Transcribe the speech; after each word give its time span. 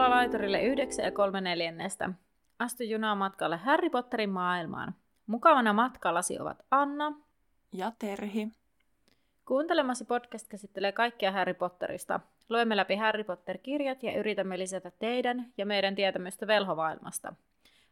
Tervetuloa 0.00 0.22
laiturille 0.22 0.62
9 0.62 1.04
ja 1.04 1.10
3 1.10 1.40
neljännestä. 1.40 2.10
Astu 2.58 2.82
junaan 2.82 3.18
matkalle 3.18 3.56
Harry 3.56 3.90
Potterin 3.90 4.30
maailmaan. 4.30 4.94
Mukavana 5.26 5.72
matkallasi 5.72 6.38
ovat 6.38 6.62
Anna 6.70 7.12
ja 7.72 7.92
Terhi. 7.98 8.48
Kuuntelemasi 9.44 10.04
podcast 10.04 10.48
käsittelee 10.48 10.92
kaikkia 10.92 11.32
Harry 11.32 11.54
Potterista. 11.54 12.20
Luemme 12.48 12.76
läpi 12.76 12.96
Harry 12.96 13.24
Potter-kirjat 13.24 14.02
ja 14.02 14.18
yritämme 14.18 14.58
lisätä 14.58 14.92
teidän 14.98 15.46
ja 15.58 15.66
meidän 15.66 15.94
tietämystä 15.94 16.46
velhomaailmasta. 16.46 17.34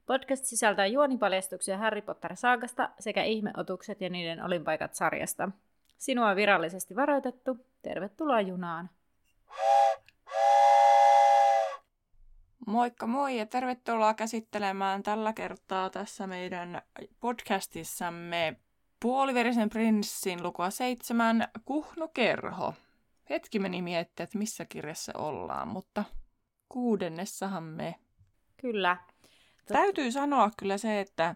Podcast 0.06 0.45
sisältää 0.45 0.87
juonipaljastuksia 0.87 1.79
Harry 1.79 2.02
Potter-saagasta 2.02 2.88
sekä 2.98 3.23
ihmeotukset 3.23 4.01
ja 4.01 4.10
niiden 4.10 4.45
olinpaikat 4.45 4.95
sarjasta. 4.95 5.48
Sinua 5.98 6.29
on 6.29 6.37
virallisesti 6.37 6.96
varoitettu. 6.96 7.56
Tervetuloa 7.82 8.40
junaan! 8.40 8.90
Moikka 12.68 13.06
moi 13.06 13.38
ja 13.38 13.46
tervetuloa 13.46 14.14
käsittelemään 14.14 15.02
tällä 15.02 15.32
kertaa 15.32 15.90
tässä 15.90 16.26
meidän 16.26 16.82
podcastissamme 17.20 18.56
Puoliverisen 19.00 19.68
prinssin 19.68 20.42
lukua 20.42 20.70
seitsemän 20.70 21.48
Kuhnukerho. 21.64 22.74
Hetki 23.30 23.59
meni 23.59 23.82
miettiä, 23.82 24.24
että 24.24 24.38
missä 24.38 24.65
kirjassa 24.65 25.12
ollaan, 25.18 25.68
mutta 25.68 26.04
kuudennessahan 26.68 27.62
me. 27.65 27.95
Kyllä. 28.56 28.96
Täytyy 29.66 30.12
sanoa 30.12 30.50
kyllä 30.56 30.78
se, 30.78 31.00
että 31.00 31.34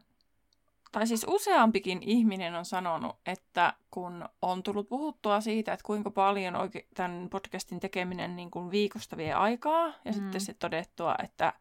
tai 0.92 1.06
siis 1.06 1.26
useampikin 1.28 2.02
ihminen 2.02 2.54
on 2.54 2.64
sanonut, 2.64 3.16
että 3.26 3.72
kun 3.90 4.28
on 4.42 4.62
tullut 4.62 4.88
puhuttua 4.88 5.40
siitä, 5.40 5.72
että 5.72 5.86
kuinka 5.86 6.10
paljon 6.10 6.54
oike- 6.54 6.86
tämän 6.94 7.28
podcastin 7.30 7.80
tekeminen 7.80 8.36
niin 8.36 8.50
kuin 8.50 8.70
viikosta 8.70 9.16
vie 9.16 9.32
aikaa, 9.32 9.86
ja 9.86 9.92
mm. 10.04 10.12
sitten 10.12 10.40
se 10.40 10.54
todettua, 10.54 11.14
että, 11.24 11.52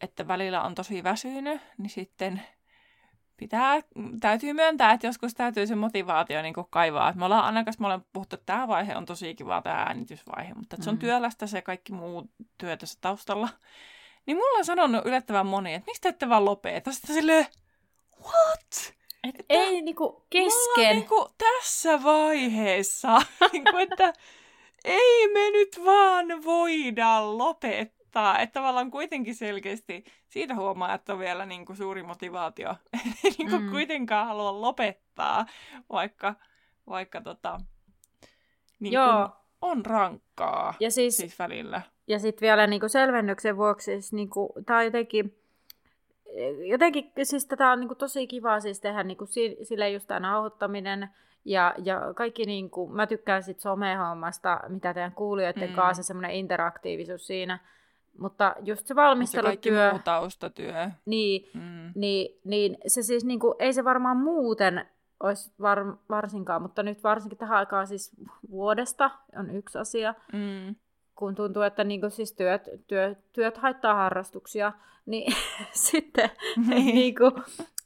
että 0.00 0.28
välillä 0.28 0.62
on 0.62 0.74
tosi 0.74 1.04
väsynyt, 1.04 1.60
niin 1.78 1.90
sitten 1.90 2.42
pitää, 3.36 3.80
täytyy 4.20 4.52
myöntää, 4.52 4.92
että 4.92 5.06
joskus 5.06 5.34
täytyy 5.34 5.66
se 5.66 5.74
motivaatio 5.74 6.42
niin 6.42 6.54
kuin 6.54 6.66
kaivaa. 6.70 7.08
Et 7.08 7.16
me 7.16 7.24
ollaan 7.24 7.44
aina 7.44 7.64
kanssa, 7.64 7.80
me 7.80 7.86
ollaan 7.86 8.04
puhuttu, 8.12 8.36
että 8.36 8.46
tämä 8.46 8.68
vaihe 8.68 8.96
on 8.96 9.04
tosi 9.04 9.34
kiva, 9.34 9.62
tämä 9.62 9.76
äänitysvaihe, 9.76 10.54
mutta 10.54 10.76
se 10.80 10.90
on 10.90 10.96
mm. 10.96 11.00
työlästä 11.00 11.46
se 11.46 11.62
kaikki 11.62 11.92
muu 11.92 12.30
työ 12.58 12.76
tässä 12.76 12.98
taustalla. 13.00 13.48
Niin 14.26 14.36
mulla 14.36 14.58
on 14.58 14.64
sanonut 14.64 15.06
yllättävän 15.06 15.46
moni, 15.46 15.74
että 15.74 15.86
miksi 15.86 16.02
te 16.02 16.08
ette 16.08 16.28
vaan 16.28 16.44
lopeta? 16.44 16.92
Sitten 16.92 17.14
silleen, 17.14 17.46
what? 18.24 18.94
Et 19.24 19.40
että 19.40 19.54
ei 19.54 19.82
niinku 19.82 20.26
kesken. 20.30 20.96
Niinku 20.96 21.28
tässä 21.38 22.02
vaiheessa, 22.02 23.18
niinku, 23.52 23.76
että 23.76 24.12
ei 24.84 25.28
me 25.32 25.50
nyt 25.50 25.80
vaan 25.84 26.26
voida 26.44 27.38
lopettaa. 27.38 28.38
Että 28.38 28.60
tavallaan 28.60 28.90
kuitenkin 28.90 29.34
selkeästi 29.34 30.04
siitä 30.28 30.54
huomaa, 30.54 30.94
että 30.94 31.12
on 31.12 31.18
vielä 31.18 31.46
niinku 31.46 31.74
suuri 31.74 32.02
motivaatio. 32.02 32.74
Ei 33.24 33.34
niinku 33.38 33.58
mm. 33.58 33.70
kuitenkaan 33.70 34.26
halua 34.26 34.60
lopettaa, 34.60 35.46
vaikka, 35.92 36.34
vaikka 36.88 37.20
tota, 37.20 37.60
niinku 38.80 38.94
Joo. 38.94 39.28
on 39.60 39.86
rankkaa 39.86 40.74
ja 40.80 40.90
siis, 40.90 41.16
siis 41.16 41.38
välillä. 41.38 41.82
Ja 42.06 42.18
sitten 42.18 42.46
vielä 42.46 42.66
niinku 42.66 42.88
selvennyksen 42.88 43.56
vuoksi, 43.56 43.84
siis 43.84 44.12
niinku, 44.12 44.52
tämä 44.66 44.78
on 44.78 44.84
jotenkin 44.84 45.43
jotenkin 46.64 47.12
siis 47.22 47.46
tätä 47.46 47.72
on 47.72 47.80
niin 47.80 47.96
tosi 47.96 48.26
kiva 48.26 48.60
siis 48.60 48.80
tehdä 48.80 49.02
niin 49.02 49.16
kuin 49.16 49.28
sille 49.62 49.90
just 49.90 50.06
tämä 50.06 50.20
nauhoittaminen 50.20 51.08
ja, 51.44 51.74
ja 51.84 52.14
kaikki 52.14 52.44
niin 52.44 52.70
kuin, 52.70 52.92
mä 52.92 53.06
tykkään 53.06 53.42
sit 53.42 53.60
somehommasta, 53.60 54.60
mitä 54.68 54.94
teidän 54.94 55.12
kuulijoiden 55.12 55.68
mm. 55.70 55.74
kanssa, 55.74 56.02
semmoinen 56.02 56.30
interaktiivisuus 56.30 57.26
siinä. 57.26 57.58
Mutta 58.18 58.54
just 58.62 58.86
se 58.86 58.94
valmistelutyö... 58.94 59.50
Mutta 59.50 59.68
kaikki 59.68 59.94
muu 59.94 60.02
taustatyö. 60.04 60.90
Niin, 61.06 61.50
mm. 61.54 61.92
niin, 61.94 62.40
niin 62.44 62.76
se 62.86 63.02
siis 63.02 63.24
niin 63.24 63.40
kuin, 63.40 63.54
ei 63.58 63.72
se 63.72 63.84
varmaan 63.84 64.16
muuten 64.16 64.86
olisi 65.20 65.52
var, 65.60 65.96
varsinkaan, 66.10 66.62
mutta 66.62 66.82
nyt 66.82 67.02
varsinkin 67.02 67.38
tähän 67.38 67.58
aikaan 67.58 67.86
siis 67.86 68.12
vuodesta 68.50 69.10
on 69.38 69.50
yksi 69.50 69.78
asia. 69.78 70.14
Mm 70.32 70.74
kun 71.14 71.34
tuntuu, 71.34 71.62
että 71.62 71.84
niin 71.84 72.10
siis 72.10 72.32
työt, 72.32 72.68
työ, 72.86 73.14
työt 73.32 73.56
haittaa 73.56 73.94
harrastuksia, 73.94 74.72
niin 75.06 75.36
sitten 75.88 76.30
niin. 76.68 76.94
niin 76.94 77.14
kuin, 77.14 77.32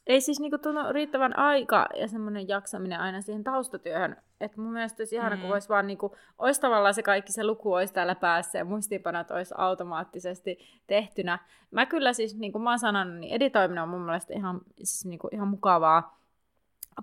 ei 0.07 0.21
siis 0.21 0.39
niin 0.39 0.51
kuin, 0.51 0.61
tunnu 0.61 0.81
riittävän 0.91 1.37
aika 1.37 1.87
ja 1.95 2.07
semmoinen 2.07 2.47
jaksaminen 2.47 2.99
aina 2.99 3.21
siihen 3.21 3.43
taustatyöhön. 3.43 4.17
Että 4.41 4.61
mun 4.61 4.73
mielestä 4.73 5.01
olisi 5.01 5.15
ihana, 5.15 5.35
mm. 5.35 5.41
kun 5.41 5.51
olisi 5.51 5.69
vaan 5.69 5.87
niin 5.87 5.97
kuin, 5.97 6.13
olisi 6.37 6.61
tavallaan 6.61 6.93
se 6.93 7.03
kaikki 7.03 7.31
se 7.31 7.43
luku 7.43 7.73
olisi 7.73 7.93
täällä 7.93 8.15
päässä 8.15 8.57
ja 8.57 8.65
muistiinpanot 8.65 9.31
olisi 9.31 9.53
automaattisesti 9.57 10.59
tehtynä. 10.87 11.39
Mä 11.71 11.85
kyllä 11.85 12.13
siis, 12.13 12.37
niin 12.37 12.51
kuin 12.51 12.61
mä 12.61 12.69
oon 12.69 12.79
sanonut, 12.79 13.15
niin 13.15 13.33
editoiminen 13.33 13.83
on 13.83 13.89
mun 13.89 14.01
mielestä 14.01 14.33
ihan, 14.33 14.61
siis 14.77 15.05
niin 15.05 15.19
kuin, 15.19 15.35
ihan 15.35 15.47
mukavaa 15.47 16.18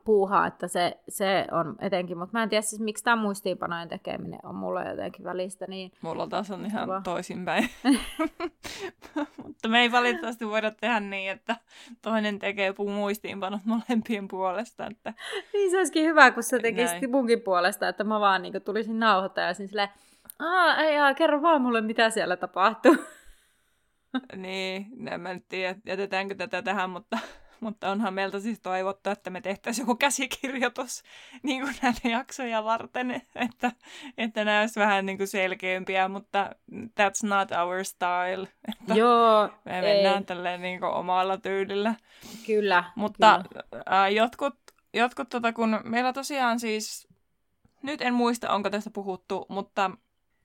puuhaa, 0.04 0.46
että 0.46 0.68
se, 0.68 0.96
se 1.08 1.46
on 1.50 1.76
etenkin, 1.80 2.18
mutta 2.18 2.38
mä 2.38 2.42
en 2.42 2.48
tiedä 2.48 2.62
siis 2.62 2.82
miksi 2.82 3.04
tämä 3.04 3.22
muistiinpanojen 3.22 3.88
tekeminen 3.88 4.40
on 4.42 4.54
mulla 4.54 4.82
jotenkin 4.82 5.24
välistä. 5.24 5.64
Niin... 5.68 5.92
Mulla 6.02 6.26
taas 6.26 6.50
on 6.50 6.66
ihan 6.66 6.84
Kiva. 6.84 7.00
toisinpäin. 7.04 7.70
mutta 9.44 9.68
me 9.68 9.80
ei 9.80 9.92
valitettavasti 9.92 10.48
voida 10.48 10.70
tehdä 10.70 11.00
niin, 11.00 11.30
että 11.30 11.56
toinen 12.02 12.38
tekee 12.38 12.72
puu 12.72 12.90
muistiinpanot 12.90 13.60
molempien 13.64 14.28
puolesta. 14.28 14.86
Että... 14.86 15.14
niin 15.52 15.70
se 15.70 15.76
olisikin 15.76 16.04
hyvä, 16.04 16.30
kun 16.30 16.42
se 16.42 16.58
tekisi 16.58 17.06
munkin 17.06 17.40
puolesta, 17.40 17.88
että 17.88 18.04
mä 18.04 18.20
vaan 18.20 18.42
niin 18.42 18.62
tulisin 18.64 19.00
nauhoittaa 19.00 19.44
ja 19.44 19.54
siis 19.54 19.70
silleen, 19.70 19.88
Aa, 20.38 20.76
ei, 20.76 20.98
aa, 20.98 21.14
kerro 21.14 21.42
vaan 21.42 21.62
mulle, 21.62 21.80
mitä 21.80 22.10
siellä 22.10 22.36
tapahtuu. 22.36 22.96
niin, 24.36 25.08
en 25.08 25.20
mä 25.20 25.34
nyt 25.34 25.48
tiedä, 25.48 25.78
jätetäänkö 25.86 26.34
tätä 26.34 26.62
tähän, 26.62 26.90
mutta 26.90 27.18
mutta 27.66 27.90
onhan 27.90 28.14
meiltä 28.14 28.40
siis 28.40 28.60
toivottu, 28.60 29.10
että 29.10 29.30
me 29.30 29.40
tehtäisiin 29.40 29.82
joku 29.82 29.96
käsikirjoitus 29.96 31.02
niin 31.42 31.62
kuin 31.62 31.74
näitä 31.82 32.08
jaksoja 32.08 32.64
varten, 32.64 33.10
että, 33.34 33.72
että 34.18 34.44
nämä 34.44 34.60
olisi 34.60 34.80
vähän 34.80 35.06
niin 35.06 35.18
kuin 35.18 35.28
selkeämpiä, 35.28 36.08
mutta 36.08 36.50
that's 36.72 37.28
not 37.28 37.52
our 37.52 37.84
style. 37.84 38.48
Että 38.68 38.94
Joo, 38.94 39.48
Me 39.64 39.80
mennään 39.80 40.18
ei. 40.18 40.24
tälleen 40.24 40.62
niin 40.62 40.80
kuin 40.80 40.92
omalla 40.92 41.36
tyylillä. 41.36 41.94
Kyllä. 42.46 42.84
Mutta 42.94 43.44
kyllä. 43.48 43.82
Äh, 43.92 44.12
jotkut, 44.12 44.58
jotkut 44.94 45.28
tota, 45.28 45.52
kun 45.52 45.80
meillä 45.84 46.12
tosiaan 46.12 46.60
siis, 46.60 47.08
nyt 47.82 48.02
en 48.02 48.14
muista 48.14 48.50
onko 48.50 48.70
tästä 48.70 48.90
puhuttu, 48.90 49.46
mutta 49.48 49.90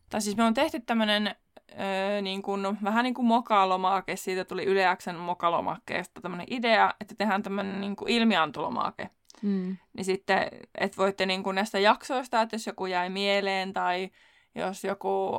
tai 0.09 0.21
siis 0.21 0.37
me 0.37 0.43
on 0.43 0.53
tehty 0.53 0.79
tämmöinen 0.79 1.35
öö, 1.79 2.21
niin 2.21 2.41
kuin, 2.41 2.77
vähän 2.83 3.03
niin 3.03 3.13
kuin 3.13 3.25
mokalomake, 3.25 4.15
siitä 4.15 4.45
tuli 4.45 4.63
Yle 4.65 4.95
Xn 4.95 5.15
mokalomakkeesta 5.15 6.21
tämmöinen 6.21 6.47
idea, 6.49 6.93
että 7.01 7.15
tehdään 7.17 7.43
tämmöinen 7.43 7.81
niin 7.81 7.95
kuin 7.95 8.09
ilmiantolomake. 8.09 9.09
Mm. 9.41 9.77
Niin 9.93 10.05
sitten, 10.05 10.47
että 10.75 10.97
voitte 10.97 11.25
niin 11.25 11.43
kuin 11.43 11.55
näistä 11.55 11.79
jaksoista, 11.79 12.41
että 12.41 12.55
jos 12.55 12.67
joku 12.67 12.85
jäi 12.85 13.09
mieleen 13.09 13.73
tai 13.73 14.09
jos 14.55 14.83
joku, 14.83 15.31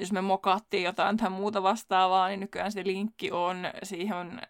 jos 0.00 0.12
me 0.12 0.20
mokattiin 0.20 0.82
jotain 0.82 1.16
tai 1.16 1.30
muuta 1.30 1.62
vastaavaa, 1.62 2.28
niin 2.28 2.40
nykyään 2.40 2.72
se 2.72 2.84
linkki 2.84 3.32
on 3.32 3.56
siihen 3.82 4.40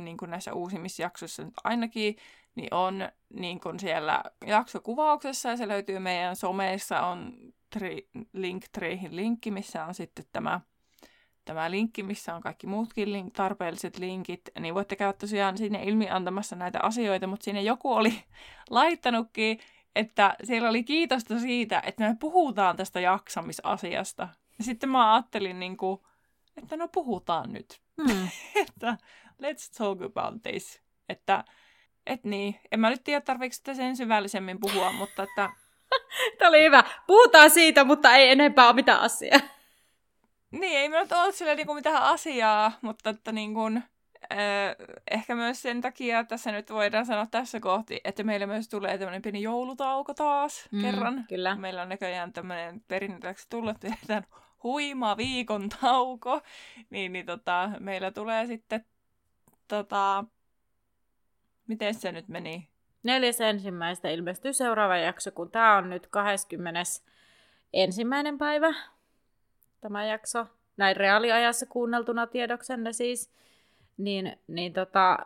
niin 0.00 0.16
kuin 0.16 0.30
näissä 0.30 0.52
uusimmissa 0.52 1.02
jaksoissa 1.02 1.44
nyt 1.44 1.54
ainakin, 1.64 2.16
niin 2.54 2.74
on 2.74 3.08
niin 3.34 3.60
kuin 3.60 3.80
siellä 3.80 4.22
jaksokuvauksessa 4.46 5.48
ja 5.48 5.56
se 5.56 5.68
löytyy 5.68 5.98
meidän 5.98 6.36
someissa 6.36 7.06
on 7.06 7.32
tri, 7.70 8.98
linkki, 9.10 9.50
missä 9.50 9.84
on 9.84 9.94
sitten 9.94 10.24
tämä 10.32 10.60
tämä 11.44 11.70
linkki, 11.70 12.02
missä 12.02 12.34
on 12.34 12.40
kaikki 12.40 12.66
muutkin 12.66 13.12
link, 13.12 13.34
tarpeelliset 13.34 13.98
linkit, 13.98 14.40
niin 14.58 14.74
voitte 14.74 14.96
käydä 14.96 15.12
tosiaan 15.12 15.58
sinne 15.58 15.82
ilmi 15.82 16.10
antamassa 16.10 16.56
näitä 16.56 16.78
asioita, 16.82 17.26
mutta 17.26 17.44
sinne 17.44 17.62
joku 17.62 17.92
oli 17.92 18.24
laittanutkin, 18.70 19.58
että 19.96 20.36
siellä 20.44 20.68
oli 20.68 20.84
kiitosta 20.84 21.38
siitä, 21.38 21.82
että 21.86 22.08
me 22.08 22.16
puhutaan 22.20 22.76
tästä 22.76 23.00
jaksamisasiasta. 23.00 24.28
Ja 24.58 24.64
sitten 24.64 24.88
mä 24.88 25.14
ajattelin, 25.14 25.60
niin 25.60 25.76
kuin, 25.76 26.00
että 26.56 26.76
no 26.76 26.88
puhutaan 26.88 27.52
nyt. 27.52 27.80
Hmm. 28.02 28.28
että 28.66 28.98
let's 29.42 29.78
talk 29.78 30.02
about 30.02 30.42
this. 30.42 30.82
Että 31.08 31.44
et 32.06 32.24
niin, 32.24 32.60
en 32.72 32.80
mä 32.80 32.90
nyt 32.90 33.04
tiedä, 33.04 33.20
tarviiko 33.20 33.54
sitä 33.54 33.74
sen 33.74 33.96
syvällisemmin 33.96 34.60
puhua, 34.60 34.92
mutta 34.92 35.22
että... 35.22 35.50
Tämä 36.38 36.48
oli 36.48 36.62
hyvä. 36.62 36.84
Puhutaan 37.06 37.50
siitä, 37.50 37.84
mutta 37.84 38.14
ei 38.14 38.30
enempää 38.30 38.66
ole 38.66 38.74
mitään 38.74 39.00
asiaa. 39.00 39.40
Niin, 40.60 40.78
ei 40.78 40.88
minulla 40.88 41.22
ole 41.22 41.32
sille 41.32 41.54
niinku 41.54 41.74
mitään 41.74 42.02
asiaa, 42.02 42.72
mutta 42.82 43.10
että 43.10 43.32
niin 43.32 43.54
kuin, 43.54 43.76
äh, 43.76 44.76
ehkä 45.10 45.34
myös 45.34 45.62
sen 45.62 45.80
takia 45.80 46.24
tässä 46.24 46.52
nyt 46.52 46.70
voidaan 46.70 47.06
sanoa 47.06 47.26
tässä 47.26 47.60
kohti, 47.60 48.00
että 48.04 48.22
meillä 48.22 48.46
myös 48.46 48.68
tulee 48.68 48.98
tämmöinen 48.98 49.22
pieni 49.22 49.42
joulutauko 49.42 50.14
taas 50.14 50.68
mm, 50.70 50.82
kerran. 50.82 51.24
Kyllä. 51.28 51.56
Meillä 51.56 51.82
on 51.82 51.88
näköjään 51.88 52.32
tämmöinen 52.32 52.82
perinteeksi 52.88 53.46
tullut, 53.50 53.70
että 53.70 53.88
tehdään 53.88 54.24
huima 54.62 55.16
viikon 55.16 55.68
tauko, 55.68 56.40
niin, 56.90 57.12
niin 57.12 57.26
tota, 57.26 57.70
meillä 57.78 58.10
tulee 58.10 58.46
sitten 58.46 58.84
tota, 59.68 60.24
miten 61.68 61.94
se 61.94 62.12
nyt 62.12 62.28
meni? 62.28 62.68
Neljäs 63.02 63.40
ensimmäistä 63.40 64.08
ilmestyy 64.08 64.52
seuraava 64.52 64.96
jakso, 64.96 65.30
kun 65.30 65.50
tämä 65.50 65.76
on 65.76 65.90
nyt 65.90 66.06
20. 66.06 66.80
ensimmäinen 67.72 68.38
päivä 68.38 68.74
tämä 69.84 70.04
jakso. 70.04 70.46
näin 70.76 70.96
reaaliajassa 70.96 71.66
kuunneltuna 71.66 72.26
tiedoksenne 72.26 72.92
siis, 72.92 73.30
niin, 73.96 74.38
niin 74.46 74.72
tota, 74.72 75.18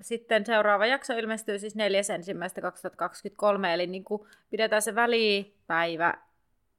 sitten 0.00 0.46
seuraava 0.46 0.86
jakso 0.86 1.12
ilmestyy 1.12 1.58
siis 1.58 1.74
4.1.2023, 1.76 3.66
eli 3.74 3.86
niin 3.86 4.04
kuin 4.04 4.28
pidetään 4.50 4.82
se 4.82 4.94
välipäivä, 4.94 6.14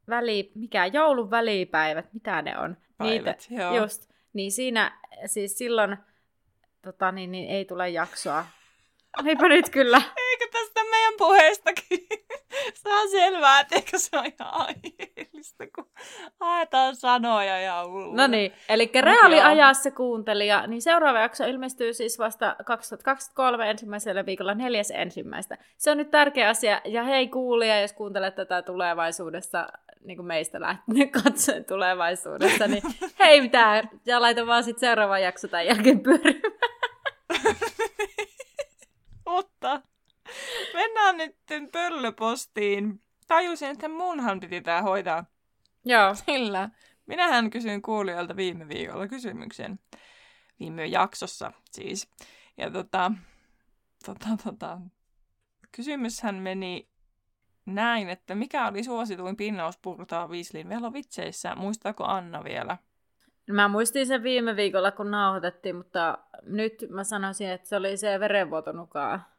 väli, 0.08 0.52
mikä 0.56 0.86
joulun 0.86 1.32
välipäivät, 1.32 2.14
mitä 2.14 2.42
ne 2.42 2.58
on? 2.58 2.78
Päivät, 2.98 3.48
Niitä, 3.50 3.64
joo. 3.64 3.78
Just, 3.78 4.10
niin 4.34 4.52
siinä 4.52 5.00
siis 5.26 5.58
silloin 5.58 5.98
tota, 6.82 7.12
niin, 7.12 7.32
niin 7.32 7.50
ei 7.50 7.66
tule 7.66 7.90
jaksoa. 7.90 8.46
Eipä 9.26 9.48
nyt 9.48 9.70
kyllä. 9.70 10.02
Eikö 10.18 10.48
tästä 10.52 10.84
meidän 10.90 11.14
puheestakin 11.18 12.08
saa 12.84 13.08
selvää, 13.12 13.60
että 13.60 13.76
eikö 13.76 14.00
se 14.00 14.18
ole 14.18 14.34
ihan 14.40 14.76
aiheellista, 15.38 15.64
kun 15.76 15.86
haetaan 16.40 16.96
sanoja 16.96 17.60
ja 17.60 17.86
ulua. 17.86 18.16
No 18.16 18.28
niin, 18.28 18.52
eli 18.70 18.92
reaaliajassa 19.02 19.92
kuuntelija, 19.92 20.68
niin 20.68 20.82
seuraava 20.82 21.20
jakso 21.20 21.46
ilmestyy 21.46 21.94
siis 21.94 22.20
vasta 22.20 22.56
2023 22.66 23.70
ensimmäisellä 23.70 24.26
viikolla 24.26 24.54
neljäs 24.54 24.92
ensimmäistä. 24.92 25.58
Se 25.78 25.92
on 25.92 25.98
nyt 25.98 26.12
tärkeä 26.12 26.50
asia, 26.50 26.82
ja 26.86 27.04
hei 27.04 27.28
kuulija, 27.28 27.82
jos 27.82 27.94
kuuntelet 27.94 28.36
tätä 28.36 28.62
tulevaisuudessa, 28.62 29.68
niin 30.04 30.18
kuin 30.18 30.28
meistä 30.28 30.62
lähtien 30.62 31.12
katsoen 31.24 31.66
tulevaisuudessa, 31.66 32.68
niin 32.68 32.84
hei 33.20 33.42
mitään, 33.42 33.90
ja 34.06 34.22
laita 34.22 34.48
vaan 34.48 34.64
sitten 34.64 34.88
seuraava 34.88 35.20
jakso 35.20 35.48
tämän 35.48 35.66
jälkeen 35.66 36.00
pyörimään. 36.00 36.58
Mutta 39.26 39.82
mennään 40.74 41.18
nyt 41.18 41.36
pöllöpostiin. 41.72 43.07
Tajusin, 43.28 43.70
että 43.70 43.90
munhan 43.90 44.40
piti 44.40 44.62
tää 44.62 44.82
hoitaa. 44.82 45.26
Joo. 45.86 46.16
Sillä 46.16 46.70
minähän 47.06 47.50
kysyin 47.50 47.82
kuulijoilta 47.82 48.36
viime 48.36 48.68
viikolla 48.68 49.08
kysymyksen. 49.08 49.80
Viime 50.60 50.86
jaksossa 50.86 51.52
siis. 51.72 52.10
Ja 52.58 52.72
tota, 52.72 53.12
tota, 54.06 54.30
tota, 54.44 54.78
kysymyshän 55.76 56.36
meni 56.36 56.90
näin, 57.66 58.10
että 58.10 58.36
mikä 58.36 58.68
oli 58.68 58.84
suosituin 58.84 59.38
pinnauspurtaa 59.38 60.30
Viislin 60.30 60.70
velovitseissä? 60.70 61.56
Muistaako 61.56 62.04
Anna 62.04 62.44
vielä? 62.44 62.78
Mä 63.52 63.68
muistin 63.68 64.08
sen 64.08 64.24
viime 64.24 64.56
viikolla, 64.56 64.92
kun 64.92 65.12
nauhoitettiin, 65.12 65.76
mutta 65.76 66.18
nyt 66.44 66.74
mä 66.90 67.04
sanoisin, 67.04 67.50
että 67.50 67.70
se 67.70 67.76
oli 67.76 67.98
se 67.98 68.20
verenvuotonukaa. 68.20 69.37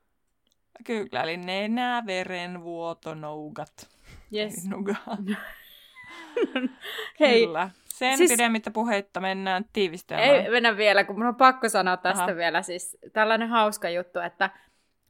Kyllä, 0.84 1.22
eli 1.22 1.36
nenä, 1.36 2.02
verenvuotonougat. 2.06 3.88
Yes. 4.34 4.68
Hei. 7.20 7.46
Kyllä. 7.46 7.70
Sen 7.98 8.16
siis, 8.16 8.30
pidemmittä 8.32 8.70
puheitta 8.70 9.20
mennään 9.20 9.64
tiivistämään. 9.72 10.28
Ei 10.28 10.50
mennä 10.50 10.76
vielä, 10.76 11.04
kun 11.04 11.16
mun 11.16 11.26
on 11.26 11.34
pakko 11.34 11.68
sanoa 11.68 11.96
tästä 11.96 12.24
Aha. 12.24 12.36
vielä. 12.36 12.62
Siis 12.62 12.98
tällainen 13.12 13.48
hauska 13.48 13.90
juttu, 13.90 14.18
että 14.18 14.50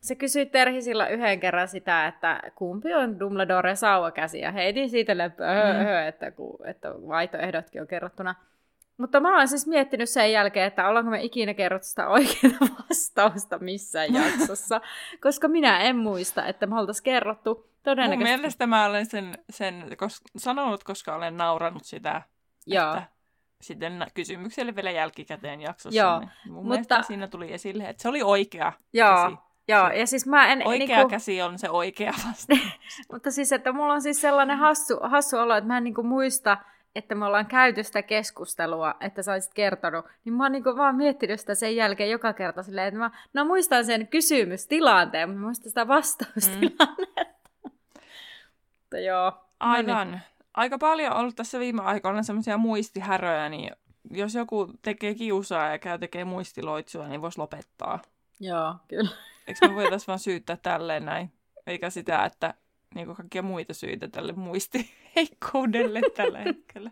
se 0.01 0.15
kysyi 0.15 0.47
Terhi 0.47 0.79
yhden 1.11 1.41
kerran 1.41 1.69
sitä, 1.69 2.07
että 2.07 2.41
kumpi 2.55 2.95
on 2.95 3.21
Dumbledore 3.21 3.77
sauvakäsi, 3.77 4.41
ja 4.41 4.53
heitin 4.53 4.91
siitä 4.91 5.19
läppöä, 5.19 5.73
mm. 5.73 6.09
että, 6.09 6.33
että 6.65 6.91
vaihtoehdotkin 6.91 7.81
on 7.81 7.89
kerrottuna. 7.89 8.35
Mutta 8.99 9.21
mä 9.21 9.39
oon 9.39 9.49
siis 9.49 9.67
miettinyt 9.67 10.09
sen 10.09 10.33
jälkeen, 10.33 10.67
että 10.67 10.89
ollaanko 10.89 11.11
me 11.11 11.23
ikinä 11.23 11.55
kerrottu 11.55 11.89
sitä 11.89 12.09
oikeaa 12.09 12.59
vastausta 12.89 13.59
missään 13.59 14.15
jaksossa, 14.15 14.81
koska 15.21 15.49
minä 15.49 15.79
en 15.79 15.97
muista, 15.97 16.47
että 16.47 16.67
me 16.67 16.79
oltaisiin 16.81 17.05
kerrottu 17.05 17.71
todennäköisesti... 17.83 18.33
Mun 18.33 18.41
mielestä 18.41 18.67
mä 18.67 18.87
olen 18.87 19.07
sen, 19.07 19.39
sen 19.51 19.87
kos- 19.93 20.31
sanonut, 20.37 20.85
koska 20.85 21.15
olen 21.15 21.37
nauranut 21.37 21.85
sitä, 21.85 22.23
Joo. 22.67 22.89
että 22.89 23.03
sitten 23.61 24.07
kysymykselle 24.15 24.77
vielä 24.77 24.91
jälkikäteen 24.91 25.61
jaksossa. 25.61 25.99
Joo. 25.99 26.19
Niin 26.19 26.31
mun 26.47 26.55
mutta... 26.55 26.69
mielestä 26.69 27.03
siinä 27.03 27.29
tuli 27.29 27.53
esille, 27.53 27.85
että 27.85 28.03
se 28.03 28.09
oli 28.09 28.23
oikea 28.23 28.73
Joo. 28.93 29.25
käsi. 29.25 29.37
Joo, 29.69 29.89
ja 29.89 30.07
siis 30.07 30.27
mä 30.27 30.53
en... 30.53 30.67
Oikea 30.67 30.97
niinku... 30.97 31.11
käsi 31.11 31.43
on 31.43 31.59
se 31.59 31.71
oikea 31.71 32.13
vastaus. 32.29 32.61
mutta 33.13 33.31
siis, 33.31 33.53
että 33.53 33.73
mulla 33.73 33.93
on 33.93 34.03
siis 34.03 34.21
sellainen 34.21 34.59
hassu, 34.59 34.99
hassu 35.03 35.37
olo, 35.37 35.57
että 35.57 35.69
mä 35.69 35.77
en 35.77 35.85
niinku 35.85 36.03
muista, 36.03 36.59
että 36.99 37.15
me 37.15 37.27
ollaan 37.27 37.47
käyty 37.47 37.83
sitä 37.83 38.03
keskustelua, 38.03 38.95
että 39.01 39.23
sä 39.23 39.33
olisit 39.33 39.55
kertonut, 39.55 40.05
niin 40.25 40.33
mä 40.33 40.45
oon 40.45 40.53
niin 40.53 40.65
vaan 40.65 40.97
miettinyt 40.97 41.41
sitä 41.41 41.55
sen 41.55 41.77
jälkeen 41.77 42.11
joka 42.11 42.33
kerta 42.33 42.63
silleen, 42.63 42.89
että 42.89 42.99
mä 42.99 43.11
no 43.33 43.45
muistan 43.45 43.85
sen 43.85 44.09
kysymystilanteen, 44.09 45.29
mutta 45.29 45.45
muistan 45.45 45.69
sitä 45.69 45.89
vastaustilannetta. 45.89 46.85
Mm. 47.65 47.71
mutta 48.81 48.99
joo. 48.99 49.33
Aivan. 49.61 50.11
Niin. 50.11 50.21
Aika 50.55 50.79
paljon 50.79 51.13
on 51.13 51.19
ollut 51.19 51.37
tässä 51.37 51.59
viime 51.59 51.83
aikoina 51.83 52.23
semmoisia 52.23 52.59
muistihäröjä, 52.59 53.49
niin 53.49 53.71
jos 54.11 54.35
joku 54.35 54.73
tekee 54.83 55.15
kiusaa 55.15 55.71
ja 55.71 55.79
käy 55.79 55.99
tekee 55.99 56.25
muistiloitsua, 56.25 57.09
niin 57.09 57.23
voisi 57.23 57.39
lopettaa. 57.39 58.03
Joo, 58.41 58.75
kyllä. 58.89 59.11
Eikö 59.47 59.69
me 59.69 59.75
voitaisiin 59.75 60.07
vaan 60.07 60.19
syyttää 60.19 60.57
tälleen 60.57 61.05
näin? 61.05 61.33
Eikä 61.67 61.91
sitä, 61.91 62.25
että 62.25 62.55
niin 62.95 63.07
kuin 63.07 63.17
kaikkia 63.17 63.43
muita 63.43 63.75
syitä 63.75 64.09
tälle 64.09 64.33
muistiheikkoudelle 64.33 66.01
tällä 66.17 66.39
hetkellä. 66.39 66.91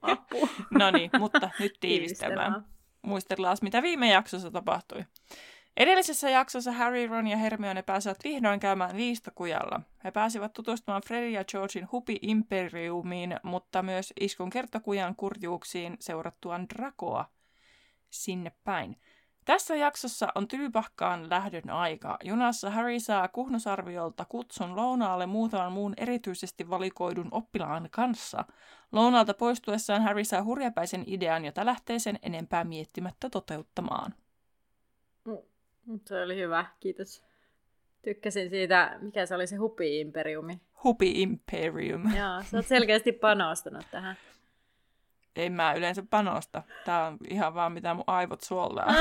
no 0.78 0.90
niin, 0.90 1.10
mutta 1.18 1.50
nyt 1.58 1.72
tiivistämään. 1.80 2.64
Muistellaan, 3.02 3.56
mitä 3.62 3.82
viime 3.82 4.10
jaksossa 4.10 4.50
tapahtui. 4.50 5.04
Edellisessä 5.76 6.30
jaksossa 6.30 6.72
Harry, 6.72 7.06
Ron 7.06 7.26
ja 7.26 7.36
Hermione 7.36 7.82
pääsivät 7.82 8.18
vihdoin 8.24 8.60
käymään 8.60 8.96
liistokujalla. 8.96 9.80
He 10.04 10.10
pääsivät 10.10 10.52
tutustumaan 10.52 11.02
Freddy 11.06 11.30
ja 11.30 11.44
Georgein 11.44 11.88
Hupi 11.92 12.18
Imperiumiin, 12.22 13.36
mutta 13.42 13.82
myös 13.82 14.12
iskun 14.20 14.50
kertokujan 14.50 15.16
kurjuuksiin 15.16 15.96
seurattuaan 16.00 16.66
Drakoa 16.68 17.24
sinne 18.10 18.52
päin. 18.64 18.96
Tässä 19.44 19.76
jaksossa 19.76 20.28
on 20.34 20.48
tylypahkaan 20.48 21.30
lähdön 21.30 21.70
aika. 21.70 22.18
Junassa 22.24 22.70
Harry 22.70 23.00
saa 23.00 23.28
kuhnusarviolta 23.28 24.24
kutsun 24.28 24.76
lounaalle 24.76 25.26
muutaman 25.26 25.72
muun 25.72 25.94
erityisesti 25.96 26.70
valikoidun 26.70 27.28
oppilaan 27.30 27.88
kanssa. 27.90 28.44
Lounaalta 28.92 29.34
poistuessaan 29.34 30.02
Harry 30.02 30.24
saa 30.24 30.44
hurjapäisen 30.44 31.04
idean, 31.06 31.44
jota 31.44 31.66
lähtee 31.66 31.98
sen 31.98 32.18
enempää 32.22 32.64
miettimättä 32.64 33.30
toteuttamaan. 33.30 34.14
Mm, 35.24 36.00
se 36.06 36.22
oli 36.22 36.36
hyvä, 36.36 36.66
kiitos. 36.80 37.24
Tykkäsin 38.02 38.50
siitä, 38.50 38.98
mikä 39.00 39.26
se 39.26 39.34
oli 39.34 39.46
se 39.46 39.56
Hupi-imperiumi. 39.56 40.60
Hupi-imperium. 40.84 42.16
Joo, 42.16 42.42
sä 42.42 42.56
oot 42.56 42.66
selkeästi 42.66 43.12
panostanut 43.12 43.86
tähän. 43.90 44.16
En 45.36 45.52
mä 45.52 45.74
yleensä 45.74 46.02
panosta. 46.10 46.62
Tää 46.84 47.06
on 47.06 47.16
ihan 47.30 47.54
vaan 47.54 47.72
mitä 47.72 47.94
mun 47.94 48.04
aivot 48.06 48.40
suolaa. 48.40 48.86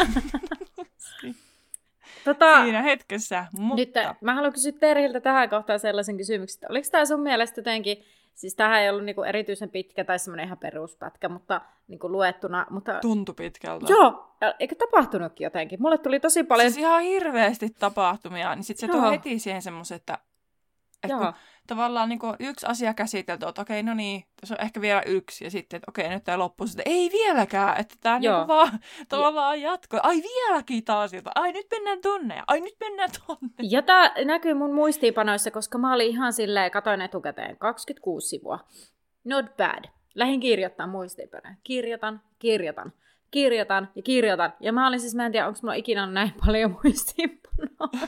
tota, 2.26 2.64
Siinä 2.64 2.82
hetkessä, 2.82 3.46
mutta... 3.52 3.76
Nyt, 3.76 3.94
mä 4.22 4.34
haluan 4.36 4.54
kysyä 4.54 4.72
Terhiltä 4.72 5.20
tähän 5.20 5.50
kohtaan 5.50 5.80
sellaisen 5.80 6.18
kysymyksen. 6.18 6.72
Oliko 6.72 6.88
tämä 6.92 7.06
sun 7.06 7.22
mielestä 7.22 7.60
jotenkin, 7.60 8.04
siis 8.36 8.56
tähän 8.56 8.82
ei 8.82 8.90
ollut 8.90 9.06
niinku 9.06 9.24
erityisen 9.24 9.70
pitkä 9.70 10.04
tai 10.04 10.20
semmoinen 10.20 10.46
ihan 10.46 10.58
peruspätkä, 10.58 11.30
mutta 11.30 11.62
niinku 11.88 12.12
luettuna. 12.12 12.66
Mutta... 12.70 13.00
Tuntui 13.00 13.36
pitkältä. 13.36 13.86
Joo, 13.90 14.36
eikö 14.60 14.76
tapahtunutkin 14.76 15.46
jotenkin? 15.46 15.82
Mulle 15.82 15.98
tuli 15.98 16.20
tosi 16.20 16.44
paljon... 16.44 16.72
Siis 16.72 16.84
ihan 16.86 17.02
hirveästi 17.02 17.70
tapahtumia, 17.80 18.56
niin 18.56 18.64
sitten 18.64 18.90
se 18.90 18.98
tuo 18.98 19.12
heti 19.12 19.40
siihen 19.40 19.62
semmoisen, 19.62 19.96
että, 19.96 20.18
että 21.04 21.18
kun 21.18 21.34
tavallaan 21.68 22.10
niin 22.10 22.20
kuin 22.20 22.36
yksi 22.40 22.66
asia 22.66 22.94
käsitelty, 22.94 23.46
että 23.48 23.62
okei, 23.62 23.84
no 23.84 23.94
niin, 23.94 24.24
tässä 24.42 24.56
on 24.56 24.62
ehkä 24.62 24.82
vielä 24.82 25.02
yksi, 25.02 25.44
ja 25.44 25.52
sitten, 25.52 25.78
että 25.78 25.92
okei, 25.92 26.10
nyt 26.10 26.24
tämä 26.24 26.38
loppuu, 26.38 26.68
sitten 26.68 26.92
ei 26.94 27.10
vieläkään, 27.12 27.80
että 27.80 27.96
tämä 28.02 28.20
niin 28.20 28.32
kuin 28.32 28.48
vaan 28.48 28.80
tavallaan 29.10 29.62
jatkoi. 29.62 30.00
Ai 30.04 30.22
vieläkin 30.22 30.84
taas 30.84 31.14
jotain, 31.14 31.34
ai 31.36 31.52
nyt 31.52 31.68
mennään 31.72 32.02
tonne, 32.02 32.36
ja 32.36 32.44
ai 32.48 32.62
nyt 32.62 32.76
mennään 32.80 33.10
tonne. 33.28 33.50
Ja 33.62 33.82
tämä 33.82 34.14
näkyy 34.26 34.54
mun 34.54 34.74
muistiinpanoissa, 34.74 35.52
koska 35.52 35.78
mä 35.78 35.94
olin 35.94 36.08
ihan 36.08 36.34
silleen, 36.34 36.72
katoin 36.72 37.02
etukäteen, 37.02 37.58
26 37.58 38.28
sivua. 38.28 38.60
Not 39.24 39.58
bad. 39.58 39.84
Lähin 40.16 40.40
kirjoittaa 40.40 40.88
muistiinpanoja. 40.88 41.56
Kirjoitan, 41.64 42.22
kirjoitan 42.40 42.94
kirjoitan 43.32 43.90
ja 43.96 44.02
kirjoitan. 44.02 44.54
Ja 44.60 44.74
mä 44.74 44.88
olin 44.88 45.00
siis, 45.00 45.16
mä 45.16 45.26
en 45.26 45.32
tiedä, 45.32 45.48
onko 45.48 45.60
mulla 45.62 45.74
ikinä 45.74 46.06
näin 46.06 46.34
paljon 46.46 46.72
muistiinpanoja. 46.84 48.08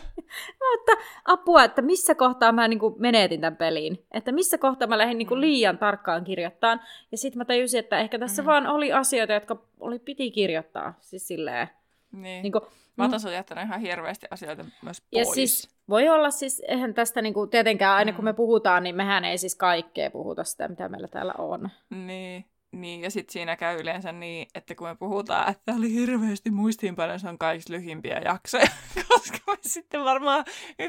Mutta 0.72 0.92
apua, 1.26 1.64
että 1.64 1.82
missä 1.82 2.16
kohtaa 2.16 2.52
mä 2.52 2.68
niin 2.68 2.80
kuin 2.80 2.96
menetin 2.98 3.42
tämän 3.42 3.58
peliin. 3.58 4.06
Että 4.12 4.32
missä 4.32 4.58
kohtaa 4.58 4.88
mä 4.88 4.98
lähdin 4.98 5.18
niin 5.18 5.28
kuin 5.28 5.38
mm. 5.38 5.42
liian 5.42 5.78
tarkkaan 5.78 6.24
kirjoittamaan. 6.24 6.82
Ja 7.12 7.18
sitten 7.18 7.38
mä 7.38 7.46
tajusin, 7.46 7.80
että 7.80 8.00
ehkä 8.00 8.20
tässä 8.20 8.42
mm. 8.42 8.46
vaan 8.46 8.68
oli 8.68 8.94
asioita, 8.94 9.34
jotka 9.34 9.58
oli 9.80 10.00
piti 10.00 10.32
kirjoittaa. 10.32 10.94
Siis 11.02 11.28
silleen. 11.28 11.70
Niin. 12.12 12.44
niin 12.44 12.52
kuin, 12.52 12.64
Mä 12.98 13.04
oon 13.04 13.12
mm. 13.26 13.32
jättänyt 13.34 13.64
ihan 13.64 13.82
hirveästi 13.82 14.28
asioita 14.32 14.66
myös 14.84 15.02
pois. 15.02 15.28
Ja 15.28 15.34
siis 15.34 15.70
voi 15.90 16.10
olla 16.10 16.32
siis, 16.32 16.62
eihän 16.68 16.94
tästä 16.94 17.22
niinku, 17.22 17.48
tietenkään 17.48 17.96
aina 17.96 18.12
mm. 18.12 18.16
kun 18.16 18.26
me 18.26 18.34
puhutaan, 18.34 18.84
niin 18.84 18.96
mehän 18.96 19.26
ei 19.26 19.38
siis 19.38 19.56
kaikkea 19.56 20.12
puhuta 20.12 20.44
sitä, 20.44 20.68
mitä 20.68 20.90
meillä 20.90 21.08
täällä 21.08 21.34
on. 21.38 21.70
Niin. 21.90 22.46
Niin, 22.74 23.02
ja 23.02 23.12
sitten 23.12 23.34
siinä 23.34 23.56
käy 23.56 23.80
yleensä 23.80 24.12
niin, 24.12 24.48
että 24.56 24.76
kun 24.76 24.88
me 24.88 24.96
puhutaan, 24.96 25.52
että 25.52 25.74
oli 25.78 25.94
hirveästi 25.94 26.52
muistiinpanoja, 26.52 27.20
se 27.20 27.30
on 27.30 27.38
kaikista 27.38 27.74
lyhimpiä 27.74 28.22
jaksoja, 28.26 28.68
koska 29.08 29.38
me 29.48 29.58
sitten 29.62 30.04
varmaan 30.04 30.46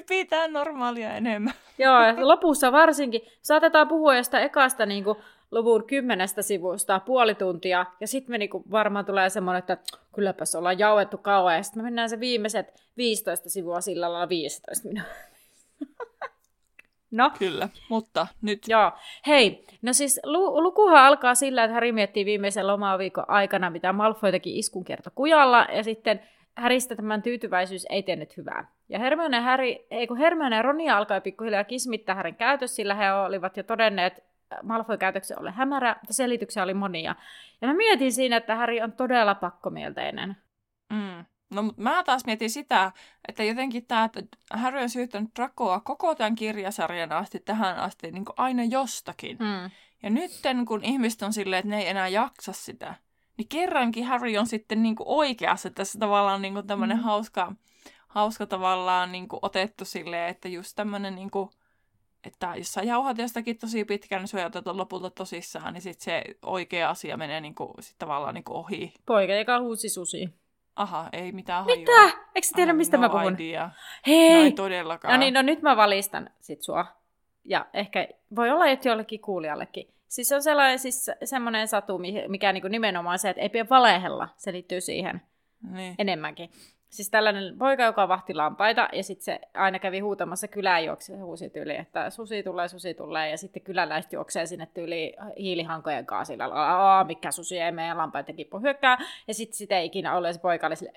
pitää 0.08 0.48
normaalia 0.48 1.14
enemmän. 1.14 1.54
Joo, 1.78 2.02
ja 2.02 2.28
lopussa 2.28 2.72
varsinkin 2.72 3.20
saatetaan 3.42 3.88
puhua 3.88 4.16
jostain 4.16 4.44
ekasta 4.44 4.86
niin 4.86 5.04
kuin, 5.04 5.18
luvun 5.50 5.86
kymmenestä 5.86 6.42
sivusta 6.42 7.00
puoli 7.00 7.34
tuntia, 7.34 7.86
ja 8.00 8.06
sitten 8.06 8.30
me 8.30 8.38
niinku 8.38 8.64
varmaan 8.70 9.04
tulee 9.04 9.30
semmoinen, 9.30 9.58
että 9.58 9.78
kylläpäs 10.14 10.54
ollaan 10.54 10.78
jauettu 10.78 11.18
kauan, 11.18 11.56
ja 11.56 11.62
sitten 11.62 11.82
me 11.82 11.86
mennään 11.86 12.10
se 12.10 12.20
viimeiset 12.20 12.82
15 12.96 13.50
sivua 13.50 13.80
sillä 13.80 14.12
lailla 14.12 14.28
15 14.28 14.88
minuuttia. 14.88 15.14
No. 17.14 17.30
Kyllä, 17.38 17.68
mutta 17.88 18.26
nyt. 18.42 18.59
Joo. 18.68 18.92
Hei, 19.26 19.64
no 19.83 19.92
siis 19.92 20.21
lu- 20.25 20.62
lukuhan 20.62 21.04
alkaa 21.04 21.35
sillä, 21.35 21.64
että 21.64 21.75
Harry 21.75 21.92
miettii 21.92 22.25
viimeisen 22.25 22.66
lomaviikon 22.66 23.25
aikana, 23.28 23.71
mitä 23.71 23.92
Malfoy 23.92 24.33
teki 24.33 24.59
iskun 24.59 24.85
kerta 24.85 25.11
kujalla, 25.14 25.66
ja 25.73 25.83
sitten 25.83 26.21
Häristä 26.56 26.97
tämän 26.97 27.23
tyytyväisyys 27.23 27.87
ei 27.90 28.02
tehnyt 28.02 28.37
hyvää. 28.37 28.68
Ja 28.88 28.99
Hermione, 28.99 29.40
Harry, 29.40 29.75
ei 29.90 30.06
kun 30.06 30.16
Hermione 30.16 30.56
ja 30.56 30.62
Ronia 30.62 30.97
alkoi 30.97 31.21
pikkuhiljaa 31.21 31.64
kismittää 31.64 32.14
Härin 32.14 32.35
käytös, 32.35 32.76
sillä 32.76 32.94
he 32.94 33.12
olivat 33.12 33.56
jo 33.56 33.62
todenneet 33.62 34.25
Malfoy 34.62 34.97
käytöksen 34.97 35.40
ole 35.40 35.50
hämärä, 35.50 35.97
mutta 36.00 36.14
selityksiä 36.14 36.62
oli 36.62 36.75
monia. 36.75 37.14
Ja 37.61 37.68
mä 37.68 37.75
mietin 37.75 38.12
siinä, 38.12 38.37
että 38.37 38.56
Harry 38.56 38.80
on 38.80 38.92
todella 38.92 39.35
pakkomielteinen. 39.35 40.37
Mm. 40.90 41.25
No, 41.50 41.62
mutta 41.62 41.82
mä 41.82 42.02
taas 42.02 42.24
mietin 42.26 42.50
sitä, 42.50 42.92
että 43.28 43.44
jotenkin 43.44 43.86
tämä, 43.86 44.04
että 44.04 44.36
Harry 44.50 44.80
on 44.80 44.90
syyttänyt 44.90 45.30
Dracoa 45.36 45.80
koko 45.80 46.14
tämän 46.14 46.34
kirjasarjan 46.34 47.12
asti 47.12 47.40
tähän 47.40 47.76
asti 47.76 48.10
niin 48.10 48.24
kuin 48.24 48.34
aina 48.36 48.64
jostakin. 48.64 49.36
Mm. 49.40 49.70
Ja 50.02 50.10
nyt 50.10 50.30
kun 50.68 50.84
ihmiset 50.84 51.22
on 51.22 51.32
silleen, 51.32 51.58
että 51.58 51.70
ne 51.70 51.78
ei 51.78 51.88
enää 51.88 52.08
jaksa 52.08 52.52
sitä, 52.52 52.94
niin 53.36 53.48
kerrankin 53.48 54.06
Harry 54.06 54.36
on 54.36 54.46
sitten 54.46 54.82
niin 54.82 54.96
kuin 54.96 55.08
oikeassa 55.08 55.70
tässä 55.70 55.98
tavallaan 55.98 56.42
niin 56.42 56.54
kuin 56.54 56.66
tämmöinen 56.66 56.96
mm. 56.96 57.02
hauska, 57.02 57.52
hauska 58.08 58.46
tavallaan 58.46 59.12
niin 59.12 59.28
kuin 59.28 59.40
otettu 59.42 59.84
silleen, 59.84 60.28
että 60.28 60.48
just 60.48 60.72
tämmöinen 60.76 61.14
niin 61.14 61.30
kuin, 61.30 61.50
että 62.24 62.54
jos 62.56 62.72
sä 62.72 62.82
jauhat 62.82 63.18
jostakin 63.18 63.58
tosi 63.58 63.84
pitkään, 63.84 64.22
niin 64.22 64.28
sä 64.28 64.50
lopulta 64.64 65.10
tosissaan, 65.10 65.74
niin 65.74 65.82
sitten 65.82 66.04
se 66.04 66.24
oikea 66.42 66.90
asia 66.90 67.16
menee 67.16 67.40
niin 67.40 67.54
kuin, 67.54 67.70
sit 67.80 67.98
tavallaan 67.98 68.34
niin 68.34 68.44
kuin 68.44 68.56
ohi. 68.56 68.94
Poika, 69.06 69.32
joka 69.32 69.60
huusi 69.60 69.88
susi. 69.88 70.43
Aha, 70.76 71.09
ei 71.12 71.33
mitään 71.33 71.64
Mitä? 71.64 71.93
hajua. 71.93 72.12
Eikö 72.35 72.49
tiedä, 72.54 72.71
ah, 72.71 72.76
mistä 72.76 72.97
no 72.97 73.00
mä 73.00 73.09
puhun? 73.09 73.35
Idea. 73.35 73.71
Hei! 74.07 74.35
No 74.35 74.40
ei 74.40 74.52
todellakaan. 74.52 75.14
No 75.14 75.21
niin, 75.21 75.35
no 75.35 75.43
nyt 75.43 75.62
mä 75.62 75.76
valistan 75.76 76.31
sit 76.40 76.62
sua. 76.62 76.87
Ja 77.45 77.66
ehkä 77.75 78.09
voi 78.37 78.50
olla, 78.50 78.66
että 78.66 78.88
jollekin 78.88 79.21
kuulijallekin. 79.21 79.95
Siis 80.09 80.28
se 80.28 80.35
on 80.35 80.43
sellainen, 80.43 80.78
siis 80.78 81.11
semmoinen 81.25 81.69
satu, 81.69 82.00
mikä 82.28 82.52
niinku 82.52 82.69
nimenomaan 82.69 83.19
se, 83.19 83.31
että 83.31 83.43
ei 83.43 83.49
pidä 83.49 83.66
valehella. 83.71 84.28
Se 84.37 84.52
liittyy 84.52 84.81
siihen 84.81 85.23
niin. 85.71 85.95
enemmänkin. 85.99 86.50
Siis 86.94 87.10
tällainen 87.10 87.58
poika, 87.58 87.82
joka 87.82 88.08
vahti 88.08 88.34
lampaita, 88.34 88.88
ja 88.92 89.02
sitten 89.02 89.24
se 89.24 89.40
aina 89.54 89.78
kävi 89.78 90.00
huutamassa 90.00 90.48
kylään 90.48 90.84
juokse 90.84 91.06
se 91.06 91.20
huusi 91.20 91.50
tyyli, 91.50 91.76
että 91.76 92.10
susi 92.10 92.42
tulee, 92.42 92.68
susi 92.68 92.94
tulee, 92.94 93.30
ja 93.30 93.38
sitten 93.38 93.62
kyläläiset 93.62 94.12
juoksee 94.12 94.46
sinne 94.46 94.68
tyyli 94.74 95.16
hiilihankojen 95.38 96.06
kanssa 96.06 96.32
sillä 96.32 97.04
mikä 97.06 97.30
susi 97.30 97.58
ei 97.58 97.72
meidän 97.72 97.98
lampaiden 97.98 98.36
kippu 98.36 98.58
hyökkää, 98.58 98.98
ja 99.28 99.34
sitten 99.34 99.56
sitä 99.56 99.78
ei 99.78 99.86
ikinä 99.86 100.16
ole, 100.16 100.32
se 100.32 100.40
poika 100.40 100.66
oli 100.66 100.76
sille. 100.76 100.92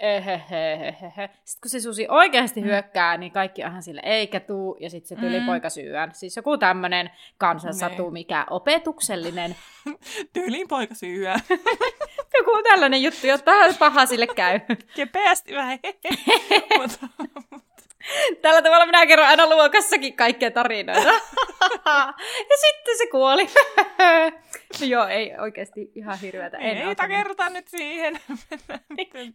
Sitten 1.44 1.62
kun 1.62 1.70
se 1.70 1.80
susi 1.80 2.08
oikeasti 2.10 2.62
mm. 2.62 2.68
hyökkää, 2.68 3.18
niin 3.18 3.32
kaikki 3.32 3.64
onhan 3.64 3.84
sille, 3.84 4.02
eikä 4.04 4.40
tuu, 4.40 4.78
ja 4.80 4.90
sitten 4.90 5.08
se 5.08 5.16
tyyli 5.16 5.40
mm. 5.40 5.46
poika 5.46 5.70
syyään. 5.70 6.12
Siis 6.14 6.38
joku 6.38 6.58
tämmöinen 6.58 7.12
kansansatu, 7.38 8.04
niin. 8.04 8.14
mikä 8.14 8.46
opetuksellinen. 8.50 9.56
Tyyliin 10.34 10.68
poika 10.68 10.96
syyään. 10.96 11.40
joku 12.38 12.64
tällainen 12.64 13.04
juttu, 13.04 13.28
jotta 13.28 13.52
paha 13.80 14.06
sille 14.06 14.28
käy. 14.28 14.60
Kepeästi 14.96 15.56
vähän. 15.56 15.80
Tällä 18.42 18.62
tavalla 18.62 18.86
minä 18.86 19.06
kerron 19.06 19.28
aina 19.28 19.50
luokassakin 19.50 20.14
kaikkia 20.14 20.52
tarinoita. 20.52 21.10
ja 22.50 22.58
sitten 22.62 22.98
se 22.98 23.08
kuoli. 23.12 23.48
no 24.80 24.86
joo, 24.88 25.08
ei 25.08 25.34
oikeasti 25.40 25.92
ihan 25.96 26.20
hirveätä. 26.20 26.58
Ei, 26.58 26.78
ei 26.78 26.96
takerta 26.96 27.50
nyt 27.50 27.68
siihen. 27.68 28.20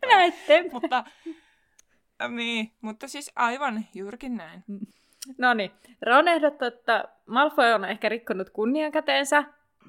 minä 0.02 0.24
ette. 0.24 0.64
mutta, 0.72 1.04
niin, 2.28 2.72
mutta 2.80 3.08
siis 3.08 3.32
aivan 3.36 3.84
juurikin 3.94 4.36
näin. 4.36 4.64
No 5.38 5.54
niin, 5.54 5.70
Ron 6.06 6.28
ehdottaa, 6.28 6.68
että 6.68 7.04
Malfoy 7.26 7.72
on 7.72 7.84
ehkä 7.84 8.08
rikkonut 8.08 8.50
kunniankäteensä, 8.50 9.44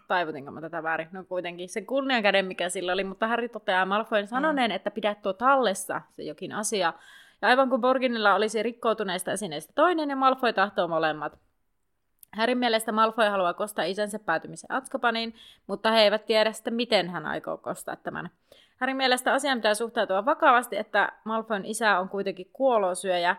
taivutinko 0.08 0.52
mä 0.52 0.62
tätä 0.62 0.84
väärin? 0.84 1.08
No 1.12 1.24
kuitenkin 1.24 1.70
se 1.70 1.82
kunniankäden, 1.82 2.46
mikä 2.46 2.70
sillä 2.70 2.94
oli, 2.94 3.04
mutta 3.04 3.28
Harry 3.28 3.50
toteaa 3.50 3.86
Malfoyn 3.86 4.28
sanoneen, 4.28 4.72
mm. 4.72 4.76
että 4.76 4.92
pidä 4.92 5.16
tuo 5.16 5.34
tallessa 5.34 6.02
se 6.12 6.24
jokin 6.24 6.52
asia. 6.52 6.94
Ja 7.42 7.48
aivan 7.48 7.70
kuin 7.70 7.82
Borginilla 7.82 8.36
olisi 8.36 8.64
rikkoutuneista 8.64 9.32
esineistä 9.32 9.74
toinen 9.76 10.10
ja 10.10 10.16
Malfoy 10.16 10.54
tahtoo 10.54 10.88
molemmat. 10.88 11.40
Härin 12.32 12.58
mielestä 12.58 12.92
Malfoy 12.92 13.28
haluaa 13.28 13.54
kostaa 13.54 13.86
isänsä 13.86 14.20
päätymisen 14.20 14.72
Atskopaniin, 14.72 15.36
mutta 15.68 15.92
he 15.92 16.02
eivät 16.02 16.26
tiedä 16.26 16.52
sitä, 16.52 16.72
miten 16.72 17.10
hän 17.10 17.26
aikoo 17.26 17.58
kostaa 17.58 17.96
tämän. 17.96 18.30
Härin 18.78 18.98
mielestä 18.98 19.34
asiaan 19.34 19.58
pitää 19.58 19.74
suhtautua 19.74 20.26
vakavasti, 20.26 20.78
että 20.78 21.12
Malfoyn 21.24 21.66
isä 21.66 22.00
on 22.00 22.10
kuitenkin 22.10 22.50
kuolosyöjä, 22.54 23.36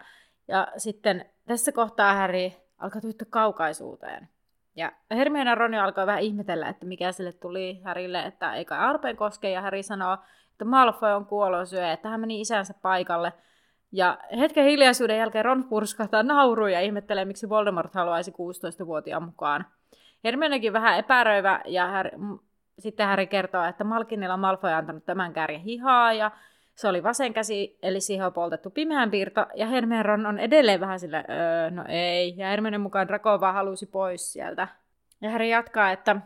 ja 0.49 0.69
sitten 0.77 1.25
tässä 1.47 1.73
kohtaa 1.73 2.15
Häri 2.15 2.57
alkaa 2.79 3.01
tuittaa 3.01 3.27
kaukaisuuteen. 3.31 4.29
Ja 4.77 4.93
Hermione 5.11 5.51
ja 5.51 5.55
Ronja 5.55 5.85
alkoi 5.85 6.07
vähän 6.07 6.23
ihmetellä, 6.23 6.69
että 6.69 6.87
mikä 6.87 7.13
sille 7.13 7.33
tuli 7.33 7.81
Härille, 7.85 8.23
että 8.23 8.55
eikä 8.55 8.79
arpeen 8.79 9.17
koske, 9.17 9.51
ja 9.51 9.61
Häri 9.61 9.83
sanoo, 9.83 10.19
että 10.53 10.65
Malfoy 10.65 11.13
on 11.13 11.27
kuolosyöjä, 11.27 11.93
että 11.93 12.09
hän 12.09 12.21
meni 12.21 12.41
isänsä 12.41 12.75
paikalle. 12.83 13.33
Ja 13.93 14.19
hetken 14.39 14.65
hiljaisuuden 14.65 15.19
jälkeen 15.19 15.45
Ron 15.45 15.65
purskahtaa 15.65 16.23
nauruun 16.23 16.73
ja 16.73 16.81
ihmettelee, 16.81 17.25
miksi 17.25 17.49
Voldemort 17.49 17.95
haluaisi 17.95 18.31
16-vuotiaan 18.31 19.23
mukaan. 19.23 19.67
Hermionekin 20.25 20.73
vähän 20.73 20.99
epäröivä, 20.99 21.61
ja 21.65 21.87
Harry, 21.87 22.11
sitten 22.79 23.07
Harry 23.07 23.27
kertoo, 23.27 23.65
että 23.65 23.85
Malkinilla 23.85 24.37
Malfoy 24.37 24.71
on 24.71 24.77
antanut 24.77 25.05
tämän 25.05 25.33
kärjen 25.33 25.61
hihaa, 25.61 26.13
ja 26.13 26.31
se 26.75 26.89
oli 26.89 27.03
vasen 27.03 27.35
käsi, 27.35 27.79
eli 27.83 28.01
siihen 28.01 28.27
on 28.27 28.33
poltettu 28.33 28.71
pimeän 28.71 29.11
piirto, 29.11 29.47
ja 29.55 29.67
Hermione 29.67 30.29
on 30.29 30.39
edelleen 30.39 30.81
vähän 30.81 31.01
sillä, 31.01 31.25
öö, 31.31 31.71
no 31.71 31.85
ei, 31.89 32.35
ja 32.37 32.47
Hermione 32.47 32.79
mukaan 32.79 33.09
Draco 33.09 33.41
vaan 33.41 33.55
halusi 33.55 33.87
pois 33.87 34.33
sieltä. 34.33 34.69
Ja 35.21 35.31
Harry 35.31 35.47
jatkaa, 35.47 35.91
että 35.93 36.17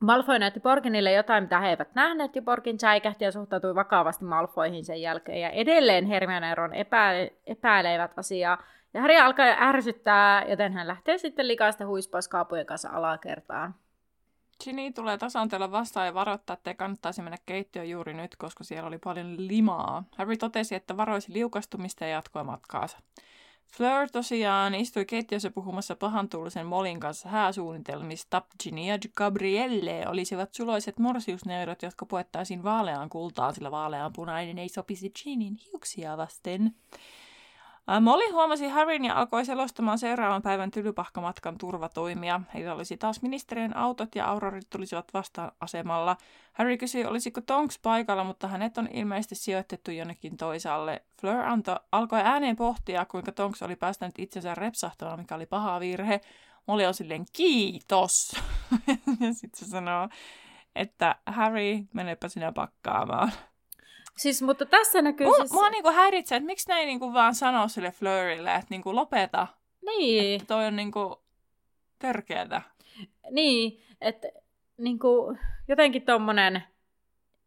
Malfoy 0.00 0.38
näytti 0.38 0.60
Borginille 0.60 1.12
jotain, 1.12 1.44
mitä 1.44 1.60
he 1.60 1.68
eivät 1.68 1.94
nähneet, 1.94 2.36
ja 2.36 2.42
Borgin 2.42 2.80
säikähti 2.80 3.24
ja 3.24 3.32
suhtautui 3.32 3.74
vakavasti 3.74 4.24
Malfoihin 4.24 4.84
sen 4.84 5.00
jälkeen. 5.00 5.40
Ja 5.40 5.50
edelleen 5.50 6.06
Hermione 6.06 6.48
ja 6.48 6.54
Ron 6.54 6.72
epäile- 6.74 7.32
epäilevät 7.46 8.18
asiaa, 8.18 8.62
ja 8.94 9.00
Harry 9.00 9.16
alkaa 9.16 9.46
jo 9.46 9.54
ärsyttää, 9.60 10.44
joten 10.48 10.72
hän 10.72 10.88
lähtee 10.88 11.18
sitten 11.18 11.48
likaista 11.48 11.86
huispois 11.86 12.28
kaapujen 12.28 12.66
kanssa 12.66 12.88
alakertaan. 12.92 13.74
Ginny 14.64 14.92
tulee 14.92 15.18
tasantella 15.18 15.70
vastaan 15.70 16.06
ja 16.06 16.14
varoittaa, 16.14 16.54
että 16.54 16.74
kannattaisi 16.74 17.22
mennä 17.22 17.38
keittiöön 17.46 17.90
juuri 17.90 18.14
nyt, 18.14 18.36
koska 18.36 18.64
siellä 18.64 18.88
oli 18.88 18.98
paljon 18.98 19.48
limaa. 19.48 20.04
Harry 20.16 20.36
totesi, 20.36 20.74
että 20.74 20.96
varoisi 20.96 21.32
liukastumista 21.32 22.04
ja 22.04 22.10
jatkoi 22.10 22.44
matkaansa. 22.44 22.98
Fleur 23.76 24.08
tosiaan 24.12 24.74
istui 24.74 25.04
keittiössä 25.04 25.50
puhumassa 25.50 25.96
pahantuulisen 25.96 26.66
Molin 26.66 27.00
kanssa 27.00 27.28
hääsuunnitelmista. 27.28 28.42
Ginny 28.62 28.80
ja 28.80 28.98
Gabrielle 29.16 30.08
olisivat 30.08 30.54
suloiset 30.54 30.98
morsiusneidot, 30.98 31.82
jotka 31.82 32.06
puettaisiin 32.06 32.62
vaaleaan 32.62 33.08
kultaan, 33.08 33.54
sillä 33.54 33.70
vaaleaan 33.70 34.12
punainen 34.12 34.58
ei 34.58 34.68
sopisi 34.68 35.10
Ginnyn 35.10 35.56
hiuksia 35.66 36.16
vasten. 36.16 36.74
Molly 38.00 38.30
huomasi 38.32 38.68
Harryn 38.68 39.04
ja 39.04 39.18
alkoi 39.18 39.44
selostamaan 39.44 39.98
seuraavan 39.98 40.42
päivän 40.42 40.70
tylypahkamatkan 40.70 41.58
turvatoimia. 41.58 42.40
Heillä 42.54 42.74
olisi 42.74 42.96
taas 42.96 43.22
ministeriön 43.22 43.76
autot 43.76 44.14
ja 44.14 44.26
aurorit 44.26 44.70
tulisivat 44.70 45.14
vastaan 45.14 45.52
asemalla. 45.60 46.16
Harry 46.52 46.76
kysyi, 46.76 47.04
olisiko 47.04 47.40
Tonks 47.40 47.78
paikalla, 47.78 48.24
mutta 48.24 48.48
hänet 48.48 48.78
on 48.78 48.88
ilmeisesti 48.92 49.34
sijoitettu 49.34 49.90
jonnekin 49.90 50.36
toisaalle. 50.36 51.02
Fleur 51.20 51.40
anto, 51.40 51.76
alkoi 51.92 52.20
ääneen 52.20 52.56
pohtia, 52.56 53.04
kuinka 53.04 53.32
Tonks 53.32 53.62
oli 53.62 53.76
päästänyt 53.76 54.18
itsensä 54.18 54.54
repsahtamaan, 54.54 55.18
mikä 55.18 55.34
oli 55.34 55.46
paha 55.46 55.80
virhe. 55.80 56.20
Molly 56.66 56.84
on 56.84 56.94
silleen, 56.94 57.26
kiitos! 57.32 58.36
ja 59.20 59.34
sitten 59.34 59.66
se 59.66 59.66
sanoo, 59.66 60.08
että 60.74 61.16
Harry, 61.26 61.78
menepä 61.92 62.28
sinä 62.28 62.52
pakkaamaan. 62.52 63.32
Siis, 64.16 64.42
mutta 64.42 64.66
tässä 64.66 65.02
näkyy 65.02 65.26
mua, 65.26 65.36
siis... 65.36 65.52
Mua 65.52 65.70
niinku 65.70 65.90
häiritsee, 65.90 66.36
että 66.36 66.46
miksi 66.46 66.68
ne 66.68 66.74
ei 66.74 66.86
niinku 66.86 67.12
vaan 67.12 67.34
sano 67.34 67.68
sille 67.68 67.90
Fleurille, 67.90 68.54
että 68.54 68.66
niinku 68.70 68.94
lopeta. 68.94 69.46
Niin. 69.86 70.34
Että 70.40 70.54
toi 70.54 70.66
on 70.66 70.76
niinku 70.76 71.22
törkeätä. 71.98 72.62
Niin, 73.30 73.82
että 74.00 74.28
niinku 74.78 75.36
jotenkin 75.68 76.02
tommonen... 76.02 76.62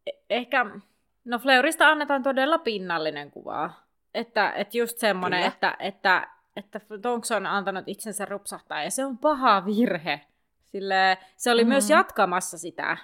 E- 0.07 0.11
ehkä... 0.29 0.65
No 1.25 1.39
Fleurista 1.39 1.89
annetaan 1.89 2.23
todella 2.23 2.57
pinnallinen 2.57 3.31
kuva. 3.31 3.71
Että, 4.13 4.51
että 4.51 4.77
just 4.77 4.97
semmonen, 4.97 5.39
Kyllä. 5.39 5.47
että, 5.47 5.75
että, 5.79 6.27
että 6.55 6.79
Tonks 7.01 7.31
on 7.31 7.45
antanut 7.45 7.83
itsensä 7.87 8.25
rupsahtaa 8.25 8.83
ja 8.83 8.91
se 8.91 9.05
on 9.05 9.17
paha 9.17 9.65
virhe. 9.65 10.21
Sille, 10.63 11.17
se 11.37 11.51
oli 11.51 11.61
mm-hmm. 11.61 11.69
myös 11.69 11.89
jatkamassa 11.89 12.57
sitä 12.57 12.97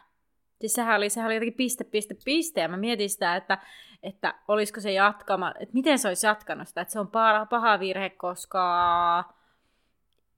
Siis 0.61 0.73
sehän 0.73 0.97
oli, 0.97 1.09
sehän 1.09 1.27
oli 1.27 1.35
jotenkin 1.35 1.57
piste, 1.57 1.83
piste, 1.83 2.15
piste, 2.25 2.61
ja 2.61 2.67
mä 2.67 2.77
mietin 2.77 3.09
sitä, 3.09 3.35
että, 3.35 3.57
että 4.03 4.35
olisiko 4.47 4.79
se 4.79 4.91
jatkama, 4.91 5.53
että 5.59 5.73
miten 5.73 5.99
se 5.99 6.07
olisi 6.07 6.27
jatkanut 6.27 6.67
sitä, 6.67 6.81
että 6.81 6.91
se 6.91 6.99
on 6.99 7.07
paha, 7.07 7.45
paha 7.45 7.79
virhe, 7.79 8.09
koska 8.09 9.23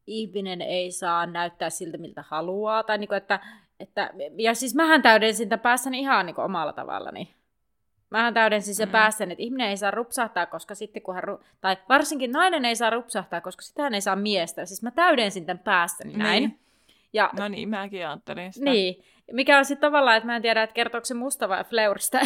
ihminen 0.08 0.62
ei 0.62 0.92
saa 0.92 1.26
näyttää 1.26 1.70
siltä, 1.70 1.98
miltä 1.98 2.24
haluaa, 2.28 2.84
tai 2.84 2.98
niin 2.98 3.08
kuin, 3.08 3.18
että, 3.18 3.40
että, 3.80 4.10
ja 4.38 4.54
siis 4.54 4.76
mähän 4.76 5.02
täydensin 5.02 5.50
tämän 5.50 5.64
päässäni 5.64 6.00
ihan 6.00 6.26
niin 6.26 6.40
omalla 6.40 6.74
tavallani. 6.74 7.34
Mähän 8.10 8.34
täydensin 8.34 8.76
sen 8.76 8.88
mm. 8.88 8.92
päässä, 8.92 9.24
että 9.24 9.36
ihminen 9.38 9.70
ei 9.70 9.78
saa 9.78 9.92
rupsahtaa, 9.92 10.46
koska 10.46 10.76
sitten 10.76 11.02
kun 11.02 11.16
hän, 11.16 11.24
ru- 11.24 11.44
tai 11.62 11.78
varsinkin 11.90 12.32
nainen 12.32 12.66
ei 12.66 12.76
saa 12.76 12.90
rupsahtaa, 12.90 13.42
koska 13.42 13.62
sitä 13.62 13.84
hän 13.84 13.94
ei 13.94 14.02
saa 14.02 14.16
miestä. 14.16 14.66
Siis 14.66 14.84
mä 14.84 14.92
täydensin 14.92 15.46
tämän 15.46 15.64
päässäni 15.64 16.10
niin. 16.10 16.20
näin. 16.20 16.60
Ja, 17.14 17.30
no 17.40 17.48
niin, 17.48 17.70
mäkin 17.70 18.08
ajattelin 18.08 18.54
sitä. 18.54 18.70
Niin, 18.70 19.04
mikä 19.32 19.58
on 19.58 19.66
sitten 19.66 19.88
tavallaan, 19.88 20.18
että 20.18 20.28
mä 20.28 20.36
en 20.36 20.42
tiedä, 20.42 20.64
että 20.64 20.74
kertooko 20.74 21.06
se 21.06 21.14
musta 21.14 21.50
vai 21.50 21.64
fleurista. 21.64 22.20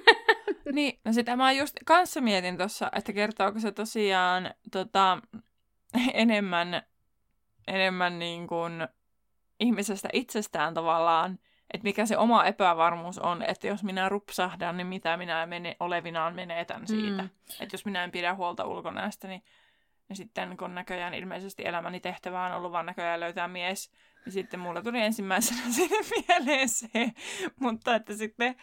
niin, 0.72 1.00
no 1.04 1.12
sitä 1.12 1.36
mä 1.36 1.52
just 1.52 1.76
kanssa 1.84 2.20
mietin 2.20 2.56
tuossa, 2.56 2.90
että 2.96 3.12
kertooko 3.12 3.60
se 3.60 3.72
tosiaan 3.72 4.54
tota, 4.72 5.18
enemmän, 6.14 6.82
enemmän 7.68 8.18
niin 8.18 8.46
kuin 8.46 8.88
ihmisestä 9.60 10.08
itsestään 10.12 10.74
tavallaan, 10.74 11.38
että 11.74 11.84
mikä 11.84 12.06
se 12.06 12.16
oma 12.16 12.44
epävarmuus 12.44 13.18
on, 13.18 13.42
että 13.42 13.66
jos 13.66 13.84
minä 13.84 14.08
rupsahdan, 14.08 14.76
niin 14.76 14.86
mitä 14.86 15.16
minä 15.16 15.46
mene, 15.46 15.76
olevinaan 15.80 16.34
menetän 16.34 16.86
siitä. 16.86 17.22
Mm. 17.22 17.30
Että 17.60 17.74
jos 17.74 17.84
minä 17.84 18.04
en 18.04 18.10
pidä 18.10 18.34
huolta 18.34 18.64
ulkonäöstä, 18.64 19.28
niin, 19.28 19.42
niin 20.08 20.16
sitten 20.16 20.56
kun 20.56 20.74
näköjään 20.74 21.14
ilmeisesti 21.14 21.66
elämäni 21.66 22.00
tehtävä 22.00 22.46
on 22.46 22.52
ollut 22.52 22.72
vaan 22.72 22.86
näköjään 22.86 23.20
löytää 23.20 23.48
mies, 23.48 23.90
niin 24.24 24.32
sitten 24.32 24.60
mulla 24.60 24.82
tuli 24.82 25.00
ensimmäisenä 25.00 25.60
sinne 25.76 25.96
mieleen 26.28 26.68
se, 26.68 26.88
mutta 27.60 27.94
että 27.94 28.14
sitten 28.14 28.56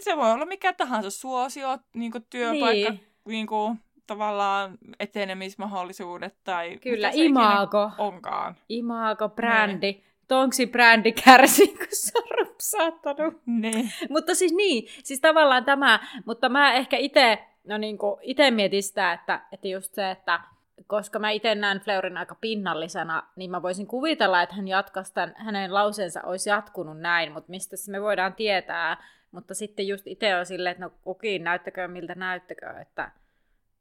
se 0.00 0.16
voi 0.16 0.32
olla 0.32 0.46
mikä 0.46 0.72
tahansa 0.72 1.10
suosio, 1.10 1.78
niin 1.94 2.12
työpaikka, 2.30 2.90
niin. 2.90 3.06
Niin 3.28 3.46
kuin, 3.46 3.78
tavallaan 4.06 4.78
etenemismahdollisuudet 5.00 6.36
tai 6.44 6.78
Kyllä, 6.78 7.10
imago. 7.12 7.90
onkaan. 7.98 8.56
Imago, 8.68 9.28
brändi. 9.28 9.92
Niin 9.92 10.04
tonksi 10.28 10.66
brändi 10.66 11.12
kärsi, 11.12 11.68
kun 11.78 11.86
se 11.90 12.18
on 12.18 12.38
rupsaattanut. 12.38 13.42
Niin. 13.46 13.92
mutta 14.10 14.34
siis 14.34 14.52
niin, 14.52 14.88
siis 15.04 15.20
tavallaan 15.20 15.64
tämä, 15.64 16.00
mutta 16.26 16.48
mä 16.48 16.72
ehkä 16.74 16.96
itse 16.96 17.38
no 17.64 17.78
niin 17.78 17.98
ite 18.22 18.50
mietin 18.50 18.82
sitä, 18.82 19.12
että, 19.12 19.40
että 19.52 19.68
just 19.68 19.94
se, 19.94 20.10
että 20.10 20.40
koska 20.86 21.18
mä 21.18 21.30
itse 21.30 21.54
näen 21.54 21.80
Fleurin 21.80 22.16
aika 22.16 22.34
pinnallisena, 22.40 23.22
niin 23.36 23.50
mä 23.50 23.62
voisin 23.62 23.86
kuvitella, 23.86 24.42
että 24.42 24.54
hän 24.54 24.68
jatkaisi 24.68 25.14
tämän, 25.14 25.34
hänen 25.36 25.74
lauseensa 25.74 26.22
olisi 26.22 26.50
jatkunut 26.50 27.00
näin, 27.00 27.32
mutta 27.32 27.50
mistä 27.50 27.76
me 27.88 28.02
voidaan 28.02 28.34
tietää. 28.34 28.96
Mutta 29.30 29.54
sitten 29.54 29.88
just 29.88 30.06
itse 30.06 30.36
on 30.36 30.46
silleen, 30.46 30.72
että 30.72 30.84
no 30.84 30.92
kukin 31.02 31.44
näyttäkö 31.44 31.88
miltä 31.88 32.14
näyttäkö, 32.14 32.70
että, 32.80 33.10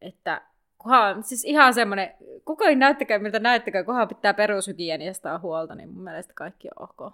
että 0.02 0.42
kunhan, 0.78 1.24
siis 1.24 1.46
ihan 1.46 1.74
semmoinen, 1.74 2.14
kukaan 2.46 2.80
näyttäkää 2.80 3.20
miltä 3.20 3.40
näyttäkää, 3.40 3.84
kunhan 3.84 4.08
pitää 4.08 4.34
perushygieniasta 4.34 5.40
huolta, 5.40 5.76
niin 5.76 5.90
mun 5.90 6.04
mielestä 6.04 6.34
kaikki 6.34 6.68
on 6.80 6.90
ok. 6.90 7.14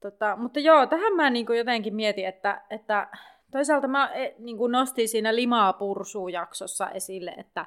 Tota, 0.00 0.36
mutta 0.36 0.60
joo, 0.60 0.86
tähän 0.86 1.16
mä 1.16 1.30
niin 1.30 1.46
jotenkin 1.56 1.94
mietin, 1.94 2.26
että, 2.26 2.62
että 2.70 3.08
toisaalta 3.50 3.88
mä 3.88 4.10
niin 4.38 4.56
nostin 4.70 5.08
siinä 5.08 5.34
limaa 5.34 5.78
jaksossa 6.32 6.90
esille, 6.90 7.30
että, 7.30 7.66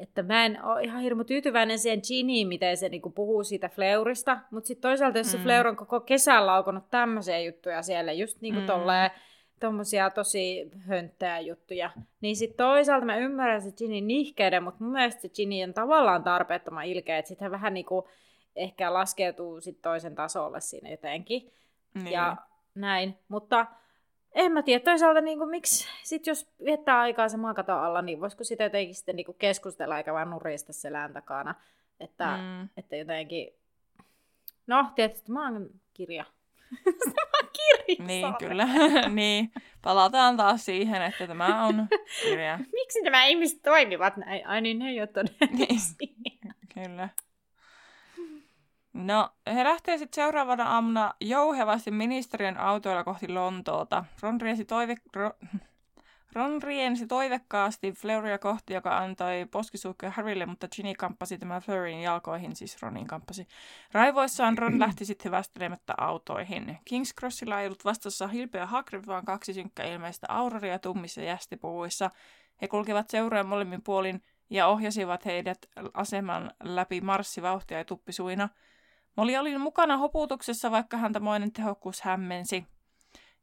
että 0.00 0.22
mä 0.22 0.46
en 0.46 0.64
ole 0.64 0.82
ihan 0.82 1.02
hirmu 1.02 1.24
tyytyväinen 1.24 1.78
siihen 1.78 2.00
Giniin, 2.08 2.48
miten 2.48 2.76
se 2.76 2.88
niin 2.88 3.12
puhuu 3.14 3.44
siitä 3.44 3.68
Fleurista, 3.68 4.38
mutta 4.50 4.68
sitten 4.68 4.90
toisaalta, 4.90 5.18
jos 5.18 5.32
se 5.32 5.36
mm. 5.36 5.42
Fleur 5.42 5.66
on 5.66 5.76
koko 5.76 6.00
kesän 6.00 6.46
laukonut 6.46 6.90
tämmöisiä 6.90 7.38
juttuja 7.38 7.82
siellä, 7.82 8.12
just 8.12 8.40
niin 8.40 8.54
kuin 8.54 8.62
mm. 8.62 8.66
tolleen, 8.66 9.10
tommosia 9.60 10.10
tosi 10.10 10.70
hönttää 10.78 11.40
juttuja. 11.40 11.90
Niin 12.20 12.36
sitten 12.36 12.56
toisaalta 12.56 13.06
mä 13.06 13.16
ymmärrän 13.16 13.62
se 13.62 13.72
Ginin 13.72 14.06
nihkeyden, 14.06 14.62
mutta 14.62 14.84
mun 14.84 14.92
mielestä 14.92 15.22
se 15.22 15.28
Gini 15.28 15.64
on 15.64 15.74
tavallaan 15.74 16.24
tarpeettoman 16.24 16.84
ilkeä, 16.84 17.18
että 17.18 17.28
sitten 17.28 17.50
vähän 17.50 17.74
niinku 17.74 18.08
ehkä 18.56 18.92
laskeutuu 18.94 19.60
sit 19.60 19.82
toisen 19.82 20.14
tasolle 20.14 20.60
siinä 20.60 20.90
jotenkin. 20.90 21.52
Niin. 21.94 22.12
Ja 22.12 22.36
näin, 22.74 23.18
mutta 23.28 23.66
en 24.36 24.52
mä 24.52 24.62
tiedä, 24.62 24.84
toisaalta 24.84 25.20
niin 25.20 25.38
kuin, 25.38 25.50
miksi 25.50 25.88
sit 26.02 26.26
jos 26.26 26.46
viettää 26.64 27.00
aikaa 27.00 27.28
se 27.28 27.36
maakaton 27.36 27.80
alla, 27.80 28.02
niin 28.02 28.20
voisiko 28.20 28.44
sitä 28.44 28.64
jotenkin 28.64 28.94
sitten 28.94 29.16
niin 29.16 29.26
kuin 29.26 29.38
keskustella 29.38 29.98
eikä 29.98 30.12
vaan 30.12 30.30
nurista 30.30 30.72
selän 30.72 31.12
takana. 31.12 31.54
Että, 32.00 32.36
mm. 32.36 32.68
että 32.76 32.96
jotenkin, 32.96 33.48
no 34.66 34.92
tietysti 34.94 35.32
mä 35.32 35.52
oon 35.52 35.70
kirja. 35.94 36.24
Niin, 38.06 38.34
kyllä. 38.38 38.68
niin. 39.08 39.52
Palataan 39.82 40.36
taas 40.36 40.64
siihen, 40.64 41.02
että 41.02 41.26
tämä 41.26 41.64
on 41.64 41.88
kirja. 42.22 42.58
Miksi 42.72 43.02
nämä 43.02 43.24
ihmiset 43.24 43.62
toimivat 43.62 44.16
näin? 44.16 44.46
Ai 44.46 44.60
niin, 44.60 44.78
ne 44.78 44.88
ei 44.88 45.00
ole 45.00 45.06
todennäköisiä. 45.06 45.96
Niin. 45.98 46.54
Kyllä. 46.74 47.08
No, 48.96 49.30
he 49.54 49.64
lähtee 49.64 49.98
sitten 49.98 50.22
seuraavana 50.22 50.64
aamuna 50.64 51.14
jouhevasti 51.20 51.90
ministeriön 51.90 52.56
autoilla 52.56 53.04
kohti 53.04 53.28
Lontoota. 53.28 54.04
Ron 54.20 54.40
riesi 54.40 54.64
toive... 54.64 54.96
Ro... 55.16 55.30
Ron 56.32 56.62
riensi 56.62 57.06
toivekkaasti 57.06 57.92
Fleuria 57.92 58.38
kohti, 58.38 58.74
joka 58.74 58.98
antoi 58.98 59.46
poskisuukkoja 59.50 60.12
Harrylle, 60.12 60.46
mutta 60.46 60.68
Ginny 60.76 60.94
kamppasi 60.94 61.38
tämän 61.38 61.62
Fleurin 61.62 62.02
jalkoihin, 62.02 62.56
siis 62.56 62.82
Ronin 62.82 63.06
kamppasi. 63.06 63.48
Raivoissaan 63.92 64.58
Ron 64.58 64.80
lähti 64.84 65.04
sitten 65.04 65.24
hyvästelemättä 65.24 65.94
autoihin. 65.98 66.78
Kings 66.84 67.14
Crossilla 67.14 67.60
ei 67.60 67.66
ollut 67.66 67.84
vastassa 67.84 68.28
hilpeä 68.28 68.66
Hagrid, 68.66 69.06
vaan 69.06 69.24
kaksi 69.24 69.54
synkkä 69.54 69.84
ilmeistä 69.84 70.26
Auroria 70.30 70.78
tummissa 70.78 71.20
jästipuvuissa. 71.20 72.10
He 72.62 72.68
kulkivat 72.68 73.10
seuraajan 73.10 73.48
molemmin 73.48 73.82
puolin 73.82 74.22
ja 74.50 74.66
ohjasivat 74.66 75.24
heidät 75.24 75.58
aseman 75.94 76.50
läpi 76.62 77.00
marssivauhtia 77.00 77.78
ja 77.78 77.84
tuppisuina. 77.84 78.48
Molly 79.16 79.36
oli 79.36 79.58
mukana 79.58 79.96
hoputuksessa, 79.96 80.70
vaikka 80.70 80.96
häntä 80.96 81.20
moinen 81.20 81.52
tehokkuus 81.52 82.00
hämmensi. 82.00 82.64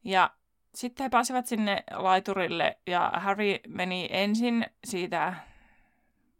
Ja 0.03 0.31
sitten 0.75 1.03
he 1.03 1.09
pääsivät 1.09 1.47
sinne 1.47 1.83
laiturille 1.91 2.77
ja 2.87 3.11
Harry 3.15 3.55
meni 3.67 4.07
ensin 4.11 4.65
siitä 4.83 5.33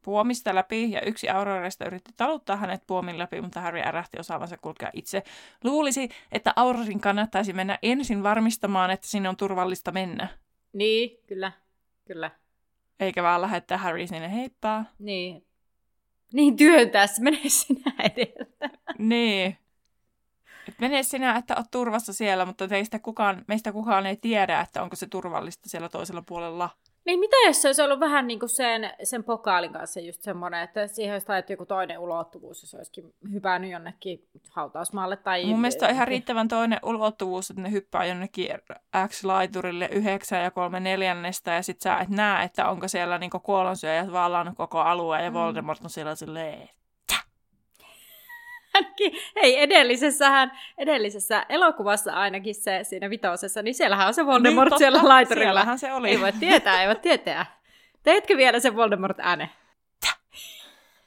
puomista 0.02 0.56
läpi 0.56 0.92
ja 0.92 1.02
yksi 1.02 1.30
Aurorista 1.30 1.86
yritti 1.86 2.12
taluttaa 2.18 2.56
hänet 2.56 2.88
puomin 2.88 3.18
läpi, 3.18 3.42
mutta 3.42 3.62
Harry 3.62 3.80
ärähti 3.80 4.20
osaavansa 4.20 4.58
kulkea 4.58 4.90
itse. 4.94 5.24
Luulisi, 5.64 6.10
että 6.32 6.54
Aurorin 6.56 7.00
kannattaisi 7.00 7.54
mennä 7.54 7.80
ensin 7.82 8.24
varmistamaan, 8.24 8.92
että 8.92 9.08
sinne 9.08 9.30
on 9.30 9.38
turvallista 9.38 9.92
mennä. 9.92 10.28
Niin, 10.74 11.18
kyllä, 11.28 11.52
kyllä. 12.06 12.32
Eikä 13.00 13.24
vaan 13.24 13.42
lähettää 13.42 13.78
Harry 13.78 14.08
sinne 14.08 14.34
heippaa. 14.34 14.86
Niin. 15.00 15.46
Niin 16.34 16.56
työntää 16.56 17.08
se 17.08 17.22
menee 17.22 17.50
sinä 17.50 17.94
edeltä. 18.00 18.70
niin. 18.98 19.58
Et 20.68 20.80
mene 20.80 21.04
sinä, 21.04 21.36
että 21.36 21.56
oot 21.58 21.72
turvassa 21.72 22.14
siellä, 22.14 22.46
mutta 22.46 22.68
teistä 22.68 23.00
kukaan, 23.00 23.46
meistä 23.48 23.72
kukaan 23.72 24.06
ei 24.06 24.16
tiedä, 24.18 24.62
että 24.62 24.84
onko 24.84 24.96
se 24.96 25.08
turvallista 25.08 25.70
siellä 25.70 25.90
toisella 25.90 26.22
puolella. 26.22 26.70
Niin 27.06 27.20
mitä 27.20 27.36
jos 27.48 27.62
se 27.62 27.68
olisi 27.68 27.82
ollut 27.82 28.00
vähän 28.00 28.28
niin 28.28 28.40
kuin 28.40 28.50
sen, 28.50 28.92
sen 29.04 29.24
pokaalin 29.24 29.74
kanssa 29.74 30.00
just 30.00 30.22
semmoinen, 30.22 30.64
että 30.64 30.88
siihen 30.88 31.14
olisi 31.14 31.28
taittu 31.28 31.54
joku 31.54 31.66
toinen 31.66 32.00
ulottuvuus, 32.00 32.62
jos 32.62 32.74
olisikin 32.74 33.14
hypännyt 33.34 33.72
jonnekin 33.72 34.28
hautausmaalle 34.50 35.18
tai... 35.18 35.46
Mun 35.46 35.62
mielestä 35.62 35.86
on 35.86 35.92
ihan 35.92 36.08
riittävän 36.08 36.48
toinen 36.48 36.80
ulottuvuus, 36.84 37.50
että 37.50 37.62
ne 37.62 37.72
hyppää 37.72 38.06
jonnekin 38.06 38.50
X-laiturille 39.08 39.90
yhdeksän 39.92 40.44
ja 40.44 40.52
kolme 40.52 40.80
neljännestä 40.80 41.52
ja 41.52 41.64
sit 41.64 41.82
sä 41.82 41.98
et 41.98 42.10
näe, 42.10 42.46
että 42.46 42.70
onko 42.70 42.88
siellä 42.88 43.18
niinku 43.18 43.40
kuolonsyöjät 43.40 44.12
vallannut 44.12 44.58
koko 44.58 44.80
alueen 44.80 45.24
ja 45.24 45.30
mm. 45.30 45.34
Voldemort 45.34 45.84
on 45.84 45.90
siellä 45.90 46.16
silleen, 46.16 46.70
ainakin, 48.74 49.12
hei, 49.42 49.62
edellisessähän, 49.62 50.52
edellisessä 50.78 51.46
elokuvassa 51.50 52.14
ainakin 52.14 52.56
se 52.56 52.80
siinä 52.84 53.10
vitosessa, 53.10 53.62
niin 53.62 53.76
siellähän 53.76 54.08
on 54.08 54.14
se 54.14 54.26
Voldemort 54.26 54.70
niin, 54.70 54.78
siellä 54.78 55.00
laiturilla. 55.04 55.46
Siellähän 55.46 55.80
se 55.80 55.94
oli. 55.94 56.10
Ei 56.10 56.22
voi 56.22 56.32
tietää, 56.32 56.82
ei 56.82 56.88
voi 56.88 56.96
tietää. 56.96 57.46
Teetkö 58.04 58.38
vielä 58.38 58.60
sen 58.60 58.76
Voldemort 58.76 59.20
ääne? 59.20 59.50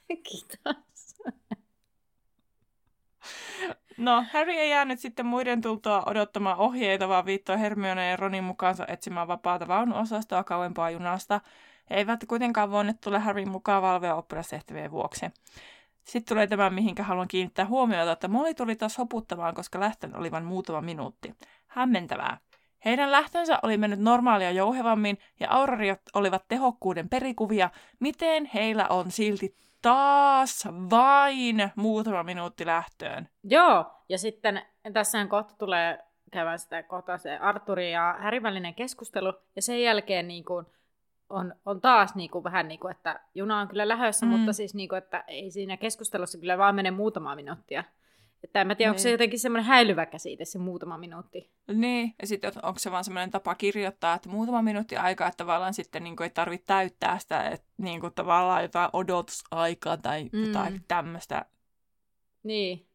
Kiitos. 0.08 0.86
No, 3.96 4.24
Harry 4.32 4.52
ei 4.52 4.70
jäänyt 4.70 5.00
sitten 5.00 5.26
muiden 5.26 5.60
tultua 5.60 6.02
odottamaan 6.06 6.58
ohjeita, 6.58 7.08
vaan 7.08 7.26
viittoi 7.26 7.60
Hermione 7.60 8.10
ja 8.10 8.16
Ronin 8.16 8.44
mukaansa 8.44 8.84
etsimään 8.88 9.28
vapaata 9.28 9.68
vaunuosastoa 9.68 10.44
kauempaa 10.44 10.90
junasta. 10.90 11.40
He 11.90 11.96
eivät 11.96 12.20
kuitenkaan 12.28 12.70
voineet 12.70 13.00
tulla 13.00 13.18
Harryn 13.18 13.50
mukaan 13.50 13.82
valvea 13.82 14.14
oppilastehtävien 14.14 14.90
vuoksi. 14.90 15.26
Sitten 16.06 16.34
tulee 16.34 16.46
tämä, 16.46 16.70
mihinkä 16.70 17.02
haluan 17.02 17.28
kiinnittää 17.28 17.66
huomiota, 17.66 18.12
että 18.12 18.28
Molly 18.28 18.54
tuli 18.54 18.76
taas 18.76 18.98
hoputtamaan, 18.98 19.54
koska 19.54 19.80
lähtön 19.80 20.16
oli 20.16 20.30
vain 20.30 20.44
muutama 20.44 20.80
minuutti. 20.80 21.34
Hämmentävää. 21.66 22.38
Heidän 22.84 23.12
lähtönsä 23.12 23.58
oli 23.62 23.76
mennyt 23.76 24.00
normaalia 24.00 24.50
jouhevammin 24.50 25.18
ja 25.40 25.50
auroriot 25.50 26.00
olivat 26.14 26.44
tehokkuuden 26.48 27.08
perikuvia. 27.08 27.70
Miten 28.00 28.50
heillä 28.54 28.86
on 28.88 29.10
silti 29.10 29.56
taas 29.82 30.68
vain 30.90 31.70
muutama 31.76 32.22
minuutti 32.22 32.66
lähtöön? 32.66 33.28
Joo, 33.44 33.84
ja 34.08 34.18
sitten 34.18 34.62
tässä 34.92 35.26
kohta 35.26 35.54
tulee 35.58 35.98
käydään 36.32 36.58
sitä 36.58 36.82
kohtaa 36.82 37.18
se 37.18 37.36
Arturi 37.36 37.92
ja 37.92 38.16
Härin 38.18 38.42
välinen 38.42 38.74
keskustelu, 38.74 39.32
ja 39.56 39.62
sen 39.62 39.82
jälkeen 39.82 40.28
niin 40.28 40.44
kuin, 40.44 40.66
on, 41.28 41.54
on 41.66 41.80
taas 41.80 42.14
niin 42.14 42.30
kuin, 42.30 42.44
vähän 42.44 42.68
niin 42.68 42.80
kuin, 42.80 42.90
että 42.90 43.20
juna 43.34 43.60
on 43.60 43.68
kyllä 43.68 43.88
lähössä, 43.88 44.26
mm. 44.26 44.32
mutta 44.32 44.52
siis 44.52 44.74
niin 44.74 44.88
kuin, 44.88 44.98
että 44.98 45.24
ei 45.26 45.50
siinä 45.50 45.76
keskustelussa 45.76 46.38
kyllä 46.38 46.58
vaan 46.58 46.74
mene 46.74 46.90
muutama 46.90 47.36
minuuttia. 47.36 47.84
Että 48.44 48.60
en 48.60 48.66
mä 48.66 48.74
tiedä, 48.74 48.88
niin. 48.88 48.92
onko 48.92 49.02
se 49.02 49.08
niin. 49.08 49.12
jotenkin 49.12 49.38
semmoinen 49.38 49.66
häilyvä 49.66 50.06
käsite 50.06 50.44
se 50.44 50.58
muutama 50.58 50.98
minuutti. 50.98 51.50
Niin, 51.74 52.14
ja 52.20 52.26
sitten 52.26 52.52
onko 52.62 52.78
se 52.78 52.90
vaan 52.90 53.04
semmoinen 53.04 53.30
tapa 53.30 53.54
kirjoittaa, 53.54 54.14
että 54.14 54.28
muutama 54.28 54.62
minuutti 54.62 54.96
aikaa, 54.96 55.28
että 55.28 55.44
tavallaan 55.44 55.74
sitten 55.74 56.04
niin 56.04 56.16
kuin 56.16 56.24
ei 56.24 56.30
tarvitse 56.30 56.66
täyttää 56.66 57.18
sitä, 57.18 57.48
että 57.48 57.66
niin 57.78 58.00
kuin 58.00 58.14
tavallaan 58.14 58.62
jotain 58.62 58.90
odotusaikaa 58.92 59.96
tai 59.96 60.24
mm. 60.32 60.46
jotain 60.46 60.84
tämmöistä. 60.88 61.44
Niin. 62.42 62.86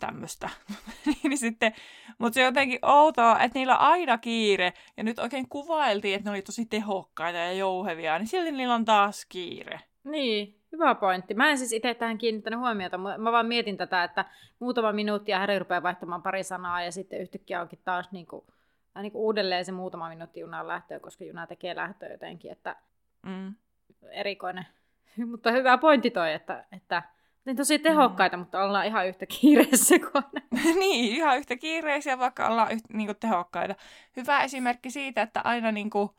Tämmöistä. 0.00 0.50
niin 1.22 1.38
sitten, 1.38 1.74
mutta 2.18 2.34
se 2.34 2.40
on 2.40 2.46
jotenkin 2.46 2.78
outoa, 2.82 3.40
että 3.40 3.58
niillä 3.58 3.78
on 3.78 3.86
aina 3.86 4.18
kiire, 4.18 4.72
ja 4.96 5.04
nyt 5.04 5.18
oikein 5.18 5.48
kuvailtiin, 5.48 6.14
että 6.14 6.30
ne 6.30 6.34
oli 6.34 6.42
tosi 6.42 6.66
tehokkaita 6.66 7.38
ja 7.38 7.52
jouhevia, 7.52 8.18
niin 8.18 8.26
silti 8.26 8.52
niillä 8.52 8.74
on 8.74 8.84
taas 8.84 9.26
kiire. 9.28 9.80
Niin, 10.04 10.60
Hyvä 10.72 10.94
pointti. 10.94 11.34
Mä 11.34 11.50
en 11.50 11.58
siis 11.58 11.72
itse 11.72 11.94
tähän 11.94 12.18
kiinnittänyt 12.18 12.60
huomiota. 12.60 12.98
Mä 12.98 13.32
vaan 13.32 13.46
mietin 13.46 13.76
tätä, 13.76 14.04
että 14.04 14.24
muutama 14.58 14.92
minuutti 14.92 15.30
ja 15.30 15.38
Harry 15.38 15.58
rupeaa 15.58 15.82
vaihtamaan 15.82 16.22
pari 16.22 16.44
sanaa 16.44 16.82
ja 16.82 16.92
sitten 16.92 17.20
yhtäkkiä 17.20 17.60
onkin 17.60 17.78
taas 17.84 18.12
niin 18.12 18.26
kuin, 18.26 18.44
niin 19.02 19.12
kuin 19.12 19.22
uudelleen 19.22 19.64
se 19.64 19.72
muutama 19.72 20.08
minuutti 20.08 20.40
junaan 20.40 20.68
lähtöä, 20.68 21.00
koska 21.00 21.24
juna 21.24 21.46
tekee 21.46 21.76
lähtöä 21.76 22.08
jotenkin. 22.08 22.52
Että 22.52 22.76
mm. 23.22 23.54
Erikoinen. 24.10 24.66
Mutta 25.30 25.50
hyvä 25.50 25.78
pointti 25.78 26.10
toi, 26.10 26.32
että, 26.32 26.64
että 26.72 27.02
niin 27.44 27.56
tosi 27.56 27.78
tehokkaita, 27.78 28.36
mm. 28.36 28.40
mutta 28.40 28.64
ollaan 28.64 28.86
ihan 28.86 29.08
yhtä 29.08 29.26
kiireessä 29.26 29.94
kuin 29.98 30.24
Niin, 30.80 31.16
ihan 31.16 31.38
yhtä 31.38 31.56
kiireisiä, 31.56 32.18
vaikka 32.18 32.48
ollaan 32.48 32.72
yhtä, 32.72 32.88
niin 32.92 33.06
kuin, 33.06 33.16
tehokkaita. 33.16 33.74
Hyvä 34.16 34.42
esimerkki 34.42 34.90
siitä, 34.90 35.22
että 35.22 35.40
aina 35.44 35.72
niin 35.72 35.90
kuin, 35.90 36.10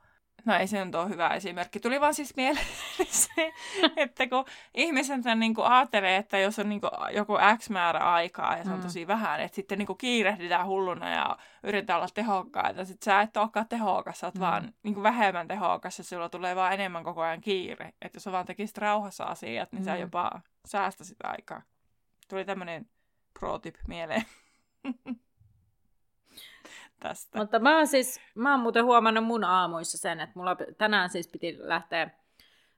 No 0.45 0.55
ei 0.55 0.67
se 0.67 0.85
nyt 0.85 0.95
ole 0.95 1.09
hyvä 1.09 1.29
esimerkki. 1.29 1.79
Tuli 1.79 2.01
vaan 2.01 2.13
siis 2.13 2.35
mieleen 2.35 2.65
se, 3.09 3.53
että 3.97 4.27
kun 4.27 4.45
ihmiset 4.73 5.21
niin 5.35 5.53
kuin 5.53 5.67
ajattelee, 5.67 6.17
että 6.17 6.37
jos 6.37 6.59
on 6.59 6.69
niin 6.69 6.81
kuin 6.81 6.91
joku 7.11 7.33
X 7.57 7.69
määrä 7.69 7.99
aikaa 7.99 8.57
ja 8.57 8.63
se 8.63 8.69
on 8.69 8.75
mm. 8.75 8.83
tosi 8.83 9.07
vähän, 9.07 9.41
että 9.41 9.55
sitten 9.55 9.77
niin 9.77 9.87
kuin 9.87 9.97
kiirehditään 9.97 10.67
hulluna 10.67 11.09
ja 11.09 11.37
yritetään 11.63 11.97
olla 11.97 12.09
tehokkaita. 12.13 12.85
Sitten 12.85 13.05
sä 13.05 13.21
et 13.21 13.37
olekaan 13.37 13.67
tehokas, 13.67 14.19
sä 14.19 14.27
oot 14.27 14.35
mm. 14.35 14.41
vaan 14.41 14.73
niin 14.83 14.93
kuin 14.93 15.03
vähemmän 15.03 15.47
tehokas 15.47 15.97
ja 15.97 16.03
sulla 16.03 16.29
tulee 16.29 16.55
vaan 16.55 16.73
enemmän 16.73 17.03
koko 17.03 17.21
ajan 17.21 17.41
kiire. 17.41 17.93
Että 18.01 18.15
jos 18.15 18.23
sä 18.23 18.31
vaan 18.31 18.45
tekisit 18.45 18.77
rauhassa 18.77 19.23
asiat, 19.23 19.71
niin 19.71 19.81
mm. 19.81 19.85
sä 19.85 19.95
jopa 19.95 20.41
säästäisit 20.65 21.17
aikaa. 21.23 21.61
Tuli 22.29 22.45
tämmöinen 22.45 22.89
pro-tip 23.39 23.75
mieleen. 23.87 24.23
tästä. 27.01 27.39
Mutta 27.39 27.59
mä 27.59 27.77
oon 27.77 27.87
siis, 27.87 28.21
mä 28.35 28.51
oon 28.51 28.59
muuten 28.59 28.85
huomannut 28.85 29.25
mun 29.25 29.43
aamuissa 29.43 29.97
sen, 29.97 30.19
että 30.19 30.39
mulla 30.39 30.57
tänään 30.77 31.09
siis 31.09 31.27
piti 31.27 31.57
lähteä 31.59 32.09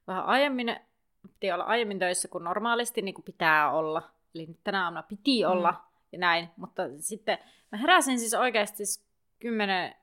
vähän 0.06 0.24
aiemmin, 0.24 0.76
piti 1.22 1.52
olla 1.52 1.64
aiemmin 1.64 1.98
töissä 1.98 2.28
kuin 2.28 2.44
normaalisti, 2.44 3.02
niin 3.02 3.14
kuin 3.14 3.24
pitää 3.24 3.70
olla. 3.70 4.02
Eli 4.34 4.48
tänä 4.64 4.84
aamuna 4.84 5.02
piti 5.02 5.44
mm. 5.44 5.50
olla 5.50 5.70
mm. 5.70 5.78
ja 6.12 6.18
näin, 6.18 6.48
mutta 6.56 6.82
sitten 6.98 7.38
mä 7.72 7.78
heräsin 7.78 8.18
siis 8.18 8.34
oikeasti 8.34 8.82
10 9.40 9.94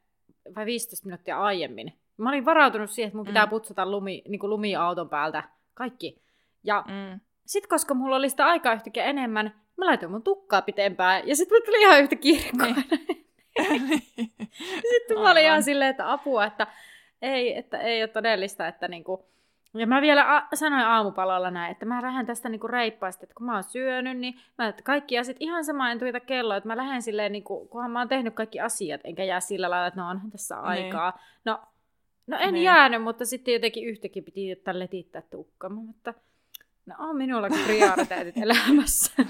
vai 0.55 0.65
15 0.65 1.05
minuuttia 1.05 1.41
aiemmin. 1.41 1.99
Mä 2.17 2.29
olin 2.29 2.45
varautunut 2.45 2.89
siihen, 2.89 3.07
että 3.07 3.17
mun 3.17 3.25
pitää 3.25 3.45
mm. 3.45 3.49
putsata 3.49 3.91
lumi, 3.91 4.23
niin 4.27 4.39
kuin 4.39 4.49
lumiauton 4.49 5.09
päältä 5.09 5.43
kaikki. 5.73 6.21
Ja 6.63 6.83
mm. 6.87 7.19
sitten 7.45 7.69
koska 7.69 7.93
mulla 7.93 8.15
oli 8.15 8.29
sitä 8.29 8.45
aikaa 8.45 8.73
yhtäkkiä 8.73 9.03
enemmän, 9.03 9.61
mä 9.77 9.85
laitoin 9.85 10.11
mun 10.11 10.23
tukkaa 10.23 10.61
pitempään 10.61 11.27
ja 11.27 11.35
sitten 11.35 11.55
mulla 11.55 11.65
tuli 11.65 11.81
ihan 11.81 12.01
yhtä 12.01 12.15
kirkkoa. 12.15 12.65
Niin. 12.65 13.30
Sitten 14.91 15.19
mä 15.19 15.31
olin 15.31 15.43
ihan 15.43 15.63
silleen, 15.63 15.89
että 15.89 16.11
apua, 16.11 16.45
että 16.45 16.67
ei, 17.21 17.57
että 17.57 17.77
ei 17.77 18.03
ole 18.03 18.07
todellista, 18.07 18.67
että 18.67 18.87
niinku... 18.87 19.31
Ja 19.73 19.87
mä 19.87 20.01
vielä 20.01 20.35
a- 20.35 20.47
sanoin 20.53 20.85
aamupalalla 20.85 21.51
näin, 21.51 21.71
että 21.71 21.85
mä 21.85 22.01
lähden 22.01 22.25
tästä 22.25 22.49
niinku 22.49 22.67
reippaasti, 22.67 23.25
että 23.25 23.35
kun 23.35 23.45
mä 23.45 23.53
oon 23.53 23.63
syönyt, 23.63 24.17
niin 24.17 24.39
mä 24.57 24.67
että 24.67 24.83
kaikki 24.83 25.19
asiat 25.19 25.37
ihan 25.39 25.65
sama 25.65 25.91
en 25.91 25.99
tuita 25.99 26.19
kelloa, 26.19 26.57
että 26.57 26.67
mä 26.67 26.77
lähden 26.77 27.01
silleen, 27.01 27.31
niinku, 27.31 27.67
kunhan 27.67 27.91
mä 27.91 27.99
oon 27.99 28.07
tehnyt 28.07 28.33
kaikki 28.33 28.59
asiat, 28.59 29.01
enkä 29.03 29.23
jää 29.23 29.39
sillä 29.39 29.69
lailla, 29.69 29.87
että 29.87 29.99
no 29.99 30.09
onhan 30.09 30.31
tässä 30.31 30.55
niin. 30.55 30.65
aikaa. 30.65 31.11
Niin. 31.11 31.21
No, 31.45 31.59
no 32.27 32.37
en 32.39 32.53
niin. 32.53 32.63
jäänyt, 32.63 33.03
mutta 33.03 33.25
sitten 33.25 33.53
jotenkin 33.53 33.87
yhtäkin 33.87 34.23
piti 34.23 34.51
että 34.51 34.79
letittää 34.79 35.21
tukka. 35.21 35.69
Mutta 35.69 36.13
no 36.85 36.95
on 36.99 37.17
minullakin 37.17 37.59
prioriteetit 37.65 38.37
elämässä. 38.43 39.23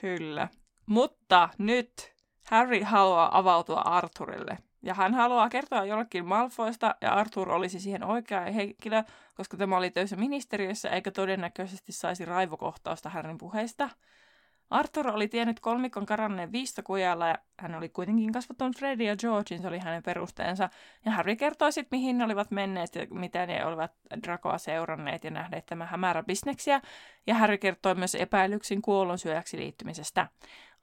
Kyllä. 0.00 0.48
Mutta 0.86 1.48
nyt 1.58 2.14
Harry 2.50 2.82
haluaa 2.82 3.38
avautua 3.38 3.80
Arthurille. 3.80 4.58
Ja 4.82 4.94
hän 4.94 5.14
haluaa 5.14 5.48
kertoa 5.48 5.84
jollekin 5.84 6.26
Malfoista, 6.26 6.94
ja 7.00 7.12
Arthur 7.12 7.50
olisi 7.50 7.80
siihen 7.80 8.04
oikea 8.04 8.40
henkilö, 8.40 9.02
koska 9.34 9.56
tämä 9.56 9.76
oli 9.76 9.90
töissä 9.90 10.16
ministeriössä, 10.16 10.90
eikä 10.90 11.10
todennäköisesti 11.10 11.92
saisi 11.92 12.24
raivokohtausta 12.24 13.08
Harryn 13.08 13.38
puheista. 13.38 13.88
Arthur 14.70 15.08
oli 15.08 15.28
tiennyt 15.28 15.60
kolmikon 15.60 16.06
karanneen 16.06 16.52
viistokujalla 16.52 17.28
ja 17.28 17.38
hän 17.58 17.74
oli 17.74 17.88
kuitenkin 17.88 18.32
kasvattanut 18.32 18.78
Freddy 18.78 19.04
ja 19.04 19.16
Georgein, 19.16 19.62
se 19.62 19.68
oli 19.68 19.78
hänen 19.78 20.02
perusteensa. 20.02 20.68
Ja 21.04 21.12
Harry 21.12 21.36
kertoi 21.36 21.72
sitten, 21.72 21.98
mihin 21.98 22.18
ne 22.18 22.24
olivat 22.24 22.50
menneet 22.50 22.94
ja 22.94 23.06
miten 23.10 23.48
ne 23.48 23.64
olivat 23.64 23.92
Dracoa 24.22 24.58
seuranneet 24.58 25.24
ja 25.24 25.30
nähneet 25.30 25.66
tämän 25.66 25.88
hämärä 25.88 26.22
bisneksiä. 26.22 26.80
Ja 27.26 27.34
Harry 27.34 27.58
kertoi 27.58 27.94
myös 27.94 28.14
epäilyksin 28.14 28.82
kuollonsyöjäksi 28.82 29.58
liittymisestä. 29.58 30.26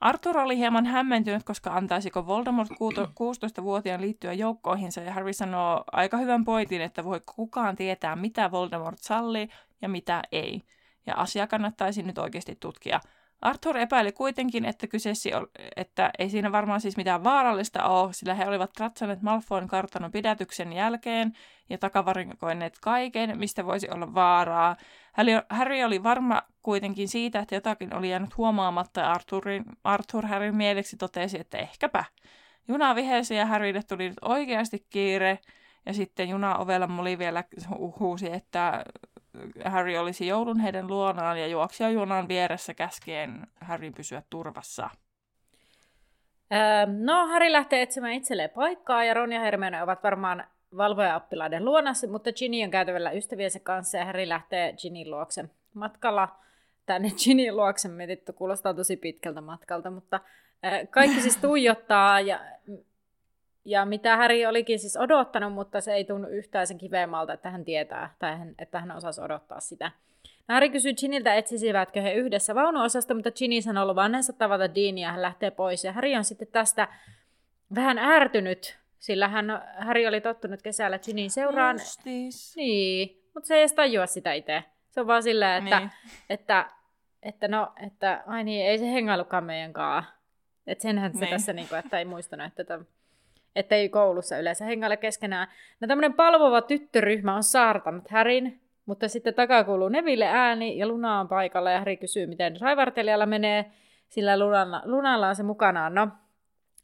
Arthur 0.00 0.38
oli 0.38 0.56
hieman 0.56 0.86
hämmentynyt, 0.86 1.42
koska 1.44 1.70
antaisiko 1.70 2.26
Voldemort 2.26 2.70
16-vuotiaan 2.70 4.00
liittyä 4.00 4.32
joukkoihinsa, 4.32 5.00
ja 5.00 5.12
Harry 5.12 5.32
sanoo 5.32 5.84
aika 5.92 6.16
hyvän 6.16 6.44
pointin, 6.44 6.80
että 6.80 7.04
voi 7.04 7.20
kukaan 7.36 7.76
tietää, 7.76 8.16
mitä 8.16 8.50
Voldemort 8.50 8.98
sallii 8.98 9.48
ja 9.82 9.88
mitä 9.88 10.22
ei. 10.32 10.62
Ja 11.06 11.14
asia 11.14 11.46
kannattaisi 11.46 12.02
nyt 12.02 12.18
oikeasti 12.18 12.56
tutkia. 12.60 13.00
Arthur 13.40 13.76
epäili 13.76 14.12
kuitenkin, 14.12 14.64
että 14.64 14.86
kyseessä 14.86 15.30
että 15.76 16.10
ei 16.18 16.30
siinä 16.30 16.52
varmaan 16.52 16.80
siis 16.80 16.96
mitään 16.96 17.24
vaarallista 17.24 17.84
ole, 17.84 18.12
sillä 18.12 18.34
he 18.34 18.48
olivat 18.48 18.70
katsoneet 18.78 19.22
Malfoyn 19.22 19.68
kartanon 19.68 20.12
pidätyksen 20.12 20.72
jälkeen 20.72 21.32
ja 21.70 21.78
takavarinkoineet 21.78 22.78
kaiken, 22.80 23.38
mistä 23.38 23.66
voisi 23.66 23.90
olla 23.90 24.14
vaaraa. 24.14 24.76
Harry 25.50 25.82
oli 25.82 26.02
varma 26.02 26.42
kuitenkin 26.62 27.08
siitä, 27.08 27.38
että 27.38 27.54
jotakin 27.54 27.94
oli 27.94 28.10
jäänyt 28.10 28.36
huomaamatta 28.36 29.00
ja 29.00 29.10
Arthurin, 29.10 29.64
Arthur 29.84 30.26
Harryn 30.26 30.56
mieleksi 30.56 30.96
totesi, 30.96 31.40
että 31.40 31.58
ehkäpä. 31.58 32.04
Juna 32.68 32.94
vihesi 32.94 33.34
ja 33.34 33.46
Harrylle 33.46 33.82
tuli 33.82 34.08
nyt 34.08 34.18
oikeasti 34.22 34.86
kiire. 34.90 35.38
Ja 35.86 35.94
sitten 35.94 36.28
juna 36.28 36.56
ovella 36.56 36.88
oli 36.98 37.18
vielä 37.18 37.44
huusi, 38.00 38.32
että 38.32 38.84
Harry 39.64 39.96
olisi 39.96 40.26
joulun 40.26 40.60
heidän 40.60 40.86
luonaan 40.86 41.40
ja 41.40 41.46
juoksi 41.46 41.84
junan 41.84 42.28
vieressä 42.28 42.74
käskien 42.74 43.46
Harry 43.60 43.90
pysyä 43.90 44.22
turvassa. 44.30 44.90
Öö, 46.52 46.86
no, 46.86 47.26
Harry 47.26 47.52
lähtee 47.52 47.82
etsimään 47.82 48.12
itselleen 48.12 48.50
paikkaa 48.50 49.04
ja 49.04 49.14
Ron 49.14 49.32
ja 49.32 49.40
Hermione 49.40 49.82
ovat 49.82 50.02
varmaan 50.02 50.44
valvoja-oppilaiden 50.76 51.64
luonassa, 51.64 52.08
mutta 52.08 52.32
Ginny 52.32 52.62
on 52.64 52.70
käytävällä 52.70 53.10
ystäviensä 53.10 53.60
kanssa 53.60 53.98
ja 53.98 54.04
Harry 54.04 54.28
lähtee 54.28 54.72
Ginnyn 54.72 55.10
luokse 55.10 55.44
matkalla 55.74 56.28
tänne 56.86 57.10
Ginnyn 57.24 57.56
luokse. 57.56 57.88
Mietitty, 57.88 58.32
kuulostaa 58.32 58.74
tosi 58.74 58.96
pitkältä 58.96 59.40
matkalta, 59.40 59.90
mutta 59.90 60.20
kaikki 60.90 61.20
siis 61.20 61.36
tuijottaa 61.36 62.20
ja 62.20 62.40
ja 63.64 63.84
mitä 63.84 64.16
Häri 64.16 64.46
olikin 64.46 64.78
siis 64.78 64.96
odottanut, 64.96 65.52
mutta 65.52 65.80
se 65.80 65.94
ei 65.94 66.04
tunnu 66.04 66.28
yhtään 66.28 66.66
sen 66.66 66.78
kiveämmalta, 66.78 67.32
että 67.32 67.50
hän 67.50 67.64
tietää, 67.64 68.14
tai 68.18 68.38
hän, 68.38 68.54
että 68.58 68.80
hän 68.80 68.92
osasi 68.92 69.20
odottaa 69.20 69.60
sitä. 69.60 69.90
Harry 70.48 70.68
kysyy 70.68 70.94
Giniltä, 70.94 71.34
etsisivätkö 71.34 72.00
he 72.00 72.12
yhdessä 72.12 72.54
vaunuosasta, 72.54 73.14
mutta 73.14 73.30
Ginny 73.30 73.62
sanoo 73.62 73.86
luvanneessa 73.86 74.32
tavata 74.32 74.74
Dean 74.74 74.98
ja 74.98 75.10
hän 75.10 75.22
lähtee 75.22 75.50
pois. 75.50 75.84
Ja 75.84 75.92
Harry 75.92 76.14
on 76.14 76.24
sitten 76.24 76.48
tästä 76.48 76.88
vähän 77.74 77.98
ärtynyt, 77.98 78.78
sillä 78.98 79.28
hän, 79.28 79.62
Harry 79.78 80.06
oli 80.06 80.20
tottunut 80.20 80.62
kesällä 80.62 80.98
Ginnyin 80.98 81.30
seuraan. 81.30 81.76
Justis. 81.76 82.56
Niin, 82.56 83.22
mutta 83.34 83.46
se 83.46 83.54
ei 83.54 83.60
edes 83.60 83.72
tajua 83.72 84.06
sitä 84.06 84.32
itse. 84.32 84.64
Se 84.90 85.00
on 85.00 85.06
vaan 85.06 85.22
silleen, 85.22 85.64
että, 85.64 85.78
niin. 85.78 85.90
että, 86.30 86.70
että, 87.22 87.48
no, 87.48 87.72
että 87.86 88.22
ai 88.26 88.44
niin, 88.44 88.66
ei 88.66 88.78
se 88.78 88.92
hengailukaan 88.92 89.44
meidän 89.44 89.72
kanssa. 89.72 90.12
Että 90.66 90.82
senhän 90.82 91.12
se 91.12 91.20
niin. 91.20 91.30
tässä, 91.30 91.52
niin 91.52 91.68
kuin, 91.68 91.78
että 91.78 91.98
ei 91.98 92.04
muistanut, 92.04 92.46
että 92.46 92.64
tämä 92.64 92.84
että 93.56 93.74
ei 93.74 93.88
koulussa 93.88 94.38
yleensä 94.38 94.64
hengailla 94.64 94.96
keskenään. 94.96 95.48
No 95.80 95.88
tämmöinen 95.88 96.14
palvova 96.14 96.62
tyttöryhmä 96.62 97.36
on 97.36 97.42
saartanut 97.42 98.08
Härin, 98.08 98.60
mutta 98.86 99.08
sitten 99.08 99.34
takaa 99.34 99.64
kuuluu 99.64 99.88
Neville 99.88 100.26
ääni 100.26 100.78
ja 100.78 100.88
Luna 100.88 101.20
on 101.20 101.28
paikalla 101.28 101.70
ja 101.70 101.78
Häri 101.78 101.96
kysyy, 101.96 102.26
miten 102.26 102.60
raivartelijalla 102.60 103.26
menee, 103.26 103.72
sillä 104.08 104.38
Lunalla, 104.38 104.82
Lunalla 104.84 105.28
on 105.28 105.36
se 105.36 105.42
mukanaan. 105.42 105.94
No, 105.94 106.08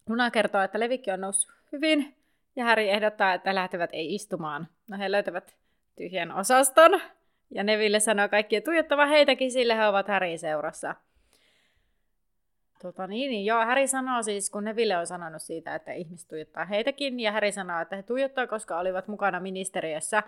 Luna 0.09 0.30
kertoo, 0.30 0.62
että 0.62 0.80
levikki 0.80 1.11
on 1.11 1.20
noussut 1.20 1.52
hyvin 1.72 2.14
ja 2.56 2.64
Häri 2.64 2.90
ehdottaa, 2.90 3.35
että 3.35 3.54
lähtevät 3.54 3.90
ei 3.92 4.14
istumaan. 4.14 4.68
No 4.88 4.98
he 4.98 5.12
löytävät 5.12 5.56
tyhjän 5.96 6.33
osaston 6.33 7.00
ja 7.50 7.64
Neville 7.64 8.00
sanoo 8.00 8.28
kaikkien 8.28 8.62
tuijottava 8.62 9.06
heitäkin, 9.06 9.52
sillä 9.52 9.74
he 9.74 9.87
ovat 9.87 10.09
Härin 10.09 10.38
seurassa. 10.38 10.94
Tota 12.82 13.06
niin, 13.06 13.30
niin 13.30 13.44
joo, 13.44 13.64
Häri 13.64 13.86
sanoo 13.86 14.22
siis, 14.22 14.50
kun 14.50 14.64
Neville 14.64 14.96
on 14.96 15.06
sanonut 15.06 15.42
siitä, 15.42 15.74
että 15.74 15.92
ihmiset 15.92 16.28
tuijottaa 16.28 16.64
heitäkin, 16.64 17.20
ja 17.20 17.32
Häri 17.32 17.52
sanoo, 17.52 17.80
että 17.80 17.96
he 17.96 18.02
tuijottaa, 18.02 18.46
koska 18.46 18.78
olivat 18.78 19.08
mukana 19.08 19.40
ministeriössä. 19.40 20.22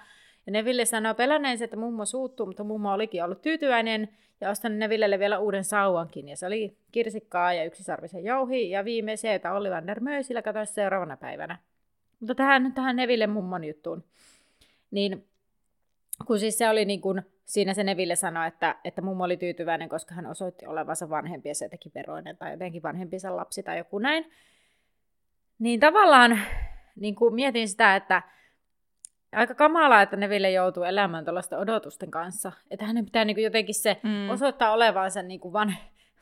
Ja 0.46 0.52
Neville 0.52 0.84
sanoi 0.84 1.14
peläneensä, 1.14 1.64
että 1.64 1.76
mummo 1.76 2.04
suuttuu, 2.04 2.46
mutta 2.46 2.64
mummo 2.64 2.92
olikin 2.92 3.24
ollut 3.24 3.42
tyytyväinen 3.42 4.08
ja 4.40 4.50
ostanut 4.50 4.78
Nevillelle 4.78 5.18
vielä 5.18 5.38
uuden 5.38 5.64
sauvankin. 5.64 6.28
Ja 6.28 6.36
se 6.36 6.46
oli 6.46 6.76
kirsikkaa 6.92 7.52
ja 7.52 7.64
yksisarvisen 7.64 8.24
jouhi 8.24 8.70
ja 8.70 8.84
viimeisiä, 8.84 9.34
että 9.34 9.52
Ollivander 9.52 10.00
möi 10.00 10.22
sillä 10.22 10.42
katsoi 10.42 10.66
seuraavana 10.66 11.16
päivänä. 11.16 11.58
Mutta 12.20 12.34
tähän, 12.34 12.72
tähän 12.72 12.96
Neville 12.96 13.26
mummon 13.26 13.64
juttuun. 13.64 14.04
Niin 14.90 15.24
kun 16.26 16.38
siis 16.38 16.58
se 16.58 16.68
oli 16.68 16.84
niin 16.84 17.00
kuin, 17.00 17.22
siinä 17.44 17.74
se 17.74 17.84
Neville 17.84 18.16
sanoi, 18.16 18.48
että, 18.48 18.76
että 18.84 19.02
mummo 19.02 19.24
oli 19.24 19.36
tyytyväinen, 19.36 19.88
koska 19.88 20.14
hän 20.14 20.26
osoitti 20.26 20.66
olevansa 20.66 21.10
vanhempi 21.10 21.48
ja 21.48 21.54
se 21.54 21.68
teki 21.68 21.90
veroinen 21.94 22.36
tai 22.36 22.50
jotenkin 22.50 22.82
vanhempinsa 22.82 23.36
lapsi 23.36 23.62
tai 23.62 23.78
joku 23.78 23.98
näin. 23.98 24.30
Niin 25.58 25.80
tavallaan 25.80 26.38
niin 26.96 27.14
kuin 27.14 27.34
mietin 27.34 27.68
sitä, 27.68 27.96
että 27.96 28.22
aika 29.32 29.54
kamalaa, 29.54 30.02
että 30.02 30.16
Neville 30.16 30.50
joutuu 30.50 30.82
elämään 30.82 31.24
tuollaisten 31.24 31.58
odotusten 31.58 32.10
kanssa. 32.10 32.52
Että 32.70 32.86
hänen 32.86 33.04
pitää 33.04 33.24
niin 33.24 33.36
kuin 33.36 33.44
jotenkin 33.44 33.74
se 33.74 34.00
mm. 34.02 34.30
osoittaa 34.30 34.72
olevansa 34.72 35.22
niin 35.22 35.40
kuin 35.40 35.52
van, 35.52 35.74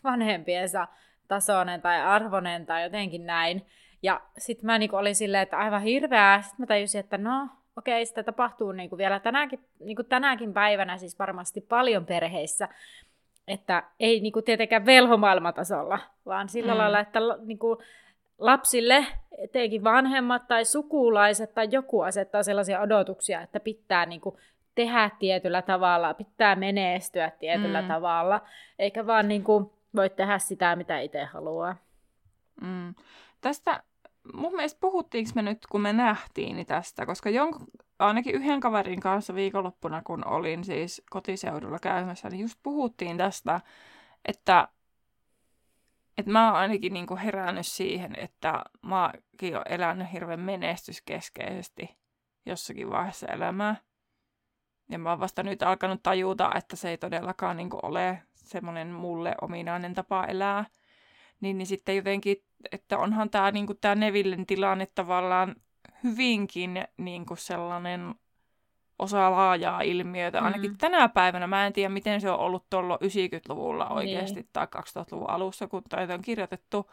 vanhempiensa 0.05 0.89
tasoinen 1.29 1.83
tai 1.83 2.01
arvoinen 2.01 2.67
tai 2.67 2.83
jotenkin 2.83 3.27
näin. 3.27 3.67
Ja 4.03 4.21
sitten 4.39 4.67
mä 4.67 4.79
niin 4.79 4.91
kuin 4.91 5.01
olin 5.01 5.15
silleen, 5.15 5.43
että 5.43 5.59
aivan 5.59 5.83
hirveää. 5.83 6.43
Sitten 6.43 6.63
mä 6.63 6.67
tajusin, 6.67 6.99
että 6.99 7.19
no, 7.19 7.49
okei, 7.77 8.07
sitä 8.07 8.23
tapahtuu 8.23 8.73
niin 8.73 8.89
kuin 8.89 8.99
vielä 8.99 9.21
tänäkin, 9.21 9.61
niin 9.81 9.97
kuin 9.97 10.07
tänäkin 10.07 10.53
päivänä 10.53 10.99
siis 10.99 11.19
varmasti 11.19 11.61
paljon 11.61 12.07
perheissä. 12.07 12.69
Että 13.49 13.83
ei 14.01 14.21
niin 14.21 14.33
kuin 14.33 14.45
tietenkään 14.45 14.87
velhomaailmatasolla, 14.87 15.99
vaan 16.27 16.49
sillä 16.49 16.73
mm. 16.73 16.79
lailla, 16.79 17.01
että 17.01 17.21
niin 17.45 17.59
kuin 17.59 17.79
lapsille, 18.39 19.07
etenkin 19.39 19.85
vanhemmat 19.85 20.49
tai 20.49 20.65
sukulaiset 20.65 21.55
tai 21.55 21.69
joku 21.71 22.01
asettaa 22.01 22.43
sellaisia 22.43 22.81
odotuksia, 22.81 23.41
että 23.41 23.61
pitää 23.61 24.07
niin 24.07 24.21
kuin 24.21 24.37
tehdä 24.75 25.11
tietyllä 25.19 25.63
tavalla, 25.63 26.15
pitää 26.15 26.55
menestyä 26.57 27.31
tietyllä 27.31 27.83
mm. 27.83 27.89
tavalla, 27.89 28.41
eikä 28.79 29.07
vaan 29.07 29.29
niin 29.29 29.45
kuin 29.45 29.71
voi 29.97 30.11
tehdä 30.11 30.39
sitä, 30.39 30.77
mitä 30.77 31.01
itse 31.01 31.25
haluaa. 31.25 31.77
Mm. 32.61 32.95
Tästä 33.41 33.83
mun 34.35 34.57
mielestä 34.57 34.81
puhuttiinko 34.81 35.31
me 35.35 35.43
nyt, 35.43 35.67
kun 35.71 35.81
me 35.81 35.93
nähtiin 35.93 36.57
niin 36.57 36.67
tästä, 36.67 37.07
koska 37.07 37.31
jon, 37.31 37.53
ainakin 37.99 38.35
yhden 38.35 38.61
kaverin 38.61 39.01
kanssa 39.01 39.35
viikonloppuna, 39.35 40.03
kun 40.03 40.27
olin 40.27 40.65
siis 40.65 41.03
kotiseudulla 41.11 41.79
käymässä, 41.79 42.31
niin 42.31 42.41
just 42.41 42.59
puhuttiin 42.63 43.17
tästä, 43.17 43.61
että 44.25 44.69
että 46.19 46.33
mä 46.33 46.47
oon 46.51 46.61
ainakin 46.61 46.93
niinku 46.93 47.17
herännyt 47.17 47.67
siihen, 47.67 48.15
että 48.19 48.65
mäkin 48.83 49.57
oon 49.57 49.65
elänyt 49.69 50.13
hirveän 50.13 50.41
menestyskeskeisesti 50.41 51.99
jossakin 52.47 52.91
vaiheessa 52.91 53.27
elämää. 53.27 53.77
Ja 54.91 54.99
mä 54.99 55.11
oon 55.11 55.21
vasta 55.21 55.43
nyt 55.43 55.63
alkanut 55.63 56.03
tajuta, 56.03 56.51
että 56.55 56.77
se 56.77 56.91
ei 56.91 56.99
todellakaan 56.99 57.57
niinku 57.57 57.79
ole 57.83 58.23
semmoinen 58.35 58.89
mulle 58.89 59.35
ominainen 59.41 59.95
tapa 59.95 60.25
elää. 60.25 60.65
Niin, 61.41 61.59
niin 61.59 61.67
sitten 61.67 61.97
jotenkin, 61.97 62.37
että 62.73 62.99
onhan 62.99 63.31
tämä 63.31 63.51
niinku 63.51 63.75
tää 63.75 63.95
Nevillen 63.95 64.47
tilanne 64.47 64.87
tavallaan 64.95 65.57
hyvinkin 66.05 66.85
niinku 66.97 67.37
sellainen 67.37 68.15
osa 68.99 69.31
laajaa 69.31 69.81
ilmiötä. 69.81 70.41
Ainakin 70.41 70.71
mm. 70.71 70.79
tänä 70.79 71.09
päivänä 71.09 71.47
mä 71.47 71.67
en 71.67 71.73
tiedä, 71.73 71.89
miten 71.89 72.21
se 72.21 72.31
on 72.31 72.39
ollut 72.39 72.71
tuolla 72.71 72.97
90-luvulla 72.97 73.89
oikeasti 73.89 74.35
niin. 74.35 74.49
tai 74.53 74.67
2000-luvun 74.77 75.31
alussa, 75.31 75.67
kun 75.67 75.83
taito 75.89 76.15
on 76.15 76.23
kirjoitettu. 76.23 76.91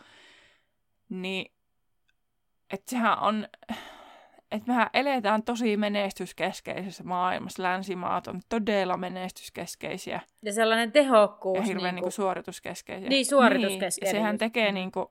Niin, 1.10 1.52
että 2.74 2.92
sehän 2.92 3.20
on, 3.20 3.48
että 4.52 4.68
mehän 4.68 4.90
eletään 4.94 5.44
tosi 5.44 5.78
menestyskeskeisessä 5.78 7.04
maailmassa. 7.04 7.64
Länsimaat 7.64 8.28
on 8.28 8.42
todella 8.50 8.98
menestyskeskeisiä. 8.98 10.22
Ja 10.44 10.54
sellainen 10.54 10.92
tehokkuus. 10.92 11.58
Ja 11.58 11.64
hirveän 11.64 11.96
niin 11.96 12.04
kuin, 12.04 12.12
suorituskeskeisiä. 12.12 13.10
Niin, 13.10 13.26
suorituskeskeisiä. 13.26 14.14
Niin, 14.14 14.22
sehän 14.22 14.38
tekee 14.38 14.72
niin 14.72 14.92
kuin, 14.92 15.08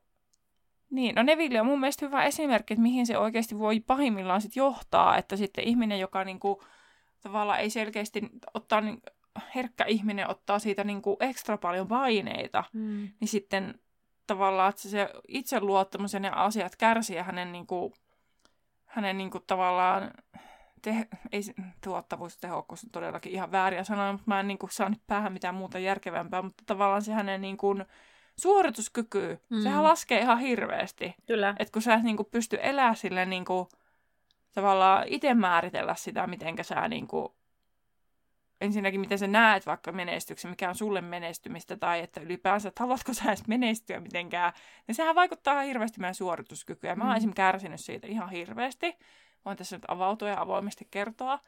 niin, 0.91 1.15
no 1.15 1.23
Neville 1.23 1.61
on 1.61 1.67
mun 1.67 1.81
mielestä 1.81 2.07
hyvä 2.07 2.25
esimerkki, 2.25 2.75
että 2.75 2.83
mihin 2.83 3.07
se 3.07 3.19
oikeasti 3.19 3.59
voi 3.59 3.81
pahimmillaan 3.81 4.41
sit 4.41 4.57
johtaa, 4.57 5.17
että 5.17 5.37
sitten 5.37 5.65
ihminen, 5.65 6.01
joka 6.01 6.25
niinku 6.25 6.63
tavallaan 7.21 7.61
ei 7.61 7.71
selkeästi 7.71 8.29
ottaa, 8.55 8.81
niin, 8.81 9.03
herkkä 9.55 9.85
ihminen 9.85 10.31
ottaa 10.31 10.59
siitä 10.59 10.85
niin 10.85 11.03
kuin 11.03 11.17
ekstra 11.21 11.59
paljon 11.59 11.89
paineita, 11.89 12.65
mm. 12.73 13.09
niin 13.21 13.29
sitten 13.29 13.81
tavallaan, 14.27 14.71
että 14.71 14.89
se 14.89 15.09
itseluottamus 15.29 16.13
ja 16.13 16.21
ne 16.21 16.31
asiat 16.31 16.77
kärsii 16.77 17.17
hänen, 17.17 17.53
niin 17.53 17.67
kuin, 17.67 17.93
hänen 18.97 19.19
niin 19.19 19.31
kuin, 19.31 19.45
tavallaan, 19.47 20.11
te, 20.83 21.09
ei, 21.33 21.43
tuottavuus 21.85 22.39
tehokkuus 22.39 22.85
on 22.85 22.91
todellakin 22.91 23.33
ihan 23.33 23.53
vääriä 23.53 23.85
sanoja, 23.85 24.13
mutta 24.13 24.25
mä 24.27 24.41
en 24.41 24.49
niin 24.49 24.59
kuin, 24.59 24.71
saa 24.71 24.89
nyt 24.89 25.07
päähän 25.07 25.33
mitään 25.33 25.55
muuta 25.55 25.79
järkevämpää, 25.79 26.43
mutta 26.43 26.63
tavallaan 26.67 27.03
se 27.03 27.13
hänen 27.13 27.41
niin 27.41 27.57
kuin, 27.57 27.85
suorituskyky, 28.39 29.39
mm. 29.51 29.63
sehän 29.63 29.85
laskee 29.85 30.21
ihan 30.21 30.39
hirveästi. 30.39 31.15
Kyllä. 31.27 31.55
Että 31.59 31.73
kun 31.73 31.83
sä 31.83 31.95
et 31.95 32.03
niin 32.03 32.17
kuin, 32.17 32.29
pysty 32.31 32.59
elämään 32.63 32.97
sille 32.97 33.27
niin 33.27 33.45
kuin, 33.45 33.69
tavallaan 34.55 35.05
itse 35.07 35.35
määritellä 35.35 35.95
sitä, 35.95 36.27
miten 36.27 36.65
sä 36.65 36.89
niin 36.89 37.09
kuin, 37.09 37.29
ensinnäkin 38.61 39.01
miten 39.01 39.19
sä 39.19 39.27
näet 39.27 39.67
vaikka 39.67 39.93
menestyksen, 39.93 40.51
mikä 40.51 40.69
on 40.69 40.75
sulle 40.75 41.01
menestymistä, 41.01 41.77
tai 41.77 42.01
että 42.01 42.21
ylipäänsä, 42.21 42.69
että 42.69 42.83
haluatko 42.83 43.15
sä 43.15 43.25
edes 43.29 43.47
menestyä 43.47 44.01
mitenkään, 44.01 44.53
niin 44.87 44.95
sehän 44.95 45.15
vaikuttaa 45.15 45.63
hirveästi 45.63 46.01
meidän 46.01 46.15
suorituskykyä. 46.15 46.95
Mä 46.95 47.05
oon 47.05 47.13
mm. 47.13 47.17
esimerkiksi 47.17 47.37
kärsinyt 47.37 47.81
siitä 47.81 48.07
ihan 48.07 48.31
hirveästi. 48.31 48.97
Voin 49.45 49.57
tässä 49.57 49.77
nyt 49.77 49.85
avautua 49.89 50.29
ja 50.29 50.41
avoimesti 50.41 50.89
kertoa, 50.91 51.39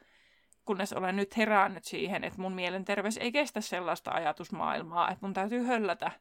kunnes 0.65 0.93
olen 0.93 1.15
nyt 1.15 1.37
herännyt 1.37 1.83
siihen, 1.83 2.23
että 2.23 2.41
mun 2.41 2.53
mielenterveys 2.53 3.17
ei 3.17 3.31
kestä 3.31 3.61
sellaista 3.61 4.11
ajatusmaailmaa, 4.11 5.11
että 5.11 5.25
mun 5.25 5.33
täytyy 5.33 5.63
höllätä, 5.63 6.11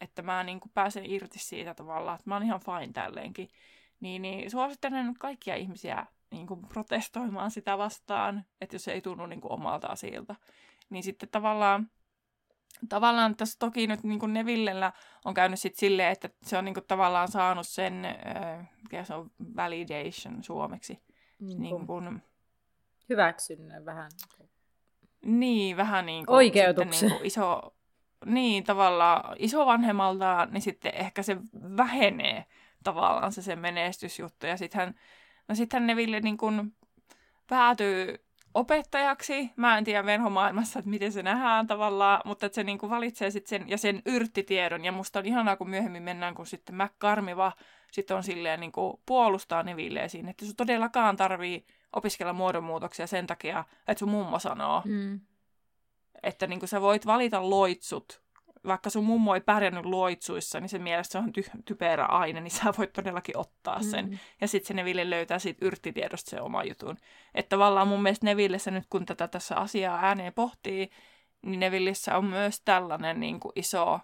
että 0.00 0.22
mä 0.22 0.44
niin 0.44 0.60
kuin 0.60 0.72
pääsen 0.74 1.10
irti 1.10 1.38
siitä 1.38 1.74
tavallaan, 1.74 2.14
että 2.14 2.30
mä 2.30 2.34
oon 2.34 2.42
ihan 2.42 2.60
fine 2.60 2.92
tälleenkin. 2.92 3.48
Niin, 4.00 4.22
niin 4.22 4.50
suosittelen 4.50 5.14
kaikkia 5.18 5.54
ihmisiä 5.54 6.06
niin 6.34 6.46
kuin 6.46 6.68
protestoimaan 6.68 7.50
sitä 7.50 7.78
vastaan, 7.78 8.44
että 8.60 8.74
jos 8.74 8.84
se 8.84 8.92
ei 8.92 9.00
tunnu 9.00 9.26
niin 9.26 9.40
kuin 9.40 9.52
omalta 9.52 9.86
asialta. 9.86 10.34
Niin 10.90 11.02
sitten 11.02 11.28
tavallaan, 11.28 11.90
tavallaan 12.88 13.36
tässä 13.36 13.58
toki 13.58 13.86
nyt 13.86 14.02
niin 14.02 14.18
kuin 14.18 14.32
Nevillellä 14.32 14.92
on 15.24 15.34
käynyt 15.34 15.60
sitten 15.60 15.80
silleen, 15.80 16.12
että 16.12 16.30
se 16.42 16.58
on 16.58 16.64
niin 16.64 16.74
kuin 16.74 16.84
tavallaan 16.88 17.28
saanut 17.28 17.68
sen, 17.68 18.04
äh, 18.04 18.70
mikä 18.82 19.04
se 19.04 19.14
on 19.14 19.30
validation 19.56 20.44
suomeksi. 20.44 21.02
Niin, 21.40 21.62
niin 21.62 21.86
kuin, 21.86 22.22
hyväksynnän 23.08 23.84
vähän. 23.84 24.10
Niin, 25.24 25.76
vähän 25.76 26.06
niin 26.06 26.26
kuin, 26.26 26.36
Oikeutuksen. 26.36 27.08
Niin 27.08 27.18
kuin 27.18 27.26
iso, 27.26 27.74
niin, 28.24 28.64
tavallaan 28.64 29.36
isovanhemmalta, 29.38 30.48
niin 30.50 30.62
sitten 30.62 30.94
ehkä 30.94 31.22
se 31.22 31.36
vähenee 31.76 32.44
tavallaan 32.84 33.32
se 33.32 33.42
sen 33.42 33.58
menestysjuttu. 33.58 34.46
Ja 34.46 34.56
sitten 34.56 34.80
hän 34.80 34.94
No 35.48 35.54
sittenhän 35.54 35.86
Neville 35.86 36.20
niin 36.20 36.36
kun 36.36 36.72
päätyy 37.46 38.18
opettajaksi. 38.54 39.50
Mä 39.56 39.78
en 39.78 39.84
tiedä 39.84 40.06
venhomaailmassa, 40.06 40.78
että 40.78 40.90
miten 40.90 41.12
se 41.12 41.22
nähdään 41.22 41.66
tavallaan, 41.66 42.20
mutta 42.24 42.46
että 42.46 42.54
se 42.54 42.64
niin 42.64 42.78
kuin 42.78 42.90
valitsee 42.90 43.30
sit 43.30 43.46
sen 43.46 43.68
ja 43.68 43.78
sen 43.78 44.02
yrttitiedon. 44.06 44.84
Ja 44.84 44.92
musta 44.92 45.18
on 45.18 45.26
ihanaa, 45.26 45.56
kun 45.56 45.70
myöhemmin 45.70 46.02
mennään, 46.02 46.34
kun 46.34 46.46
sitten 46.46 46.76
McCarmiva 46.76 47.52
sitten 47.94 48.16
on 48.16 48.22
silleen 48.22 48.60
niin 48.60 48.72
kuin 48.72 49.00
puolustaa 49.06 49.62
Nevilleä 49.62 50.08
siinä, 50.08 50.30
että 50.30 50.44
sun 50.44 50.56
todellakaan 50.56 51.16
tarvii 51.16 51.66
opiskella 51.92 52.32
muodonmuutoksia 52.32 53.06
sen 53.06 53.26
takia, 53.26 53.64
että 53.88 53.98
sun 53.98 54.10
mummo 54.10 54.38
sanoo. 54.38 54.82
Mm. 54.84 55.20
Että 56.22 56.46
niin 56.46 56.58
kuin 56.58 56.68
sä 56.68 56.80
voit 56.80 57.06
valita 57.06 57.50
loitsut 57.50 58.23
vaikka 58.66 58.90
sun 58.90 59.04
mummo 59.04 59.34
ei 59.34 59.40
pärjännyt 59.40 59.84
loitsuissa, 59.84 60.60
niin 60.60 60.68
se 60.68 60.78
mielestä 60.78 61.12
se 61.12 61.18
on 61.18 61.32
ty- 61.38 61.62
typerä 61.64 62.06
aine, 62.06 62.40
niin 62.40 62.50
sä 62.50 62.74
voit 62.78 62.92
todellakin 62.92 63.38
ottaa 63.38 63.82
sen. 63.82 64.10
Mm. 64.10 64.18
Ja 64.40 64.48
sitten 64.48 64.68
se 64.68 64.74
Neville 64.74 65.10
löytää 65.10 65.38
siitä 65.38 65.66
yrttitiedosta 65.66 66.30
se 66.30 66.40
oma 66.40 66.64
jutun. 66.64 66.96
Että 67.34 67.48
tavallaan 67.48 67.88
mun 67.88 68.02
mielestä 68.02 68.26
Nevillessä 68.26 68.70
nyt, 68.70 68.84
kun 68.90 69.06
tätä 69.06 69.28
tässä 69.28 69.56
asiaa 69.56 69.98
ääneen 70.02 70.32
pohtii, 70.32 70.90
niin 71.42 71.60
Nevillessä 71.60 72.18
on 72.18 72.24
myös 72.24 72.60
tällainen 72.60 73.20
niin 73.20 73.40
kuin 73.40 73.52
iso 73.56 74.00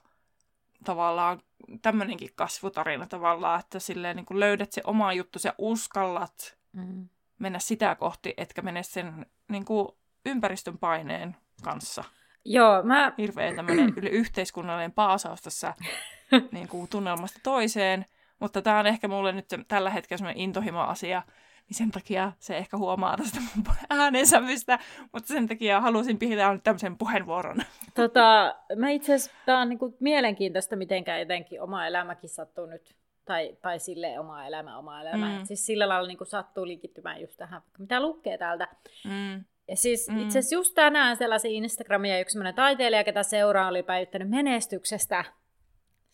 tavallaan 0.85 1.41
tämmöinenkin 1.83 2.31
kasvutarina 2.35 3.07
tavallaan, 3.07 3.61
että 3.61 3.79
silleen 3.79 4.17
niin 4.17 4.27
kuin 4.27 4.41
löydät 4.41 4.73
se 4.73 4.81
oma 4.85 5.13
juttu, 5.13 5.39
ja 5.45 5.55
uskallat 5.59 6.59
mm. 6.73 7.09
mennä 7.39 7.59
sitä 7.59 7.95
kohti, 7.95 8.35
etkä 8.37 8.63
mene 8.63 8.83
sen 8.83 9.27
niin 9.49 9.65
kuin 9.65 9.89
ympäristön 10.27 10.79
paineen 10.79 11.37
kanssa. 11.63 12.05
Joo, 12.45 12.83
mä... 12.83 13.13
Hirveä 13.19 13.55
tämmöinen 13.55 13.95
yhteiskunnallinen 14.11 14.93
paasaus 14.93 15.43
tässä 15.43 15.75
niin 16.53 16.69
kuin 16.69 16.89
tunnelmasta 16.89 17.41
toiseen. 17.43 18.05
Mutta 18.39 18.63
tämä 18.63 18.79
on 18.79 18.87
ehkä 18.87 19.09
mulle 19.09 19.33
nyt 19.33 19.47
tällä 19.69 19.91
hetkellä 19.91 20.19
semmoinen 20.19 20.43
intohimo-asia, 20.43 21.23
niin 21.69 21.77
sen 21.77 21.91
takia 21.91 22.33
se 22.39 22.57
ehkä 22.57 22.77
huomaa 22.77 23.17
tästä 23.17 23.41
mun 23.55 23.65
äänensävystä, 23.91 24.79
mutta 25.13 25.29
sen 25.29 25.49
takia 25.49 25.81
halusin 25.81 26.19
pitää 26.19 26.53
nyt 26.53 26.63
tämmöisen 26.63 26.99
puheenvuoron. 26.99 27.57
Tota, 27.95 28.55
mä 28.77 28.91
itse 28.91 29.15
asiassa, 29.15 29.37
tämä 29.47 29.61
on 29.61 29.69
niinku 29.69 29.97
mielenkiintoista, 30.01 30.77
mitenkään 30.77 31.21
jotenkin 31.21 31.63
oma 31.63 31.87
elämäkin 31.87 32.31
sattuu 32.31 32.67
nyt, 32.67 32.95
tai, 33.25 33.57
tai 33.63 33.79
sille 33.79 34.19
oma 34.19 34.47
elämä, 34.47 34.79
oma 34.79 35.01
elämä. 35.01 35.39
Mm. 35.39 35.45
Siis 35.45 35.67
sillä 35.67 35.89
lailla 35.89 36.09
niinku 36.09 36.25
sattuu 36.25 36.67
liikittymään 36.67 37.21
just 37.21 37.37
tähän, 37.37 37.63
mitä 37.79 38.01
lukee 38.01 38.39
täältä. 38.39 38.69
Mm 39.05 39.45
Ja 39.71 39.77
siis 39.77 40.09
mm. 40.09 40.19
itse 40.19 40.39
asiassa 40.39 40.55
just 40.55 40.75
tänään 40.75 41.17
sellaisen 41.17 41.51
Instagramia 41.51 42.21
yksi 42.21 42.33
sellainen 42.33 42.55
taiteilija, 42.55 43.05
ketä 43.05 43.23
seuraa, 43.23 43.69
oli 43.69 43.83
päivittänyt 43.83 44.31
menestyksestä. 44.31 45.25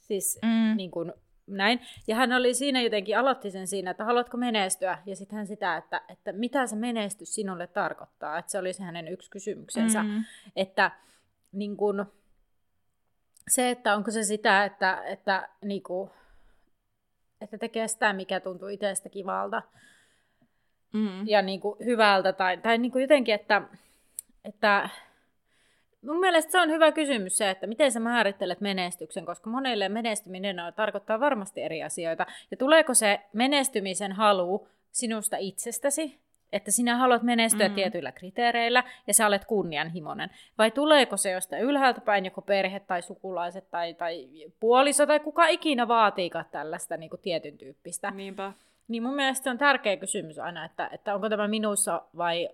Siis 0.01 0.39
mm. 0.43 0.77
niin 0.77 0.91
kuin 0.91 1.13
näin. 1.47 1.81
Ja 2.07 2.17
hän 2.17 2.33
oli 2.33 2.55
siinä 2.55 2.83
jotenkin, 2.83 3.19
aloitti 3.19 3.51
sen 3.51 3.67
siinä, 3.67 3.91
että 3.91 4.05
haluatko 4.05 4.37
menestyä? 4.37 4.99
Ja 5.07 5.17
sitten 5.17 5.37
hän 5.37 5.47
sitä, 5.47 5.77
että, 5.77 6.01
että 6.09 6.33
mitä 6.33 6.67
se 6.67 6.77
menestys 6.77 7.35
sinulle 7.35 7.67
tarkoittaa. 7.67 8.39
Että 8.39 8.53
se 8.53 8.59
oli 8.59 8.73
se 8.73 8.83
hänen 8.83 9.09
yksi 9.09 9.31
kysymyksensä. 9.31 10.03
Mm. 10.03 10.25
Että 10.57 10.91
niin 11.53 11.77
kun, 11.77 12.07
se, 13.49 13.71
että 13.71 13.97
onko 13.97 14.11
se 14.11 14.23
sitä, 14.23 14.65
että, 14.65 15.03
että, 15.05 15.49
niin 15.65 15.83
kuin, 15.83 16.11
että 17.41 17.59
tekee 17.59 17.89
sitä, 17.89 18.13
mikä 18.13 18.41
tuntuu 18.41 18.69
itsestä 18.69 19.09
kivalta 19.09 19.63
mm. 20.97 21.29
ja 21.29 21.43
niin 21.43 21.61
kuin, 21.61 21.79
hyvältä. 21.85 22.33
Tai, 22.33 22.57
tai 22.57 22.79
niin 22.79 22.93
kuin 22.93 23.03
jotenkin, 23.03 23.35
että, 23.35 23.63
että 24.45 24.89
Mun 26.07 26.21
mielestä 26.21 26.53
se 26.53 26.61
on 26.61 26.71
hyvä 26.71 26.93
kysymys 26.93 27.39
se, 27.39 27.51
että 27.51 27.67
miten 27.67 27.93
sä 27.93 28.01
määrittelet 28.01 28.61
menestyksen, 28.61 29.27
koska 29.27 29.51
monille 29.51 29.89
menestyminen 29.89 30.61
on, 30.61 30.73
tarkoittaa 30.73 31.21
varmasti 31.21 31.63
eri 31.63 31.83
asioita. 31.83 32.27
Ja 32.51 32.57
tuleeko 32.57 32.95
se 32.95 33.21
menestymisen 33.33 34.13
halu 34.13 34.69
sinusta 34.93 35.37
itsestäsi, 35.37 36.19
että 36.53 36.71
sinä 36.71 36.97
haluat 36.97 37.23
menestyä 37.23 37.69
mm. 37.69 37.75
tietyillä 37.75 38.13
kriteereillä 38.13 38.85
ja 39.07 39.15
sä 39.15 39.27
olet 39.27 39.45
kunnianhimoinen? 39.45 40.31
Vai 40.59 40.71
tuleeko 40.71 41.17
se 41.17 41.31
jostain 41.31 41.63
ylhäältä 41.63 42.01
päin, 42.01 42.25
joko 42.25 42.43
perhe 42.43 42.81
tai 42.81 43.03
sukulaiset 43.03 43.71
tai, 43.71 43.95
tai 43.95 44.29
puoliso 44.61 45.07
tai 45.07 45.21
kuka 45.21 45.47
ikinä 45.47 45.89
vaatiikaan 45.89 46.45
tällaista 46.51 46.97
niin 46.97 47.11
kuin 47.11 47.21
tietyn 47.21 47.59
tyyppistä? 47.59 48.11
Niinpä. 48.11 48.53
Niin 48.89 49.03
mun 49.03 49.15
mielestä 49.15 49.51
on 49.51 49.59
tärkeä 49.59 49.97
kysymys 49.97 50.39
aina, 50.39 50.65
että, 50.65 50.91
että 50.93 51.15
onko 51.15 51.29
tämä 51.29 51.49
minussa 51.49 52.03
vai 52.17 52.49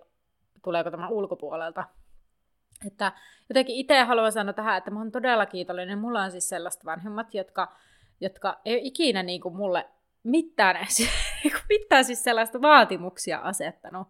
tuleeko 0.63 0.91
tämä 0.91 1.07
ulkopuolelta? 1.07 1.83
Että 2.87 3.11
jotenkin 3.49 3.75
itse 3.75 4.03
haluan 4.03 4.31
sanoa 4.31 4.53
tähän, 4.53 4.77
että 4.77 4.91
mä 4.91 4.99
oon 4.99 5.11
todella 5.11 5.45
kiitollinen. 5.45 5.99
Mulla 5.99 6.23
on 6.23 6.31
siis 6.31 6.49
sellaiset 6.49 6.85
vanhemmat, 6.85 7.33
jotka, 7.33 7.75
jotka 8.21 8.61
ei 8.65 8.73
ole 8.73 8.81
ikinä 8.83 9.23
niin 9.23 9.41
kuin 9.41 9.55
mulle 9.55 9.89
mitään, 10.23 10.87
mitään 11.69 12.05
siis 12.05 12.23
sellaista 12.23 12.61
vaatimuksia 12.61 13.39
asettanut. 13.39 14.07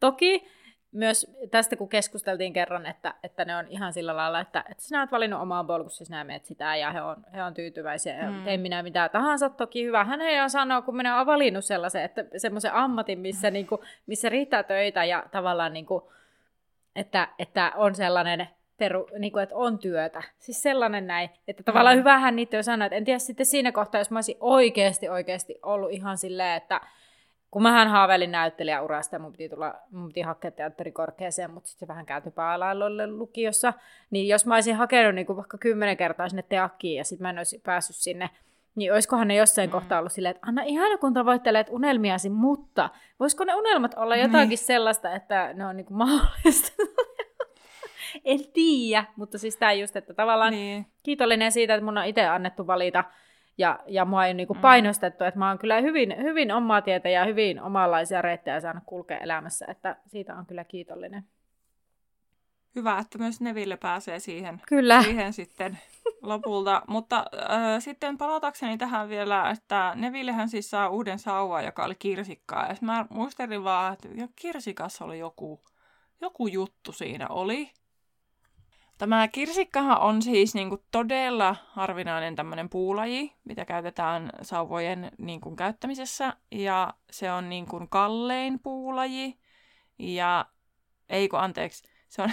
Toki 0.00 0.46
myös 0.92 1.36
tästä, 1.50 1.76
kun 1.76 1.88
keskusteltiin 1.88 2.52
kerran, 2.52 2.86
että, 2.86 3.14
että 3.22 3.44
ne 3.44 3.56
on 3.56 3.68
ihan 3.68 3.92
sillä 3.92 4.16
lailla, 4.16 4.40
että, 4.40 4.64
että 4.70 4.84
sinä 4.84 5.00
olet 5.00 5.12
valinnut 5.12 5.40
omaa 5.40 5.64
polkussa, 5.64 5.98
siis 5.98 6.06
sinä 6.06 6.24
menet 6.24 6.44
sitä, 6.44 6.76
ja 6.76 6.90
he 6.90 7.02
on, 7.02 7.16
he 7.34 7.42
on 7.42 7.54
tyytyväisiä, 7.54 8.16
ja 8.16 8.30
mm. 8.30 8.44
tein 8.44 8.60
minä 8.60 8.82
mitä 8.82 9.08
tahansa. 9.08 9.50
Toki 9.50 9.84
hyvä 9.84 10.04
hän 10.04 10.20
on 10.42 10.50
sanoa, 10.50 10.82
kun 10.82 10.96
minä 10.96 11.16
olen 11.16 11.26
valinnut 11.26 11.64
sellaisen, 11.64 12.02
että 12.02 12.24
semmoisen 12.36 12.74
ammatin, 12.74 13.18
missä, 13.18 13.50
mm. 13.50 13.52
niin 13.52 13.66
kuin, 13.66 13.80
missä 14.06 14.28
riittää 14.28 14.62
töitä, 14.62 15.04
ja 15.04 15.24
tavallaan 15.30 15.72
niin 15.72 15.86
kuin, 15.86 16.04
että, 16.96 17.28
että 17.38 17.72
on 17.74 17.94
sellainen 17.94 18.48
peru, 18.76 19.08
niin 19.18 19.32
kuin, 19.32 19.42
että 19.42 19.56
on 19.56 19.78
työtä. 19.78 20.22
Siis 20.38 20.62
sellainen 20.62 21.06
näin. 21.06 21.30
Että 21.48 21.62
tavallaan 21.62 21.96
mm. 21.96 22.00
hyvähän 22.00 22.36
niitä 22.36 22.56
jo 22.56 22.62
sanoa, 22.62 22.86
että 22.86 22.96
en 22.96 23.04
tiedä 23.04 23.18
sitten 23.18 23.46
siinä 23.46 23.72
kohtaa, 23.72 24.00
jos 24.00 24.10
mä 24.10 24.16
olisin 24.16 24.36
oikeasti, 24.40 25.08
oikeasti 25.08 25.58
ollut 25.62 25.92
ihan 25.92 26.18
silleen, 26.18 26.56
että 26.56 26.80
kun 27.52 27.62
mähän 27.62 27.88
haaveilin 27.88 28.32
näyttelijäurasta 28.32 29.16
ja 29.16 29.20
mun 29.20 29.32
piti, 29.32 29.48
tulla, 29.48 29.74
mun 29.90 30.06
piti 30.06 30.20
hakea 30.20 30.50
teatterikorkeeseen, 30.50 31.50
mutta 31.50 31.68
sitten 31.68 31.86
se 31.86 31.88
vähän 31.88 32.06
kääntyi 32.06 32.32
päälailloille 32.32 33.06
lukiossa, 33.06 33.72
niin 34.10 34.28
jos 34.28 34.46
mä 34.46 34.54
olisin 34.54 34.76
hakenut 34.76 35.14
niin 35.14 35.26
kuin 35.26 35.36
vaikka 35.36 35.58
kymmenen 35.58 35.96
kertaa 35.96 36.28
sinne 36.28 36.44
teakkiin 36.48 36.96
ja 36.96 37.04
sitten 37.04 37.24
mä 37.24 37.30
en 37.30 37.38
olisi 37.38 37.58
päässyt 37.58 37.96
sinne, 37.96 38.30
niin 38.74 38.92
olisikohan 38.92 39.28
ne 39.28 39.34
jossain 39.34 39.68
mm. 39.68 39.72
kohtaa 39.72 39.98
ollut 39.98 40.12
silleen, 40.12 40.30
että 40.30 40.46
Anna 40.48 40.62
ihana 40.62 40.98
kun 40.98 41.14
tavoittelet 41.14 41.66
unelmiasi, 41.70 42.30
mutta 42.30 42.90
voisiko 43.20 43.44
ne 43.44 43.54
unelmat 43.54 43.94
olla 43.94 44.14
niin. 44.14 44.22
jotakin 44.22 44.48
niin. 44.48 44.58
sellaista, 44.58 45.12
että 45.14 45.52
ne 45.54 45.66
on 45.66 45.76
niin 45.76 45.86
kuin 45.86 45.98
mahdollista? 46.06 46.72
en 48.24 48.40
tiedä, 48.52 49.04
mutta 49.16 49.38
siis 49.38 49.56
tämä 49.56 49.72
just, 49.72 49.96
että 49.96 50.14
tavallaan 50.14 50.52
niin. 50.52 50.86
kiitollinen 51.02 51.52
siitä, 51.52 51.74
että 51.74 51.84
mun 51.84 51.98
on 51.98 52.06
itse 52.06 52.26
annettu 52.26 52.66
valita 52.66 53.04
ja, 53.58 53.78
ja 53.86 54.04
mua 54.04 54.26
ei 54.26 54.34
niinku 54.34 54.54
mm. 54.54 54.60
painostettu, 54.60 55.24
että 55.24 55.38
mä 55.38 55.48
oon 55.48 55.58
kyllä 55.58 55.80
hyvin, 55.80 56.14
hyvin 56.22 56.52
omaa 56.52 56.82
tietä 56.82 57.08
ja 57.08 57.24
hyvin 57.24 57.62
omanlaisia 57.62 58.22
reittejä 58.22 58.60
saanut 58.60 58.84
kulkea 58.86 59.18
elämässä, 59.18 59.66
että 59.68 59.96
siitä 60.06 60.36
on 60.36 60.46
kyllä 60.46 60.64
kiitollinen. 60.64 61.24
Hyvä, 62.74 62.98
että 62.98 63.18
myös 63.18 63.40
Neville 63.40 63.76
pääsee 63.76 64.18
siihen, 64.18 64.62
kyllä. 64.68 65.02
siihen 65.02 65.32
sitten 65.32 65.78
lopulta. 66.22 66.82
Mutta 66.88 67.18
äh, 67.18 67.80
sitten 67.80 68.18
palatakseni 68.18 68.78
tähän 68.78 69.08
vielä, 69.08 69.50
että 69.50 69.92
Nevillehän 69.94 70.48
siis 70.48 70.70
saa 70.70 70.88
uuden 70.88 71.18
sauvan, 71.18 71.64
joka 71.64 71.84
oli 71.84 71.94
kirsikkaa. 71.94 72.66
Ja 72.66 72.74
mä 72.80 73.06
muistelin 73.10 73.64
vaan, 73.64 73.92
että 73.92 74.08
kirsikassa 74.36 75.04
oli 75.04 75.18
joku, 75.18 75.60
joku 76.20 76.46
juttu 76.46 76.92
siinä 76.92 77.28
oli. 77.28 77.70
Tämä 79.02 79.28
kirsikkahan 79.28 80.00
on 80.00 80.22
siis 80.22 80.54
niin 80.54 80.68
kuin 80.68 80.82
todella 80.90 81.56
harvinainen 81.68 82.36
tämmöinen 82.36 82.68
puulaji, 82.68 83.32
mitä 83.44 83.64
käytetään 83.64 84.30
sauvojen 84.42 85.12
niin 85.18 85.40
kuin 85.40 85.56
käyttämisessä. 85.56 86.36
Ja 86.50 86.94
se 87.10 87.32
on 87.32 87.48
niin 87.48 87.66
kuin 87.66 87.88
kallein 87.88 88.58
puulaji. 88.58 89.38
Ja 89.98 90.46
ei 91.08 91.28
kun 91.28 91.40
anteeksi, 91.40 91.84
se 92.08 92.22
on 92.22 92.30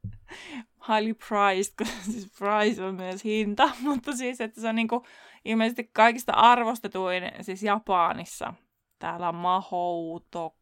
highly 0.88 1.14
priced, 1.14 1.74
koska 1.78 2.02
siis 2.12 2.32
price 2.38 2.84
on 2.84 2.94
myös 2.94 3.24
hinta, 3.24 3.70
mutta 3.88 4.16
siis, 4.16 4.40
että 4.40 4.60
se 4.60 4.68
on 4.68 4.74
niin 4.74 4.88
kuin 4.88 5.04
ilmeisesti 5.44 5.90
kaikista 5.92 6.32
arvostetuin 6.32 7.22
siis 7.40 7.62
Japanissa. 7.62 8.54
Täällä 8.98 9.28
on 9.28 9.34
Mahouto 9.34 10.56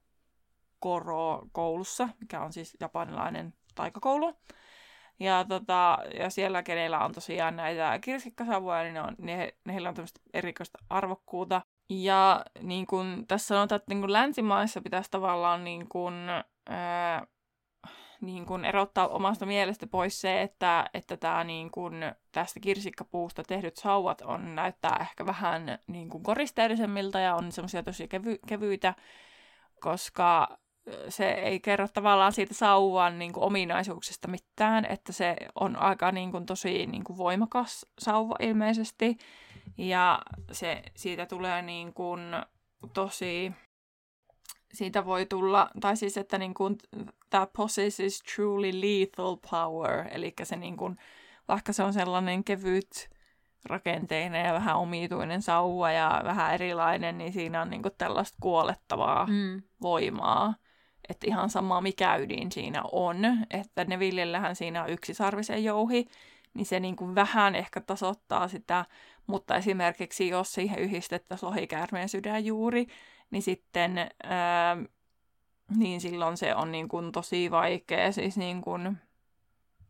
Koro 0.79 1.43
koulussa, 1.53 2.09
mikä 2.21 2.41
on 2.41 2.53
siis 2.53 2.77
japanilainen 2.81 3.55
taikakoulu. 3.75 4.35
Ja, 5.21 5.45
tota, 5.49 5.99
ja 6.19 6.31
siellä, 6.31 6.63
kenellä 6.63 7.05
on 7.05 7.13
tosiaan 7.13 7.57
näitä 7.57 7.99
kirsikkasavoja, 7.99 8.83
niin 8.83 8.95
ne 8.95 9.01
on, 9.01 9.15
ne, 9.19 9.53
ne 9.65 9.73
heillä 9.73 9.89
on 9.89 9.95
tämmöistä 9.95 10.21
erikoista 10.35 10.79
arvokkuutta. 10.91 11.63
Ja 11.91 12.45
niin 12.63 12.87
kun 12.87 13.25
tässä 13.29 13.47
sanotaan, 13.47 13.77
että 13.77 13.95
niin 13.95 14.01
kun 14.01 14.13
länsimaissa 14.13 14.81
pitäisi 14.81 15.11
tavallaan 15.11 15.65
niin 15.65 15.89
kun, 15.89 16.15
ää, 16.69 17.27
niin 18.21 18.47
kun 18.47 18.65
erottaa 18.65 19.09
omasta 19.09 19.47
mielestä 19.47 19.87
pois 19.87 20.21
se, 20.21 20.43
että, 20.43 20.91
että 20.95 21.17
tää 21.17 21.45
niin 21.45 21.71
kun, 21.71 21.95
tästä 22.33 22.61
kirsikkapuusta 22.61 23.43
tehdyt 23.43 23.77
sauvat 23.77 24.21
on, 24.21 24.55
näyttää 24.55 24.99
ehkä 25.01 25.27
vähän 25.27 25.79
niin 25.87 26.09
kun 26.09 26.23
koristeellisemmilta 26.23 27.21
ja 27.21 27.35
on 27.35 27.53
semmoisia 27.53 27.83
tosi 27.83 28.09
kevy, 28.09 28.39
kevyitä, 28.47 28.95
koska 29.81 30.59
se 31.09 31.31
ei 31.31 31.61
kerro 31.61 31.89
tavallaan 31.89 32.33
siitä 32.33 32.55
sauvan 32.55 33.19
niin 33.19 33.33
kuin, 33.33 33.45
ominaisuuksista 33.45 34.29
mitään, 34.29 34.85
että 34.85 35.13
se 35.13 35.37
on 35.55 35.77
aika 35.77 36.13
niin 36.13 36.31
kuin, 36.31 36.47
tosi 36.47 36.87
niin 36.87 37.05
kuin, 37.05 37.17
voimakas 37.17 37.87
sauva 37.99 38.37
ilmeisesti. 38.41 39.17
Ja 39.79 40.19
se, 40.53 40.83
siitä 40.97 41.27
tulee 41.27 41.63
niin 41.63 41.95
kuin, 41.95 42.21
tosi, 42.95 43.53
siitä 44.73 45.05
voi 45.05 45.27
tulla, 45.27 45.71
tai 45.81 45.97
siis 45.97 46.17
että 46.17 46.39
niin 46.39 46.55
kuin, 46.55 46.77
that 47.31 47.53
possesses 47.53 48.23
truly 48.23 48.71
lethal 48.73 49.37
power, 49.51 50.05
eli 50.11 50.33
se 50.43 50.57
niin 50.57 50.77
kuin, 50.77 50.97
vaikka 51.49 51.73
se 51.73 51.83
on 51.83 51.93
sellainen 51.93 52.45
kevyt, 52.45 53.11
rakenteinen 53.65 54.47
ja 54.47 54.53
vähän 54.53 54.77
omituinen 54.77 55.43
sauva 55.43 55.91
ja 55.91 56.21
vähän 56.25 56.55
erilainen, 56.55 57.19
niin 57.19 57.33
siinä 57.33 57.63
on 57.63 57.71
niin 57.71 57.83
kuin 57.83 57.95
tällaista 57.99 58.39
kuolettavaa 58.41 59.27
mm. 59.27 59.63
voimaa. 59.83 60.55
Että 61.11 61.27
ihan 61.27 61.51
sama 61.51 61.81
mikä 61.81 62.17
ydin 62.17 62.53
siinä 62.53 62.83
on, 62.93 63.17
että 63.51 63.85
ne 63.85 63.99
viljellähän 63.99 64.57
siinä 64.57 64.83
on 64.83 64.91
yksi 64.91 65.15
sarvisen 65.15 65.65
jouhi, 65.65 66.07
niin 66.55 66.67
se 66.67 66.81
niin 66.81 66.97
kuin 66.97 67.15
vähän 67.15 67.55
ehkä 67.55 67.81
tasoittaa 67.81 68.49
sitä, 68.49 68.85
mutta 69.27 69.57
esimerkiksi 69.57 70.29
jos 70.29 70.53
siihen 70.53 70.79
yhdistettäisiin 70.79 71.49
lohikäärmeen 71.49 72.09
sydänjuuri, 72.09 72.87
niin 73.31 73.43
sitten 73.43 73.99
ää, 74.23 74.77
niin 75.77 76.01
silloin 76.01 76.37
se 76.37 76.55
on 76.55 76.73
niin 76.73 76.89
kuin 76.89 77.13
tosi 77.13 77.51
vaikea, 77.51 78.13
siis 78.13 78.37
niin 78.37 78.63
kuin, 78.63 78.99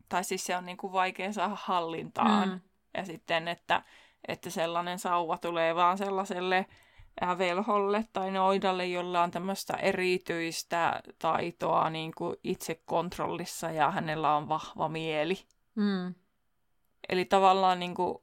tai 0.09 0.25
siis 0.25 0.45
se 0.45 0.57
on 0.57 0.64
niin 0.64 0.77
kuin 0.77 0.93
vaikea 0.93 1.33
saada 1.33 1.57
hallintaan. 1.61 2.49
Mm. 2.49 2.61
Ja 2.95 3.05
sitten, 3.05 3.49
että, 3.49 3.83
että 4.29 4.51
sellainen 4.51 4.99
sauva 4.99 5.39
tulee 5.39 5.75
vaan 5.75 5.99
sellaiselle 5.99 6.66
velholle 7.39 8.05
tai 8.13 8.31
noidalle, 8.31 8.87
jolla 8.87 9.23
on 9.23 9.31
tämmöistä 9.31 9.73
erityistä 9.73 11.03
taitoa 11.19 11.91
niin 11.91 12.13
kuin 12.17 12.37
itsekontrollissa 12.45 13.71
ja 13.71 13.91
hänellä 13.91 14.37
on 14.37 14.49
vahva 14.49 14.89
mieli. 14.89 15.39
Mm. 15.75 16.15
Eli 17.09 17.25
tavallaan 17.25 17.79
niin 17.81 17.95
kuin, 17.95 18.19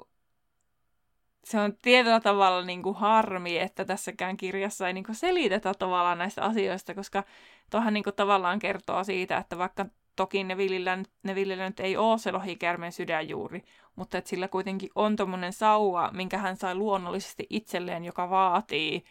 se 1.44 1.60
on 1.60 1.78
tietyllä 1.82 2.20
tavalla 2.20 2.66
niin 2.66 2.84
kuin 2.84 2.96
harmi, 2.96 3.60
että 3.60 3.86
tässäkään 3.86 4.38
kirjassa 4.38 4.88
ei 4.88 4.94
niin 4.94 5.04
kuin 5.04 5.16
selitetä 5.16 5.74
tavallaan 5.80 6.18
näistä 6.18 6.44
asioista, 6.44 6.96
koska 6.96 7.24
tuohan 7.72 7.94
niin 7.94 8.04
kuin 8.04 8.16
tavallaan 8.16 8.60
kertoo 8.60 9.04
siitä, 9.04 9.38
että 9.38 9.58
vaikka 9.58 9.86
toki 10.18 10.44
ne 10.44 10.58
viljellä, 10.58 11.66
nyt 11.66 11.80
ei 11.80 11.98
ole 11.98 12.18
se 12.18 12.32
lohikärmen 12.32 12.92
sydänjuuri, 12.92 13.64
mutta 13.96 14.18
että 14.18 14.30
sillä 14.30 14.48
kuitenkin 14.48 14.90
on 14.96 15.16
tuommoinen 15.16 15.54
sauva, 15.54 16.12
minkä 16.14 16.38
hän 16.38 16.58
sai 16.58 16.76
luonnollisesti 16.76 17.48
itselleen, 17.50 18.06
joka 18.06 18.30
vaatii 18.30 19.04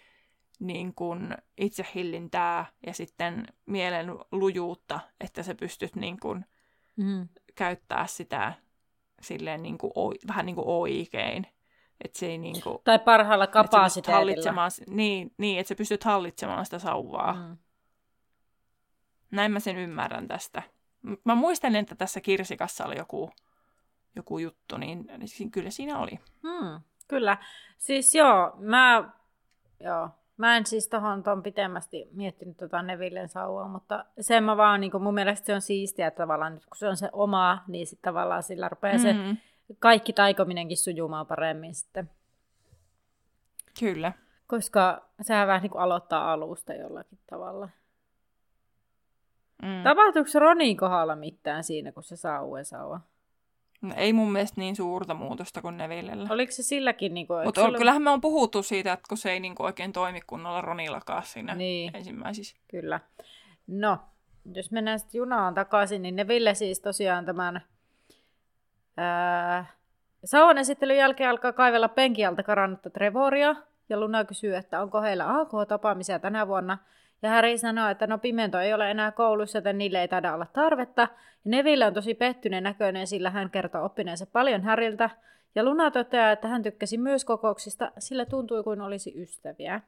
niin 0.60 0.94
kuin 0.94 1.36
itsehillintää 1.58 2.66
ja 2.86 2.92
sitten 2.92 3.46
mielen 3.66 4.10
lujuutta, 4.32 5.00
että 5.20 5.42
sä 5.42 5.54
pystyt 5.54 5.96
niin 5.96 6.20
kuin 6.20 6.44
mm. 6.96 7.28
käyttää 7.54 8.06
sitä 8.06 8.52
silleen 9.20 9.62
niin 9.62 9.78
kuin, 9.78 9.92
vähän 10.28 10.46
niin 10.46 10.56
kuin 10.56 10.68
oikein. 10.68 11.46
Että 12.04 12.18
se 12.18 12.26
ei 12.26 12.38
niin 12.38 12.62
kuin, 12.62 12.78
tai 12.84 12.98
parhaalla 12.98 13.46
kapasiteetilla. 13.46 14.68
Niin, 14.86 15.34
niin, 15.38 15.58
että 15.60 15.68
sä 15.68 15.74
pystyt 15.74 16.04
hallitsemaan 16.04 16.64
sitä 16.64 16.78
sauvaa. 16.78 17.32
Mm. 17.32 17.56
Näin 19.30 19.52
mä 19.52 19.60
sen 19.60 19.76
ymmärrän 19.76 20.28
tästä. 20.28 20.62
Mä 21.24 21.34
muistan, 21.34 21.76
että 21.76 21.94
tässä 21.94 22.20
Kirsikassa 22.20 22.84
oli 22.84 22.98
joku, 22.98 23.30
joku 24.16 24.38
juttu, 24.38 24.76
niin, 24.76 25.10
niin 25.18 25.50
kyllä 25.50 25.70
siinä 25.70 25.98
oli. 25.98 26.20
Hmm, 26.42 26.80
kyllä. 27.08 27.38
Siis 27.78 28.14
joo, 28.14 28.52
mä, 28.58 29.10
joo, 29.80 30.08
mä 30.36 30.56
en 30.56 30.66
siis 30.66 30.88
tohon 30.88 31.22
ton 31.22 31.42
pitemmästi 31.42 32.08
miettinyt 32.12 32.56
tota 32.56 32.82
Nevillen 32.82 33.28
sauvaa, 33.28 33.68
mutta 33.68 34.04
sen 34.20 34.44
mä 34.44 34.56
vaan, 34.56 34.80
niin 34.80 35.02
mun 35.02 35.14
mielestä 35.14 35.46
se 35.46 35.54
on 35.54 35.60
siistiä, 35.60 36.06
että 36.06 36.22
tavallaan 36.22 36.54
nyt 36.54 36.66
kun 36.66 36.76
se 36.76 36.88
on 36.88 36.96
se 36.96 37.08
oma, 37.12 37.64
niin 37.68 37.86
sitten 37.86 38.12
tavallaan 38.12 38.42
sillä 38.42 38.68
rupeaa 38.68 38.96
mm-hmm. 38.98 39.36
se 39.68 39.74
kaikki 39.78 40.12
taikominenkin 40.12 40.76
sujumaan 40.76 41.26
paremmin 41.26 41.74
sitten. 41.74 42.10
Kyllä. 43.78 44.12
Koska 44.46 45.08
sehän 45.20 45.48
vähän 45.48 45.62
niin 45.62 45.70
kuin 45.70 45.82
aloittaa 45.82 46.32
alusta 46.32 46.74
jollakin 46.74 47.18
tavalla. 47.30 47.68
Mm. 49.62 49.82
Tapahtuuko 49.84 50.30
Ronin 50.38 50.76
kohdalla 50.76 51.16
mitään 51.16 51.64
siinä, 51.64 51.92
kun 51.92 52.02
se 52.02 52.16
saa 52.16 52.42
uuden 52.42 52.64
sauvan? 52.64 53.00
No, 53.82 53.94
ei 53.96 54.12
mun 54.12 54.32
mielestä 54.32 54.60
niin 54.60 54.76
suurta 54.76 55.14
muutosta 55.14 55.62
kuin 55.62 55.76
Nevillellä. 55.76 56.28
Oliko 56.30 56.52
se 56.52 56.62
silläkin? 56.62 57.14
Niin 57.14 57.26
kuin, 57.26 57.44
Mutta 57.44 57.64
sillä... 57.64 57.78
kyllähän 57.78 58.02
me 58.02 58.10
on 58.10 58.20
puhuttu 58.20 58.62
siitä, 58.62 58.92
että 58.92 59.08
kun 59.08 59.18
se 59.18 59.32
ei 59.32 59.40
niin 59.40 59.54
kuin, 59.54 59.64
oikein 59.64 59.92
toimi 59.92 60.20
kunnolla 60.26 60.60
Ronillakaan 60.60 61.22
siinä 61.22 61.54
niin. 61.54 61.96
ensimmäisissä. 61.96 62.56
Kyllä. 62.68 63.00
No, 63.66 63.98
jos 64.54 64.70
mennään 64.70 64.98
sitten 64.98 65.18
junaan 65.18 65.54
takaisin, 65.54 66.02
niin 66.02 66.16
Neville 66.16 66.54
siis 66.54 66.80
tosiaan 66.80 67.24
tämän 67.24 67.60
ää, 68.96 69.66
sauvan 70.24 70.58
esittelyn 70.58 70.96
jälkeen 70.96 71.30
alkaa 71.30 71.52
kaivella 71.52 71.88
penkialta 71.88 72.42
karannutta 72.42 72.90
Trevoria, 72.90 73.56
ja 73.88 74.00
Luna 74.00 74.24
kysyy, 74.24 74.56
että 74.56 74.82
onko 74.82 75.02
heillä 75.02 75.40
AK-tapaamisia 75.40 76.18
tänä 76.18 76.46
vuonna– 76.46 76.78
ja 77.22 77.30
Harry 77.30 77.58
sanoo, 77.58 77.88
että 77.88 78.06
no 78.06 78.18
Pimento 78.18 78.60
ei 78.60 78.74
ole 78.74 78.90
enää 78.90 79.12
koulussa, 79.12 79.58
joten 79.58 79.78
niille 79.78 80.00
ei 80.00 80.08
taida 80.08 80.34
olla 80.34 80.46
tarvetta. 80.52 81.02
Ja 81.02 81.08
Neville 81.44 81.86
on 81.86 81.94
tosi 81.94 82.14
pettyneen 82.14 82.62
näköinen, 82.62 83.06
sillä 83.06 83.30
hän 83.30 83.50
kertoo 83.50 83.84
oppineensa 83.84 84.26
paljon 84.26 84.62
Häriltä. 84.62 85.10
Ja 85.54 85.64
Luna 85.64 85.90
toteaa, 85.90 86.32
että 86.32 86.48
hän 86.48 86.62
tykkäsi 86.62 86.98
myös 86.98 87.24
kokouksista, 87.24 87.92
sillä 87.98 88.24
tuntui 88.24 88.62
kuin 88.62 88.80
olisi 88.80 89.22
ystäviä. 89.22 89.80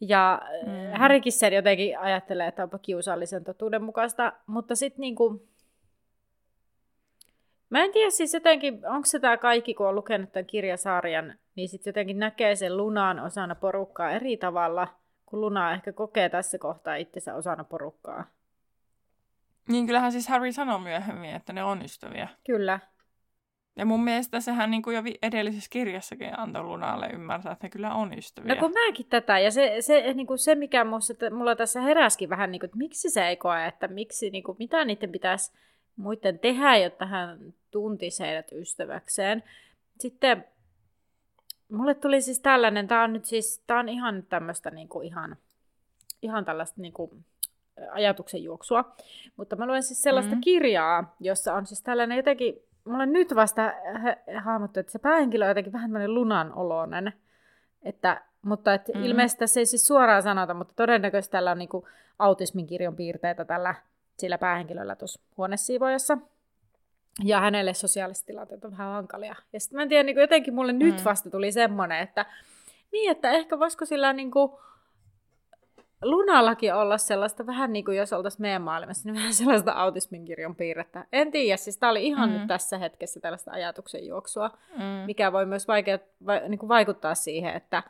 Ja 0.00 0.42
mm. 0.66 0.98
Harrykin 0.98 1.32
sen 1.32 1.52
jotenkin 1.52 1.98
ajattelee, 1.98 2.46
että 2.46 2.62
onpa 2.62 2.78
kiusallisen 2.78 3.44
totuuden 3.44 3.82
mukaista, 3.82 4.32
mutta 4.46 4.74
sitten 4.74 5.00
niinku... 5.00 5.46
Mä 7.70 7.84
en 7.84 7.92
tiedä 7.92 8.10
siis 8.10 8.34
jotenkin, 8.34 8.86
onko 8.86 9.06
se 9.06 9.18
tämä 9.18 9.36
kaikki, 9.36 9.74
kun 9.74 9.88
on 9.88 9.94
lukenut 9.94 10.32
tämän 10.32 10.46
kirjasarjan, 10.46 11.34
niin 11.54 11.68
sitten 11.68 11.90
jotenkin 11.90 12.18
näkee 12.18 12.56
sen 12.56 12.76
Lunaan 12.76 13.20
osana 13.20 13.54
porukkaa 13.54 14.10
eri 14.10 14.36
tavalla– 14.36 14.88
kun 15.32 15.40
Luna 15.40 15.72
ehkä 15.72 15.92
kokee 15.92 16.28
tässä 16.28 16.58
kohtaa 16.58 16.96
itsensä 16.96 17.34
osana 17.34 17.64
porukkaa. 17.64 18.24
Niin 19.68 19.86
kyllähän 19.86 20.12
siis 20.12 20.28
Harry 20.28 20.52
sanoi 20.52 20.80
myöhemmin, 20.80 21.34
että 21.34 21.52
ne 21.52 21.64
on 21.64 21.82
ystäviä. 21.82 22.28
Kyllä. 22.46 22.80
Ja 23.76 23.84
mun 23.84 24.04
mielestä 24.04 24.40
sehän 24.40 24.70
niin 24.70 24.82
kuin 24.82 24.96
jo 24.96 25.02
edellisessä 25.22 25.70
kirjassakin 25.70 26.38
antoi 26.38 26.62
Lunalle 26.62 27.06
ymmärtää, 27.06 27.52
että 27.52 27.66
ne 27.66 27.70
kyllä 27.70 27.94
on 27.94 28.18
ystäviä. 28.18 28.54
No 28.54 28.60
kun 28.60 28.72
mäkin 28.72 29.06
tätä, 29.06 29.38
ja 29.38 29.50
se, 29.50 29.76
se, 29.80 30.14
niin 30.14 30.26
kuin 30.26 30.38
se 30.38 30.54
mikä 30.54 30.84
musta, 30.84 31.30
mulla 31.30 31.56
tässä 31.56 31.80
heräskin 31.80 32.28
vähän, 32.28 32.52
niin 32.52 32.60
kuin, 32.60 32.68
että 32.68 32.78
miksi 32.78 33.10
se 33.10 33.28
ei 33.28 33.36
koe, 33.36 33.66
että 33.66 33.88
miksi, 33.88 34.30
niin 34.30 34.44
kuin, 34.44 34.56
mitä 34.58 34.84
niiden 34.84 35.12
pitäisi 35.12 35.52
muiden 35.96 36.38
tehdä, 36.38 36.76
jotta 36.76 37.06
hän 37.06 37.54
tuntisi 37.70 38.22
heidät 38.22 38.52
ystäväkseen. 38.52 39.42
Sitten 39.98 40.44
Mulle 41.72 41.94
tuli 41.94 42.20
siis 42.20 42.40
tällainen, 42.40 42.88
tämä 42.88 43.04
on 43.04 43.12
nyt 43.12 43.24
siis, 43.24 43.62
tämä 43.66 43.80
on 43.80 43.88
ihan 43.88 44.22
tämmöistä 44.28 44.70
niinku 44.70 45.00
ihan, 45.00 45.36
ihan 46.22 46.44
tällaista 46.44 46.80
niinku 46.80 47.16
ajatuksen 47.90 48.42
juoksua. 48.42 48.96
Mutta 49.36 49.56
mä 49.56 49.66
luen 49.66 49.82
siis 49.82 50.02
sellaista 50.02 50.34
mm. 50.34 50.40
kirjaa, 50.40 51.14
jossa 51.20 51.54
on 51.54 51.66
siis 51.66 51.82
tällainen 51.82 52.16
jotenkin, 52.16 52.54
mulle 52.84 53.06
nyt 53.06 53.34
vasta 53.34 53.72
hahmottu, 54.40 54.80
että 54.80 54.92
se 54.92 54.98
päähenkilö 54.98 55.44
on 55.44 55.50
jotenkin 55.50 55.72
vähän 55.72 55.90
tämmöinen 55.90 56.14
lunan 56.14 56.52
oloinen. 56.52 57.12
Että, 57.82 58.22
mutta 58.42 58.74
et 58.74 58.88
mm. 58.94 59.04
ilmeisesti 59.04 59.38
tässä 59.38 59.60
ei 59.60 59.66
siis 59.66 59.86
suoraan 59.86 60.22
sanota, 60.22 60.54
mutta 60.54 60.74
todennäköisesti 60.76 61.32
tällä 61.32 61.50
on 61.50 61.58
niinku 61.58 61.88
autismin 62.18 62.66
kirjon 62.66 62.96
piirteitä 62.96 63.44
tällä 63.44 63.74
sillä 64.18 64.38
päähenkilöllä 64.38 64.96
tuossa 64.96 65.20
huonesiivoajassa 65.36 66.18
ja 67.24 67.40
hänelle 67.40 67.74
sosiaaliset 67.74 68.26
tilanteet 68.26 68.64
on 68.64 68.70
vähän 68.70 68.92
hankalia. 68.92 69.34
Ja 69.52 69.60
sitten 69.60 69.76
mä 69.76 69.82
en 69.82 69.88
tiedä, 69.88 70.02
niin 70.02 70.16
kuin 70.16 70.22
jotenkin 70.22 70.54
mulle 70.54 70.72
mm. 70.72 70.78
nyt 70.78 71.04
vasta 71.04 71.30
tuli 71.30 71.52
semmoinen, 71.52 71.98
että 71.98 72.26
niin, 72.92 73.10
että 73.10 73.30
ehkä 73.30 73.58
voisiko 73.58 73.84
sillä 73.84 74.12
niin 74.12 74.30
kuin, 74.30 74.52
Lunallakin 76.02 76.74
olla 76.74 76.98
sellaista 76.98 77.46
vähän 77.46 77.72
niin 77.72 77.84
kuin 77.84 77.96
jos 77.96 78.12
oltaisiin 78.12 78.42
meidän 78.42 78.62
maailmassa, 78.62 79.08
niin 79.08 79.14
vähän 79.14 79.34
sellaista 79.34 79.72
autismin 79.72 80.24
kirjon 80.24 80.56
piirrettä. 80.56 81.06
En 81.12 81.30
tiedä, 81.30 81.56
siis 81.56 81.78
tämä 81.78 81.90
oli 81.90 82.06
ihan 82.06 82.30
mm. 82.30 82.36
nyt 82.36 82.46
tässä 82.46 82.78
hetkessä 82.78 83.20
tällaista 83.20 83.50
ajatuksen 83.50 84.06
juoksua, 84.06 84.50
mm. 84.78 84.84
mikä 85.06 85.32
voi 85.32 85.46
myös 85.46 85.68
vaikea, 85.68 85.98
va, 86.26 86.38
niin 86.48 86.58
kuin 86.58 86.68
vaikuttaa 86.68 87.14
siihen, 87.14 87.54
että, 87.54 87.82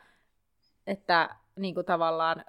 että 0.87 1.29
niin 1.55 1.73
kuin 1.73 1.85
tavallaan 1.85 2.45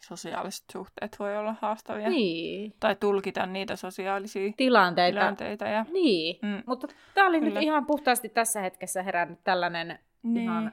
sosiaaliset 0.00 0.64
suhteet 0.72 1.16
voi 1.18 1.36
olla 1.36 1.54
haastavia. 1.60 2.08
Niin. 2.08 2.74
Tai 2.80 2.96
tulkita 2.96 3.46
niitä 3.46 3.76
sosiaalisia 3.76 4.52
tilanteita. 4.56 5.20
tilanteita 5.20 5.64
ja... 5.64 5.86
Niin, 5.92 6.38
mm. 6.42 6.62
mutta 6.66 6.88
tämä 7.14 7.28
oli 7.28 7.40
Kyllä. 7.40 7.54
nyt 7.54 7.62
ihan 7.62 7.86
puhtaasti 7.86 8.28
tässä 8.28 8.60
hetkessä 8.60 9.02
herännyt 9.02 9.44
tällainen 9.44 9.98
niin. 10.22 10.42
ihan 10.42 10.72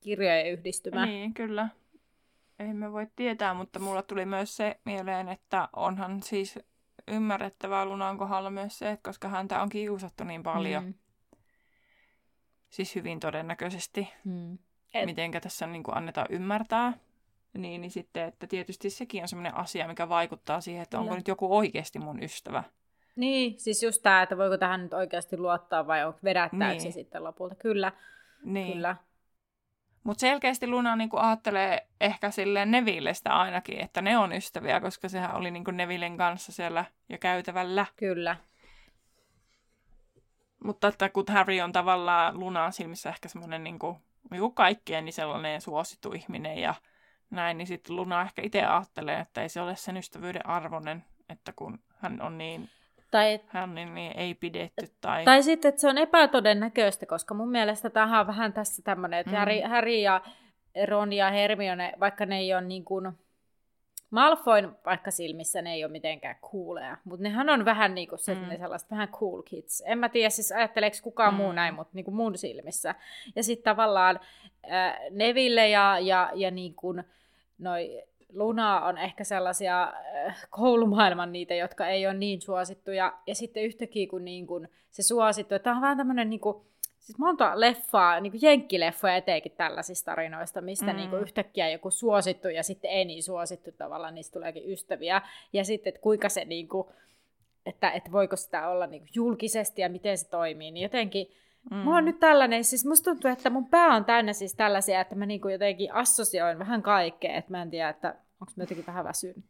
kirjojen 0.00 0.52
yhdistymä. 0.52 1.06
Niin, 1.06 1.34
kyllä. 1.34 1.68
Ei 2.58 2.74
me 2.74 2.92
voi 2.92 3.06
tietää, 3.16 3.54
mutta 3.54 3.78
mulla 3.78 4.02
tuli 4.02 4.26
myös 4.26 4.56
se 4.56 4.80
mieleen, 4.84 5.28
että 5.28 5.68
onhan 5.76 6.22
siis 6.22 6.58
ymmärrettävää 7.08 7.84
Lunan 7.84 8.18
kohdalla 8.18 8.50
myös 8.50 8.78
se, 8.78 8.90
että 8.90 9.08
koska 9.08 9.28
häntä 9.28 9.62
on 9.62 9.68
kiusattu 9.68 10.24
niin 10.24 10.42
paljon. 10.42 10.84
Mm. 10.84 10.94
Siis 12.70 12.94
hyvin 12.94 13.20
todennäköisesti. 13.20 14.08
Mm. 14.24 14.58
Et... 14.94 15.06
Mitenkä 15.06 15.40
tässä 15.40 15.66
niin 15.66 15.82
kuin 15.82 15.96
annetaan 15.96 16.26
ymmärtää. 16.30 16.92
Niin, 17.58 17.80
niin 17.80 17.90
sitten, 17.90 18.28
että 18.28 18.46
tietysti 18.46 18.90
sekin 18.90 19.22
on 19.22 19.28
sellainen 19.28 19.54
asia, 19.54 19.88
mikä 19.88 20.08
vaikuttaa 20.08 20.60
siihen, 20.60 20.82
että 20.82 20.98
onko 20.98 21.08
Kyllä. 21.08 21.18
nyt 21.18 21.28
joku 21.28 21.56
oikeasti 21.56 21.98
mun 21.98 22.22
ystävä. 22.22 22.64
Niin, 23.16 23.60
siis 23.60 23.82
just 23.82 24.02
tämä, 24.02 24.22
että 24.22 24.36
voiko 24.36 24.58
tähän 24.58 24.82
nyt 24.82 24.94
oikeasti 24.94 25.36
luottaa 25.36 25.86
vai 25.86 26.04
onko 26.04 26.18
vedättääkö 26.24 26.72
niin. 26.72 26.80
se 26.80 26.90
sitten 26.90 27.24
lopulta. 27.24 27.54
Kyllä, 27.54 27.92
niin. 28.44 28.72
kyllä. 28.72 28.96
Mutta 30.04 30.20
selkeästi 30.20 30.66
Luna 30.66 30.96
niinku 30.96 31.16
ajattelee 31.16 31.86
ehkä 32.00 32.30
silleen 32.30 32.70
Nevillestä 32.70 33.38
ainakin, 33.38 33.80
että 33.80 34.02
ne 34.02 34.18
on 34.18 34.32
ystäviä, 34.32 34.80
koska 34.80 35.08
sehän 35.08 35.34
oli 35.34 35.50
niinku 35.50 35.70
Nevillen 35.70 36.16
kanssa 36.16 36.52
siellä 36.52 36.84
jo 37.08 37.18
käytävällä. 37.18 37.86
Kyllä. 37.96 38.36
Mutta 40.64 40.88
että 40.88 41.08
kun 41.08 41.24
Harry 41.28 41.60
on 41.60 41.72
tavallaan 41.72 42.40
Lunaan 42.40 42.72
silmissä 42.72 43.08
ehkä 43.08 43.28
semmoinen 43.28 43.64
niinku, 43.64 44.00
niinku 44.30 44.50
kaikkien 44.50 45.04
niin 45.04 45.12
sellainen 45.12 45.60
suosittu 45.60 46.12
ihminen 46.12 46.58
ja 46.58 46.74
näin, 47.34 47.58
niin 47.58 47.66
sitten 47.66 47.96
Luna 47.96 48.22
ehkä 48.22 48.42
itse 48.42 48.64
ajattelee, 48.64 49.20
että 49.20 49.42
ei 49.42 49.48
se 49.48 49.60
ole 49.60 49.76
sen 49.76 49.96
ystävyyden 49.96 50.46
arvoinen, 50.46 51.04
että 51.28 51.52
kun 51.56 51.78
hän 52.00 52.22
on 52.22 52.38
niin 52.38 52.68
tai, 53.14 53.40
hän 53.46 53.74
niin, 53.74 53.94
niin 53.94 54.12
ei 54.16 54.34
pidetty. 54.34 54.86
Tai... 55.00 55.24
tai 55.24 55.42
sitten, 55.42 55.68
että 55.68 55.80
se 55.80 55.88
on 55.88 55.98
epätodennäköistä, 55.98 57.06
koska 57.06 57.34
mun 57.34 57.50
mielestä 57.50 57.90
tämä 57.90 58.20
on 58.20 58.26
vähän 58.26 58.52
tässä 58.52 58.82
tämmöinen, 58.82 59.20
että 59.20 59.32
mm. 59.32 59.38
Harry, 59.38 59.60
Harry 59.68 59.94
ja 59.94 60.20
Ron 60.88 61.12
ja 61.12 61.30
Hermione, 61.30 61.92
vaikka 62.00 62.26
ne 62.26 62.38
ei 62.38 62.54
ole 62.54 62.62
niin 62.62 62.84
kuin, 62.84 63.12
Malfoyn 64.10 64.76
vaikka 64.84 65.10
silmissä 65.10 65.62
ne 65.62 65.72
ei 65.72 65.84
ole 65.84 65.92
mitenkään 65.92 66.36
cooleja, 66.52 66.96
mutta 67.04 67.22
nehän 67.22 67.50
on 67.50 67.64
vähän 67.64 67.94
niin 67.94 68.08
kuin 68.08 68.18
se, 68.18 68.34
mm. 68.34 68.48
ne 68.48 68.58
sellaiset 68.58 68.90
vähän 68.90 69.08
cool 69.08 69.42
kids. 69.42 69.82
En 69.86 69.98
mä 69.98 70.08
tiedä, 70.08 70.30
siis 70.30 70.52
ajatteleeko 70.52 70.96
kukaan 71.02 71.34
mm. 71.34 71.36
muu 71.36 71.52
näin, 71.52 71.74
mutta 71.74 71.90
niin 71.94 72.04
kuin 72.04 72.14
mun 72.14 72.38
silmissä. 72.38 72.94
Ja 73.36 73.42
sitten 73.42 73.64
tavallaan 73.64 74.20
äh, 74.72 74.96
Neville 75.10 75.68
ja, 75.68 75.98
ja, 75.98 76.30
ja 76.34 76.50
niin 76.50 76.74
kuin, 76.74 77.04
noi 77.58 78.02
Luna 78.34 78.80
on 78.80 78.98
ehkä 78.98 79.24
sellaisia 79.24 79.82
äh, 80.26 80.46
koulumaailman 80.50 81.32
niitä, 81.32 81.54
jotka 81.54 81.88
ei 81.88 82.06
ole 82.06 82.14
niin 82.14 82.40
suosittuja. 82.40 83.12
Ja 83.26 83.34
sitten 83.34 83.62
yhtäkkiä 83.62 84.06
kun, 84.06 84.24
niin 84.24 84.46
kun 84.46 84.68
se 84.90 85.02
suosittu, 85.02 85.54
että 85.54 85.64
tämä 85.64 85.76
on 85.76 85.82
vähän 85.82 85.96
tämmöinen 85.96 86.30
niin 86.30 86.40
kuin, 86.40 86.56
siis 86.98 87.18
monta 87.18 87.60
leffaa, 87.60 88.20
niin 88.20 88.30
kuin 88.30 88.42
jenkkileffoja 88.42 89.16
etenkin 89.16 89.52
tällaisista 89.52 90.10
tarinoista, 90.10 90.60
mistä 90.60 90.92
mm. 90.92 90.96
niin 90.96 91.10
kuin 91.10 91.22
yhtäkkiä 91.22 91.68
joku 91.68 91.90
suosittu 91.90 92.48
ja 92.48 92.62
sitten 92.62 92.90
ei 92.90 93.04
niin 93.04 93.22
suosittu 93.22 93.72
tavallaan, 93.72 94.14
niistä 94.14 94.32
tuleekin 94.32 94.72
ystäviä. 94.72 95.22
Ja 95.52 95.64
sitten, 95.64 95.88
että 95.90 96.00
kuinka 96.00 96.28
se, 96.28 96.44
niin 96.44 96.68
kuin, 96.68 96.88
että, 97.66 97.90
että 97.90 98.12
voiko 98.12 98.36
sitä 98.36 98.68
olla 98.68 98.86
niin 98.86 99.00
kuin 99.02 99.10
julkisesti 99.14 99.82
ja 99.82 99.88
miten 99.88 100.18
se 100.18 100.28
toimii, 100.28 100.70
niin 100.70 100.82
jotenkin 100.82 101.30
Mm. 101.70 101.76
Mulla 101.76 101.96
on 101.96 102.04
nyt 102.04 102.20
tällainen, 102.20 102.64
siis 102.64 102.86
musta 102.86 103.10
tuntuu, 103.10 103.30
että 103.30 103.50
mun 103.50 103.68
pää 103.68 103.86
on 103.86 104.04
täynnä 104.04 104.32
siis 104.32 104.54
tällaisia, 104.54 105.00
että 105.00 105.14
mä 105.14 105.26
niinku 105.26 105.48
jotenkin 105.48 105.94
assosioin 105.94 106.58
vähän 106.58 106.82
kaikkea, 106.82 107.36
että 107.36 107.50
mä 107.50 107.62
en 107.62 107.70
tiedä, 107.70 107.88
että 107.88 108.08
onko 108.40 108.52
mä 108.56 108.62
jotenkin 108.62 108.86
vähän 108.86 109.04
väsynyt. 109.04 109.44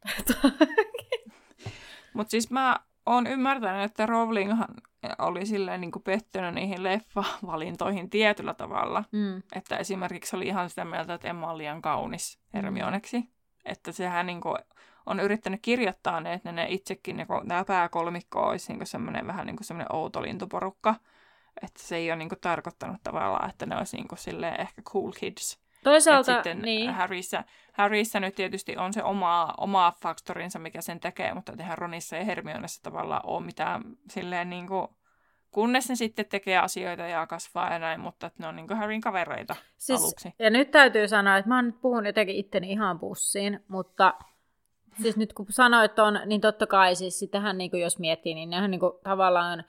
Mutta 2.14 2.30
siis 2.30 2.50
mä 2.50 2.80
oon 3.06 3.26
ymmärtänyt, 3.26 3.82
että 3.82 4.06
Rowlinghan 4.06 4.68
oli 5.18 5.46
silleen 5.46 5.80
niin 5.80 5.92
kuin 5.92 6.02
pettynyt 6.02 6.54
niihin 6.54 6.82
leffavalintoihin 6.82 8.10
tietyllä 8.10 8.54
tavalla. 8.54 9.04
Mm. 9.12 9.42
Että 9.56 9.76
esimerkiksi 9.76 10.36
oli 10.36 10.46
ihan 10.46 10.70
sitä 10.70 10.84
mieltä, 10.84 11.14
että 11.14 11.28
Emma 11.28 11.50
on 11.50 11.58
liian 11.58 11.82
kaunis 11.82 12.38
Hermioneksi. 12.54 13.18
Mm. 13.18 13.26
Että 13.64 13.92
sehän 13.92 14.26
niin 14.26 14.40
kuin 14.40 14.58
on 15.06 15.20
yrittänyt 15.20 15.60
kirjoittaa 15.62 16.20
ne, 16.20 16.32
että 16.32 16.52
ne 16.52 16.66
itsekin, 16.68 17.16
niin 17.16 17.26
kuin, 17.26 17.48
tämä 17.48 17.64
pääkolmikko 17.64 18.42
olisi 18.42 18.72
niin 18.72 18.86
semmoinen 18.86 19.26
vähän 19.26 19.46
niin 19.46 19.56
kuin 19.56 19.66
semmoinen 19.66 19.94
outo 19.94 20.22
lintuporukka. 20.22 20.94
Että 21.62 21.82
se 21.82 21.96
ei 21.96 22.10
ole 22.10 22.16
niin 22.16 22.28
kuin, 22.28 22.40
tarkoittanut 22.40 23.02
tavallaan, 23.02 23.50
että 23.50 23.66
ne 23.66 23.76
olisi 23.76 23.96
niin 23.96 24.08
silleen, 24.14 24.60
ehkä 24.60 24.82
cool 24.82 25.12
kids. 25.12 25.64
Toisaalta, 25.84 26.32
Et 26.32 26.36
sitten 26.36 26.62
niin. 26.62 26.90
Harryssä, 26.90 27.44
Harryssä 27.72 28.20
nyt 28.20 28.34
tietysti 28.34 28.76
on 28.76 28.92
se 28.92 29.02
oma, 29.02 29.54
oma 29.58 29.92
faktorinsa, 30.02 30.58
mikä 30.58 30.80
sen 30.80 31.00
tekee, 31.00 31.34
mutta 31.34 31.52
eihän 31.58 31.78
Ronissa 31.78 32.16
ja 32.16 32.24
Hermionessa 32.24 32.82
tavallaan 32.82 33.22
ole 33.24 33.44
mitään 33.44 33.82
silleen 34.10 34.50
niin 34.50 34.66
kuin, 34.66 34.88
kunnes 35.50 35.88
ne 35.88 35.94
sitten 35.94 36.26
tekee 36.26 36.58
asioita 36.58 37.02
ja 37.02 37.26
kasvaa 37.26 37.72
ja 37.72 37.78
näin, 37.78 38.00
mutta 38.00 38.26
että 38.26 38.42
ne 38.42 38.48
on 38.48 38.56
niin 38.56 38.68
kuin 38.68 38.78
Harryn 38.78 39.00
kavereita 39.00 39.56
siis, 39.76 40.00
aluksi. 40.00 40.34
Ja 40.38 40.50
nyt 40.50 40.70
täytyy 40.70 41.08
sanoa, 41.08 41.36
että 41.36 41.48
mä 41.48 41.56
oon 41.56 41.66
nyt 41.66 41.80
puhun 41.80 42.06
jotenkin 42.06 42.36
itteni 42.36 42.70
ihan 42.70 42.98
pussiin, 42.98 43.64
mutta 43.68 44.14
siis 45.02 45.16
nyt 45.16 45.32
kun 45.32 45.46
sanoit 45.50 45.98
on, 45.98 46.20
niin 46.26 46.40
totta 46.40 46.66
kai 46.66 46.94
siis 46.94 47.18
sitähän 47.18 47.58
niin 47.58 47.70
kuin 47.70 47.80
jos 47.80 47.98
miettii, 47.98 48.34
niin 48.34 48.50
nehän 48.50 48.70
niin 48.70 48.80
kuin 48.80 48.92
tavallaan 49.04 49.64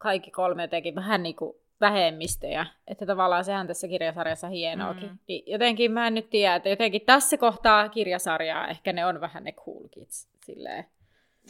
kaikki 0.00 0.30
kolme 0.30 0.62
jotenkin 0.62 0.94
vähän 0.94 1.22
niin 1.22 1.36
kuin 1.36 1.56
vähemmistöjä. 1.80 2.66
Että 2.86 3.06
tavallaan 3.06 3.44
sehän 3.44 3.66
tässä 3.66 3.88
kirjasarjassa 3.88 4.48
hienoakin. 4.48 5.08
Mm. 5.08 5.18
Niin 5.28 5.42
jotenkin 5.46 5.92
mä 5.92 6.06
en 6.06 6.14
nyt 6.14 6.30
tiedä, 6.30 6.54
että 6.54 6.68
jotenkin 6.68 7.02
tässä 7.06 7.36
kohtaa 7.36 7.88
kirjasarjaa 7.88 8.68
ehkä 8.68 8.92
ne 8.92 9.06
on 9.06 9.20
vähän 9.20 9.44
ne 9.44 9.52
cool 9.52 9.88
kids. 9.90 10.28
Silleen. 10.44 10.84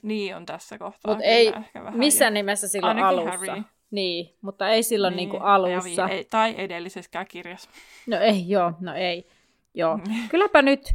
Niin 0.02 0.36
on 0.36 0.46
tässä 0.46 0.78
kohtaa. 0.78 1.14
Mutta 1.14 1.24
ei 1.24 1.48
ehkä 1.48 1.84
vähän 1.84 1.98
missään 1.98 2.32
jo. 2.32 2.34
nimessä 2.34 2.68
silloin 2.68 2.96
Ainakin 2.96 3.28
alussa. 3.28 3.52
Harry. 3.52 3.62
Niin, 3.90 4.34
mutta 4.40 4.68
ei 4.68 4.82
silloin 4.82 5.16
niin, 5.16 5.28
niin 5.28 5.42
alussa. 5.42 6.08
Ei, 6.08 6.24
tai 6.24 6.54
edellisessä 6.58 7.24
kirjassa. 7.24 7.70
No 8.06 8.16
ei, 8.18 8.48
joo, 8.48 8.72
no 8.80 8.94
ei. 8.94 9.26
Joo. 9.74 9.98
Kylläpä 10.30 10.62
nyt, 10.62 10.94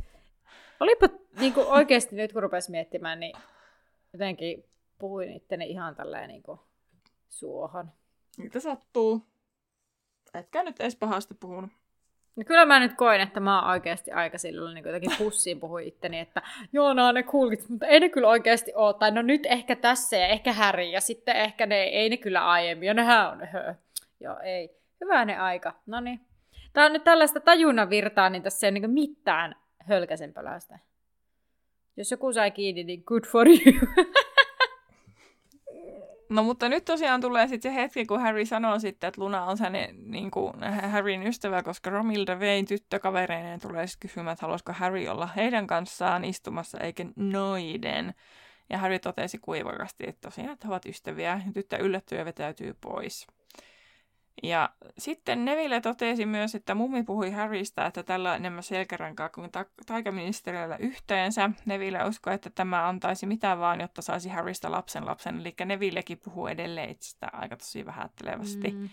olipa 0.80 1.10
niin 1.40 1.54
kuin 1.54 1.68
oikeasti 1.68 2.16
nyt 2.16 2.34
kun 2.34 2.44
rupesi 2.44 2.72
miettimään, 2.72 3.20
niin 3.20 3.36
jotenkin 4.14 4.66
puhuin 5.00 5.34
itteni 5.34 5.70
ihan 5.70 5.96
tälleen 5.96 6.28
niin 6.28 6.44
kuin 6.44 6.60
suohon. 7.36 7.92
Niitä 8.38 8.60
sattuu. 8.60 9.22
Etkä 10.34 10.64
nyt 10.64 10.80
edes 10.80 10.96
pahasti 10.96 11.34
puhunut. 11.34 11.72
No 12.36 12.44
kyllä 12.46 12.66
mä 12.66 12.80
nyt 12.80 12.94
koin, 12.94 13.22
että 13.22 13.40
mä 13.40 13.62
oon 13.62 13.72
oikeasti 13.72 14.12
aika 14.12 14.38
silloin 14.38 14.76
niin 14.76 14.86
jotenkin 14.86 15.12
pussiin 15.18 15.60
puhui 15.60 15.88
itteni, 15.88 16.20
että 16.20 16.42
joo, 16.74 16.94
nämä 16.94 17.08
on 17.08 17.16
ne 17.16 17.24
kulkit, 17.24 17.70
mutta 17.70 17.86
ei 17.86 18.00
ne 18.00 18.10
kyllä 18.10 18.28
oikeasti 18.28 18.72
ole. 18.76 18.94
Tai 18.94 19.12
no 19.12 19.22
nyt 19.22 19.46
ehkä 19.46 19.76
tässä 19.76 20.18
ja 20.18 20.28
ehkä 20.28 20.54
Häri 20.54 20.92
ja 20.92 21.02
sitten 21.02 21.36
ehkä 21.36 21.66
ne, 21.66 21.84
ei 21.84 22.10
ne 22.10 22.18
kyllä 22.18 22.48
aiemmin. 22.50 22.88
Ja 22.88 22.94
nehän 22.94 23.32
on, 23.32 23.48
hö. 23.48 23.76
Joo, 24.20 24.40
ei. 24.40 24.78
Hyvä 25.02 25.26
ne 25.26 25.38
aika. 25.38 25.74
No 25.86 26.00
niin. 26.00 26.22
Tää 26.74 26.86
on 26.86 26.94
nyt 26.94 27.04
tällaista 27.04 27.40
tajunnan 27.40 27.90
virtaa, 27.90 28.30
niin 28.30 28.44
tässä 28.44 28.68
ei 28.68 28.72
ole 28.72 28.80
niin 28.80 28.92
mitään 28.92 29.56
hölkäsen 29.80 30.34
pelästä. 30.34 30.80
Jos 31.98 32.12
joku 32.12 32.34
sai 32.34 32.52
kiinni, 32.52 32.84
niin 32.84 33.04
good 33.06 33.24
for 33.26 33.48
you. 33.48 34.06
No 36.30 36.44
mutta 36.44 36.70
nyt 36.70 36.86
tosiaan 36.86 37.22
tulee 37.22 37.48
sitten 37.48 37.72
se 37.72 37.82
hetki, 37.82 38.06
kun 38.06 38.22
Harry 38.22 38.46
sanoo 38.46 38.80
sitten, 38.80 39.08
että 39.08 39.22
Luna 39.22 39.46
on 39.46 39.58
hänen, 39.60 40.12
niin 40.12 40.32
kuin, 40.32 40.54
Harryn 40.92 41.28
ystävä, 41.28 41.64
koska 41.64 41.90
Romilda 41.90 42.40
Vein 42.40 42.66
tyttökavereineen 42.66 43.60
tulee 43.60 43.88
sitten 43.88 44.10
kysymään, 44.10 44.34
että 44.34 44.46
haluaisiko 44.46 44.74
Harry 44.74 45.08
olla 45.08 45.30
heidän 45.36 45.68
kanssaan 45.68 46.26
istumassa 46.26 46.80
eikä 46.80 47.06
noiden. 47.16 48.14
Ja 48.70 48.78
Harry 48.78 49.00
totesi 49.00 49.38
kuivakasti, 49.38 50.04
että 50.08 50.22
tosiaan 50.22 50.50
että 50.50 50.68
he 50.68 50.72
ovat 50.72 50.86
ystäviä. 50.86 51.42
Ja 51.46 51.54
tyttö 51.54 51.78
yllättyy 51.78 52.18
ja 52.18 52.26
vetäytyy 52.26 52.76
pois. 52.82 53.28
Ja 54.44 54.70
sitten 54.98 55.46
Neville 55.46 55.82
totesi 55.82 56.26
myös, 56.26 56.56
että 56.56 56.76
mummi 56.76 57.04
puhui 57.04 57.32
Harrystä, 57.32 57.86
että 57.86 58.04
tällä 58.04 58.30
on 58.30 58.36
enemmän 58.36 58.64
selkärankaa 58.64 59.30
kuin 59.30 59.52
ta- 59.52 59.66
taikaministeriöllä 59.86 60.78
yhteensä. 60.78 61.50
Neville 61.66 62.08
uskoi, 62.08 62.34
että 62.34 62.50
tämä 62.50 62.88
antaisi 62.88 63.26
mitä 63.26 63.60
vaan, 63.60 63.82
jotta 63.82 64.02
saisi 64.02 64.30
Harrystä 64.30 64.72
lapsen 64.72 65.06
lapsen. 65.06 65.40
Eli 65.40 65.56
Nevillekin 65.66 66.20
puhuu 66.24 66.48
edelleen 66.48 66.90
itsestä 66.90 67.30
aika 67.34 67.58
tosi 67.58 67.86
vähättelevästi. 67.86 68.72
Mm. 68.72 68.90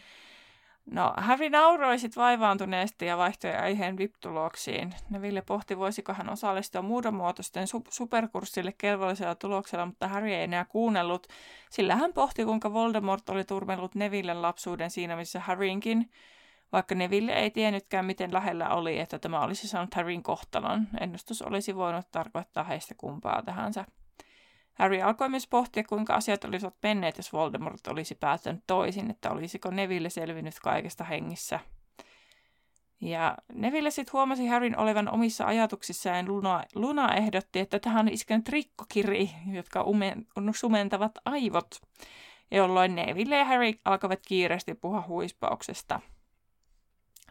No, 0.91 1.15
Harry 1.17 1.51
nauroi 1.51 1.99
sitten 1.99 2.23
vaivaantuneesti 2.23 3.07
ja 3.07 3.19
vaihtoi 3.19 3.55
aiheen 3.55 3.97
VIP-tuloksiin. 3.99 4.95
Neville 5.11 5.43
pohti, 5.43 5.79
voisiko 5.79 6.13
hän 6.13 6.31
osallistua 6.31 6.83
muodonmuotoisten 6.83 7.65
su- 7.65 7.89
superkurssille 7.91 8.73
kelvollisella 8.79 9.35
tuloksella, 9.35 9.87
mutta 9.87 10.09
Harry 10.09 10.31
ei 10.33 10.43
enää 10.43 10.65
kuunnellut, 10.65 11.27
sillä 11.71 11.97
hän 11.97 12.13
pohti, 12.13 12.45
kuinka 12.45 12.73
Voldemort 12.73 13.29
oli 13.29 13.45
turmellut 13.45 13.95
Neville 13.95 14.35
lapsuuden 14.35 14.91
siinä, 14.91 15.17
missä 15.17 15.41
Harrynkin, 15.41 16.11
vaikka 16.73 16.95
Neville 16.95 17.33
ei 17.33 17.51
tiennytkään, 17.51 18.05
miten 18.05 18.33
lähellä 18.33 18.69
oli, 18.69 18.99
että 18.99 19.19
tämä 19.19 19.41
olisi 19.41 19.69
saanut 19.69 19.95
Harryn 19.95 20.23
kohtalon. 20.23 20.89
Ennustus 21.01 21.43
olisi 21.43 21.77
voinut 21.77 22.11
tarkoittaa 22.11 22.65
heistä 22.65 22.95
kumpaa 22.99 23.43
tahansa. 23.43 23.85
Harry 24.75 25.01
alkoi 25.03 25.29
myös 25.29 25.47
pohtia, 25.47 25.85
kuinka 25.85 26.15
asiat 26.15 26.45
olisivat 26.45 26.75
menneet, 26.83 27.17
jos 27.17 27.33
Voldemort 27.33 27.87
olisi 27.87 28.15
päättänyt 28.15 28.63
toisin, 28.67 29.11
että 29.11 29.31
olisiko 29.31 29.71
Neville 29.71 30.11
selvinnyt 30.11 30.55
kaikesta 30.63 31.05
hengissä. 31.05 31.61
Ja 33.01 33.37
Neville 33.55 33.91
sitten 33.91 34.13
huomasi 34.13 34.47
Harryn 34.47 34.79
olevan 34.79 35.11
omissa 35.15 35.47
ajatuksissaan 35.47 36.29
Luna, 36.29 36.65
Luna 36.75 37.15
ehdotti, 37.15 37.59
että 37.61 37.79
tähän 37.79 38.07
on 38.07 38.13
iskenyt 38.13 38.49
rikkokiri, 38.49 39.31
jotka 39.53 39.83
umen, 39.83 40.27
sumentavat 40.55 41.13
aivot, 41.25 41.81
jolloin 42.51 42.95
Neville 42.95 43.37
ja 43.37 43.45
Harry 43.45 43.73
alkavat 43.85 44.21
kiireesti 44.27 44.75
puhua 44.75 45.05
huispauksesta– 45.09 46.01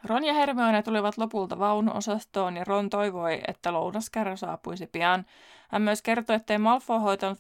Ron 0.04 0.24
ja 0.24 0.34
Hermione 0.34 0.84
tulivat 0.84 1.18
lopulta 1.18 1.60
vaunuosastoon 1.60 2.58
ja 2.58 2.64
Ron 2.64 2.90
toivoi, 2.90 3.42
että 3.48 3.74
lounaskärry 3.74 4.38
saapuisi 4.38 4.88
pian. 4.88 5.26
Hän 5.70 5.82
myös 5.82 6.02
kertoi, 6.02 6.36
ettei 6.36 6.58
Malfoy 6.58 7.00
hoitanut 7.00 7.38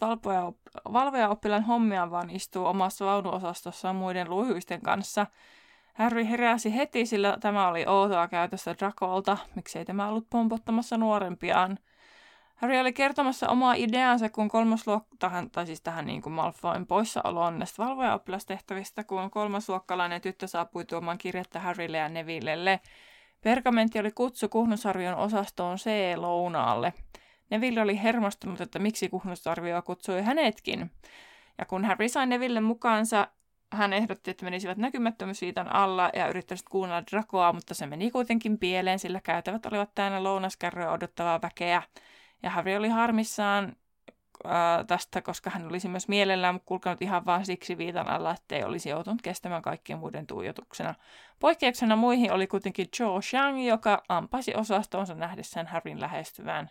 valvoja 0.93 1.29
oppilaan 1.29 1.63
hommia, 1.63 2.11
vaan 2.11 2.29
istuu 2.29 2.65
omassa 2.65 3.05
vaunuosastossaan 3.05 3.95
muiden 3.95 4.29
luhyisten 4.29 4.81
kanssa. 4.81 5.27
Harry 5.93 6.29
heräsi 6.29 6.75
heti, 6.75 7.05
sillä 7.05 7.37
tämä 7.39 7.67
oli 7.67 7.85
outoa 7.87 8.27
käytöstä 8.27 8.75
Dracolta. 8.79 9.37
Miksei 9.55 9.85
tämä 9.85 10.07
ollut 10.07 10.29
pompottamassa 10.29 10.97
nuorempiaan? 10.97 11.77
Harry 12.61 12.79
oli 12.79 12.93
kertomassa 12.93 13.49
omaa 13.49 13.73
ideansa, 13.73 14.29
kun 14.29 14.49
kolmosluokkahan, 14.49 15.51
tai 15.51 15.65
siis 15.65 15.81
tähän 15.81 16.05
niin 16.05 16.21
kuin 16.21 16.33
Malfoyn 16.33 16.87
poissaoloon 16.87 17.59
näistä 17.59 17.83
valvoja-oppilastehtävistä, 17.83 19.03
kun 19.03 19.31
kolmasluokkalainen 19.31 20.21
tyttö 20.21 20.47
saapui 20.47 20.85
tuomaan 20.85 21.17
kirjettä 21.17 21.59
Harrylle 21.59 21.97
ja 21.97 22.09
Nevillelle. 22.09 22.79
Pergamentti 23.43 23.99
oli 23.99 24.11
kutsu 24.11 24.49
Kuhnusarvion 24.49 25.15
osastoon 25.15 25.77
C-lounaalle. 25.77 26.93
Neville 27.49 27.81
oli 27.81 28.03
hermostunut, 28.03 28.61
että 28.61 28.79
miksi 28.79 29.09
Kuhnusarvio 29.09 29.81
kutsui 29.81 30.21
hänetkin. 30.21 30.91
Ja 31.57 31.65
kun 31.65 31.85
Harry 31.85 32.09
sai 32.09 32.27
Neville 32.27 32.61
mukaansa, 32.61 33.27
hän 33.71 33.93
ehdotti, 33.93 34.31
että 34.31 34.45
menisivät 34.45 34.77
näkymättömyysviitan 34.77 35.75
alla 35.75 36.09
ja 36.15 36.27
yrittäisivät 36.27 36.69
kuunnella 36.69 37.03
Drakoa, 37.11 37.53
mutta 37.53 37.73
se 37.73 37.85
meni 37.85 38.11
kuitenkin 38.11 38.57
pieleen, 38.57 38.99
sillä 38.99 39.21
käytävät 39.23 39.65
olivat 39.65 39.95
täynnä 39.95 40.23
lounaskärryä 40.23 40.91
odottavaa 40.91 41.41
väkeä. 41.41 41.83
Ja 42.43 42.49
Harry 42.49 42.75
oli 42.75 42.89
harmissaan 42.89 43.75
ää, 44.43 44.83
tästä, 44.83 45.21
koska 45.21 45.49
hän 45.49 45.67
olisi 45.67 45.87
myös 45.87 46.07
mielellään 46.07 46.59
kulkenut 46.65 47.01
ihan 47.01 47.25
vain 47.25 47.45
siksi 47.45 47.77
viitan 47.77 48.07
alla, 48.07 48.31
ettei 48.31 48.63
olisi 48.63 48.89
joutunut 48.89 49.21
kestämään 49.21 49.61
kaikkien 49.61 49.99
muiden 49.99 50.27
tuijotuksena. 50.27 50.95
Poikkeuksena 51.39 51.95
muihin 51.95 52.31
oli 52.31 52.47
kuitenkin 52.47 52.87
Cho 52.89 53.19
Xiang, 53.21 53.67
joka 53.67 54.03
ampasi 54.09 54.55
osastonsa 54.55 55.15
nähdessään 55.15 55.67
Harryn 55.67 56.01
lähestyvään. 56.01 56.69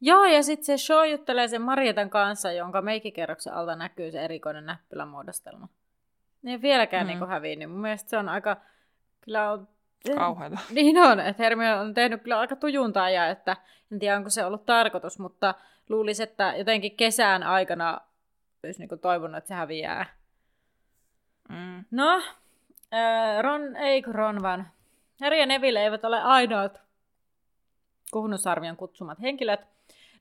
Joo, 0.00 0.24
ja 0.24 0.42
sitten 0.42 0.64
se 0.64 0.84
show 0.84 1.10
juttelee 1.10 1.48
sen 1.48 1.62
Marietan 1.62 2.10
kanssa, 2.10 2.52
jonka 2.52 2.82
meikikerroksen 2.82 3.54
alta 3.54 3.76
näkyy 3.76 4.10
se 4.10 4.24
erikoinen 4.24 4.66
näppilämuodostelma. 4.66 5.68
Ne 6.42 6.50
ei 6.50 6.62
vieläkään 6.62 7.06
mm. 7.06 7.08
niin 7.08 7.28
hävinnyt. 7.28 7.70
Mun 7.70 7.80
mielestä 7.80 8.10
se 8.10 8.18
on 8.18 8.28
aika, 8.28 8.56
kyllä 9.20 9.50
on 9.50 9.68
Kauheata. 10.12 10.58
Niin 10.70 10.98
on, 10.98 11.20
että 11.20 11.42
Hermione 11.42 11.74
on 11.80 11.94
tehnyt 11.94 12.22
kyllä 12.22 12.40
aika 12.40 12.56
tujuntaa 12.56 13.10
ja 13.10 13.28
että 13.28 13.56
en 13.92 13.98
tiedä 13.98 14.16
onko 14.16 14.30
se 14.30 14.44
ollut 14.44 14.66
tarkoitus, 14.66 15.18
mutta 15.18 15.54
luulisi, 15.88 16.22
että 16.22 16.54
jotenkin 16.56 16.96
kesän 16.96 17.42
aikana 17.42 18.00
olisi 18.64 18.86
niin 18.86 19.00
toivonut, 19.00 19.36
että 19.36 19.48
se 19.48 19.54
häviää. 19.54 20.06
Mm. 21.48 21.84
No, 21.90 22.16
äh, 22.94 23.42
Ron, 23.42 23.76
ei 23.76 24.02
Ron 24.12 24.42
vaan. 24.42 24.68
Harry 25.20 25.38
ja 25.38 25.46
Neville 25.46 25.82
eivät 25.82 26.04
ole 26.04 26.22
ainoat 26.22 26.80
Kuhnusarvion 28.10 28.76
kutsumat 28.76 29.20
henkilöt. 29.22 29.60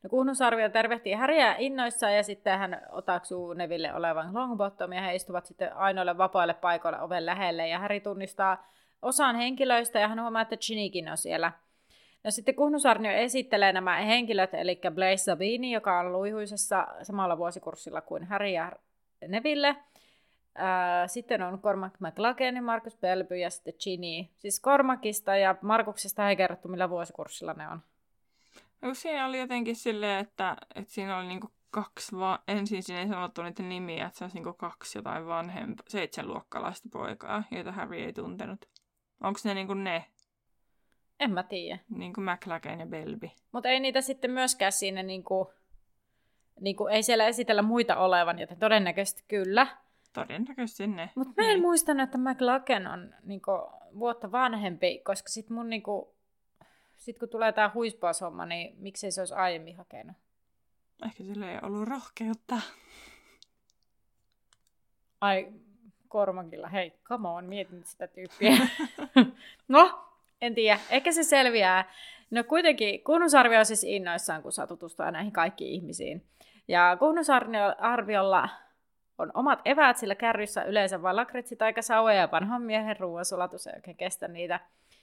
No 0.04 0.10
kuhnusarvio 0.10 0.70
tervehtii 0.70 1.14
Häriä 1.14 1.56
innoissaan 1.58 2.16
ja 2.16 2.24
sitten 2.24 2.60
hän 2.60 2.82
otaksuu 2.90 3.54
Neville 3.54 3.94
olevan 3.94 4.34
Longbottom 4.34 4.94
ja 4.94 5.02
he 5.02 5.16
istuvat 5.16 5.46
sitten 5.46 5.76
ainoille 5.76 6.18
vapaille 6.18 6.54
paikoille 6.54 7.02
oven 7.02 7.26
lähelle 7.26 7.68
ja 7.68 7.80
Häri 7.80 8.00
tunnistaa 8.00 8.68
osan 9.04 9.36
henkilöistä 9.36 10.00
ja 10.00 10.08
hän 10.08 10.22
huomaa, 10.22 10.42
että 10.42 10.58
Ginikin 10.58 11.10
on 11.10 11.18
siellä. 11.18 11.52
No 12.24 12.32
sitten 12.32 12.56
Kuhnusarnio 12.56 13.12
esittelee 13.12 13.74
nämä 13.74 13.96
henkilöt, 13.96 14.54
eli 14.54 14.80
Blaise 14.94 15.24
Sabini, 15.24 15.72
joka 15.72 16.00
on 16.00 16.14
luihuisessa 16.14 16.88
samalla 17.02 17.38
vuosikurssilla 17.38 18.02
kuin 18.02 18.24
Harry 18.24 18.50
ja 18.50 18.72
Neville. 19.28 19.76
Sitten 21.08 21.42
on 21.42 21.60
Cormac 21.60 21.94
McLagan, 22.00 22.64
Markus 22.64 22.98
Belby 22.98 23.38
ja 23.38 23.50
sitten 23.50 23.74
Ginny. 23.84 24.30
Siis 24.38 24.62
Cormacista 24.62 25.36
ja 25.36 25.56
Markuksesta 25.62 26.30
ei 26.30 26.36
kerrottu, 26.36 26.68
millä 26.68 26.90
vuosikurssilla 26.90 27.54
ne 27.54 27.68
on. 27.68 27.82
No, 28.82 28.94
siinä 28.94 29.26
oli 29.26 29.40
jotenkin 29.40 29.76
silleen, 29.76 30.20
että, 30.20 30.58
että 30.76 30.94
siinä 30.94 31.18
oli 31.18 31.28
niinku 31.28 31.52
kaksi, 31.72 32.16
vaan 32.18 32.40
ensin 32.48 32.84
siinä 32.84 33.02
ei 33.02 33.08
sanottu 33.08 33.44
niitä 33.44 33.64
nimiä, 33.64 34.06
että 34.06 34.18
se 34.18 34.24
olisi 34.24 34.38
niinku 34.38 34.54
kaksi 34.54 34.98
jotain 34.98 35.28
vanhempaa, 35.28 35.86
seitsemänluokkalaista 35.88 36.90
poikaa, 36.92 37.44
joita 37.52 37.72
Harry 37.72 37.98
ei 37.98 38.14
tuntenut. 38.14 38.66
Onko 39.22 39.40
ne 39.44 39.54
niinku 39.54 39.74
ne? 39.74 40.06
En 41.20 41.32
mä 41.32 41.44
tiedä. 41.44 41.80
Niin 41.90 42.14
kuin 42.14 42.26
McLagan 42.26 42.80
ja 42.80 42.86
Belby. 42.86 43.30
Mutta 43.52 43.70
ei 43.70 43.80
niitä 43.80 44.02
sitten 44.02 44.32
myöskään 44.32 44.72
siinä, 44.72 45.04
niin 45.04 45.24
kuin, 45.24 45.48
niin 46.60 46.76
kuin, 46.76 46.94
ei 46.94 47.04
siellä 47.04 47.28
esitellä 47.28 47.62
muita 47.62 47.98
olevan, 47.98 48.40
joten 48.40 48.60
todennäköisesti 48.60 49.24
kyllä. 49.28 49.68
Todennäköisesti 50.14 50.88
ne. 50.88 51.10
Mutta 51.16 51.34
mä 51.38 51.48
en 51.48 51.54
niin. 51.54 51.62
muistanut, 51.62 52.04
että 52.04 52.18
McLagan 52.18 52.88
on 52.88 53.16
niin 53.24 53.42
kuin, 53.42 53.62
vuotta 54.00 54.32
vanhempi, 54.32 55.00
koska 55.06 55.30
sit 55.30 55.50
mun 55.50 55.70
niin 55.70 55.84
kuin, 55.84 56.06
sit 56.98 57.20
kun 57.20 57.30
tulee 57.30 57.52
tää 57.52 57.72
huispaushomma, 57.74 58.46
niin 58.46 58.76
miksei 58.78 59.12
se 59.12 59.22
olisi 59.22 59.34
aiemmin 59.34 59.78
hakenut? 59.78 60.18
Ehkä 61.06 61.24
sillä 61.24 61.52
ei 61.52 61.60
ollut 61.62 61.88
rohkeutta. 61.88 62.62
Ai, 65.22 65.54
Kormakilla, 66.14 66.68
hei, 66.68 66.94
come 67.04 67.30
on, 67.30 67.46
mietin 67.46 67.84
sitä 67.86 68.08
tyyppiä. 68.08 68.54
no, 69.68 70.06
en 70.42 70.56
tiedä, 70.56 70.80
ehkä 70.90 71.12
se 71.12 71.24
selviää. 71.24 71.92
No 72.32 72.44
kuitenkin 72.44 73.04
Kuhnusarvio 73.04 73.60
on 73.60 73.66
siis 73.66 73.84
innoissaan, 73.84 74.44
kun 74.44 74.52
saa 74.52 74.68
tutustua 74.68 75.12
näihin 75.12 75.32
kaikkiin 75.32 75.74
ihmisiin. 75.74 76.26
Ja 76.68 76.98
Kuhnusarviolla 77.00 78.50
on 79.18 79.32
omat 79.34 79.60
eväät, 79.66 79.98
sillä 79.98 80.16
kärryssä 80.16 80.64
yleensä 80.64 81.02
vain 81.02 81.16
lakritsi 81.16 81.56
tai 81.56 81.74
sauja 81.80 82.16
ja 82.16 82.32
vanhan 82.32 82.62
miehen 82.62 83.00
ruoansulatus 83.00 83.68
ei 83.68 83.74
oikein 83.76 83.98
kestä 83.98 84.28
niitä. 84.28 84.60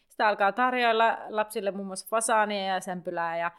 Sitä 0.09 0.29
alkaa 0.29 0.53
tarjoilla 0.53 1.19
lapsille 1.29 1.71
muun 1.71 1.87
muassa 1.87 2.07
fasaania 2.11 2.67
ja 2.67 2.81
sempylää 2.81 3.39
ja 3.39 3.51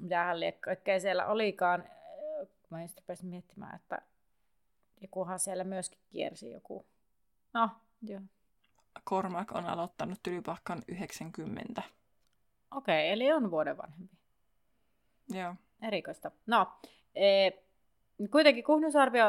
mitähän 0.00 0.36
kaikkea 0.60 1.00
siellä 1.00 1.26
olikaan. 1.26 1.84
Mä 2.70 2.82
just 2.82 2.98
rupesin 2.98 3.28
miettimään, 3.28 3.76
että 3.76 4.02
jokuhan 5.00 5.38
siellä 5.38 5.64
myöskin 5.64 5.98
kiersi 6.08 6.50
joku. 6.50 6.86
No, 7.52 7.70
joo. 8.02 8.20
Cormac 9.08 9.52
on 9.52 9.66
aloittanut 9.66 10.18
tylypahkan 10.22 10.82
90. 10.88 11.82
Okei, 12.70 13.04
okay, 13.04 13.12
eli 13.12 13.32
on 13.32 13.50
vuoden 13.50 13.76
vanhempi. 13.76 14.16
Joo. 15.28 15.54
Erikoista. 15.82 16.30
No, 16.46 16.72
e, 17.14 17.50
kuitenkin 18.30 18.64
Kuhnusarvio 18.64 19.24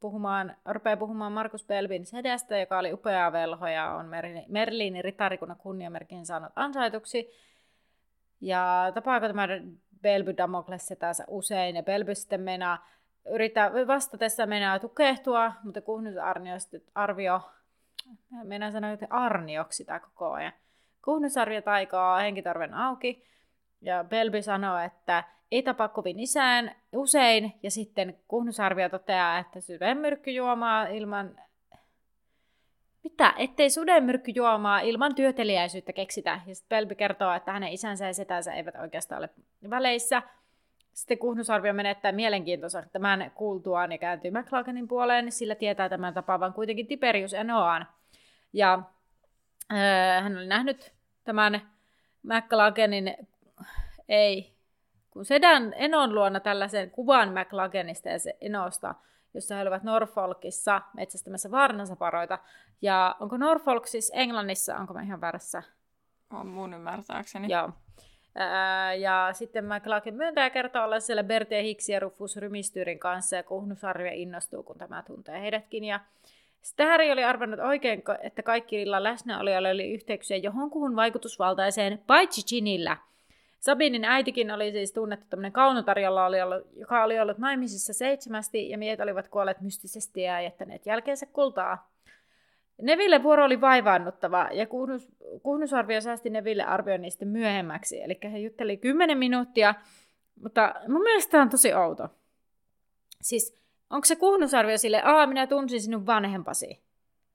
puhumaan, 0.00 0.56
rupeaa 0.64 0.96
puhumaan 0.96 1.32
Markus 1.32 1.64
Belvin 1.64 2.06
sedestä, 2.06 2.58
joka 2.58 2.78
oli 2.78 2.92
upea 2.92 3.32
velho 3.32 3.66
ja 3.66 3.94
on 3.94 4.10
Merliinin 4.48 5.04
ritarikunnan 5.04 5.58
kunniamerkin 5.58 6.26
saanut 6.26 6.52
ansaituksi. 6.56 7.30
Ja 8.40 8.92
tapaako 8.94 9.26
tämä 9.26 9.48
Belby 10.02 10.36
Damokles 10.36 10.86
setänsä 10.86 11.24
usein, 11.28 11.76
ja 11.76 11.82
Belby 11.82 12.14
sitten 12.14 12.40
meinaa, 12.40 12.86
yrittää 13.26 13.72
vastatessa 13.86 14.46
mennä 14.46 14.78
tukehtua, 14.78 15.52
mutta 15.64 15.80
Kuhnusarvio 15.80 16.54
arvio 16.94 17.40
Mennään 18.44 18.72
sanoa 18.72 18.90
arnioksi 19.10 19.84
tämä 19.84 20.00
koko 20.00 20.30
ajan. 20.30 20.52
Kuhnusarvio 21.04 21.62
taikaa 21.62 22.18
henkitorven 22.18 22.74
auki, 22.74 23.24
ja 23.80 24.04
Belby 24.04 24.42
sanoo, 24.42 24.78
että 24.78 25.24
ei 25.50 25.62
tapa 25.62 25.88
kovin 25.88 26.20
isään 26.20 26.76
usein, 26.92 27.52
ja 27.62 27.70
sitten 27.70 28.18
Kuhnusarvio 28.28 28.88
toteaa, 28.88 29.38
että 29.38 29.60
sydänmyrkkyjuomaa 29.60 30.86
ilman... 30.86 31.36
Mitä? 33.04 33.34
Ettei 33.38 33.70
sudenmyrkkyjuomaa 33.70 34.80
ilman 34.80 35.14
työteliäisyyttä 35.14 35.92
keksitä. 35.92 36.40
Ja 36.46 36.54
sitten 36.54 36.76
Belby 36.76 36.94
kertoo, 36.94 37.32
että 37.32 37.52
hänen 37.52 37.72
isänsä 37.72 38.06
ja 38.06 38.14
setänsä 38.14 38.52
eivät 38.52 38.74
oikeastaan 38.76 39.18
ole 39.18 39.30
väleissä. 39.70 40.22
Sitten 40.92 41.18
Kuhnusarvio 41.18 41.72
menettää 41.72 42.12
mielenkiintoista 42.12 42.82
tämän 42.92 43.32
kuultuaan 43.34 43.92
ja 43.92 43.98
kääntyy 43.98 44.30
McLaganin 44.30 44.88
puoleen, 44.88 45.32
sillä 45.32 45.54
tietää 45.54 45.88
tämän 45.88 46.14
tapaavan 46.14 46.52
kuitenkin 46.52 46.86
Tiberius 46.86 47.34
Enoaan. 47.34 47.86
Ja 48.52 48.82
äh, 49.72 50.22
hän 50.22 50.36
oli 50.36 50.46
nähnyt 50.46 50.92
tämän 51.24 51.60
McLagenin, 52.22 53.16
ei, 54.08 54.52
kun 55.10 55.24
sedän 55.24 55.72
Enon 55.76 56.14
luona 56.14 56.40
tällaisen 56.40 56.90
kuvan 56.90 57.28
McLagenista 57.28 58.08
ja 58.08 58.18
se 58.18 58.36
Enosta, 58.40 58.94
jossa 59.34 59.54
he 59.54 59.62
olivat 59.62 59.82
Norfolkissa 59.82 60.82
metsästämässä 60.94 61.50
varnasaparoita. 61.50 62.38
Ja 62.82 63.16
onko 63.20 63.36
Norfolk 63.36 63.86
siis 63.86 64.12
Englannissa, 64.14 64.76
onko 64.76 64.94
mä 64.94 65.02
ihan 65.02 65.20
väärässä? 65.20 65.62
On 66.30 66.46
mun 66.46 66.74
ymmärtääkseni. 66.74 67.52
Joo. 67.52 67.72
Ja 69.00 69.28
sitten 69.32 69.64
McLaughlin 69.64 70.14
myöntäjä 70.14 70.50
kertoo 70.50 70.84
olla 70.84 71.00
siellä 71.00 71.24
Bertie 71.24 71.62
Hicks 71.62 71.88
ja 71.88 72.00
Rufus 72.00 72.36
Rymistyrin 72.36 72.98
kanssa 72.98 73.36
ja 73.36 73.42
Kuhnusarvia 73.42 74.12
innostuu, 74.12 74.62
kun 74.62 74.78
tämä 74.78 75.02
tuntee 75.06 75.40
heidätkin. 75.40 75.84
Ja 75.84 76.00
sitten 76.62 76.88
Harry 76.88 77.10
oli 77.10 77.24
arvannut 77.24 77.60
oikein, 77.60 78.02
että 78.22 78.42
kaikki 78.42 78.82
illan 78.82 79.02
läsnäolijoilla 79.02 79.68
oli 79.68 79.92
yhteyksiä 79.92 80.36
johonkuhun 80.36 80.96
vaikutusvaltaiseen, 80.96 82.00
paitsi 82.06 82.42
Ginillä. 82.48 82.96
Sabinin 83.60 84.04
äitikin 84.04 84.50
oli 84.50 84.72
siis 84.72 84.92
tunnettu 84.92 85.26
tämmöinen 85.30 85.52
kaunotar, 85.52 85.98
oli 85.98 86.42
ollut, 86.42 86.66
joka 86.76 87.04
oli 87.04 87.20
ollut 87.20 87.38
naimisissa 87.38 87.92
seitsemästi, 87.92 88.70
ja 88.70 88.78
miehet 88.78 89.00
olivat 89.00 89.28
kuolleet 89.28 89.60
mystisesti 89.60 90.22
ja 90.22 90.40
jättäneet 90.40 90.86
jälkeensä 90.86 91.26
kultaa. 91.26 91.89
Neville 92.82 93.22
vuoro 93.22 93.44
oli 93.44 93.60
vaivaannuttava 93.60 94.48
ja 94.52 94.66
Kuhnus, 94.66 95.08
Kuhnusarvio 95.42 96.00
säästi 96.00 96.30
Neville 96.30 96.64
arvioinnista 96.64 97.24
myöhemmäksi. 97.24 98.02
Eli 98.02 98.18
he 98.32 98.38
jutteli 98.38 98.76
10 98.76 99.18
minuuttia, 99.18 99.74
mutta 100.42 100.74
mun 100.88 101.02
mielestä 101.02 101.30
tämä 101.30 101.42
on 101.42 101.48
tosi 101.50 101.74
outo. 101.74 102.08
Siis 103.20 103.58
onko 103.90 104.04
se 104.04 104.16
Kuhnusarvio 104.16 104.78
sille, 104.78 105.02
aa 105.04 105.26
minä 105.26 105.46
tunsin 105.46 105.80
sinun 105.80 106.06
vanhempasi. 106.06 106.80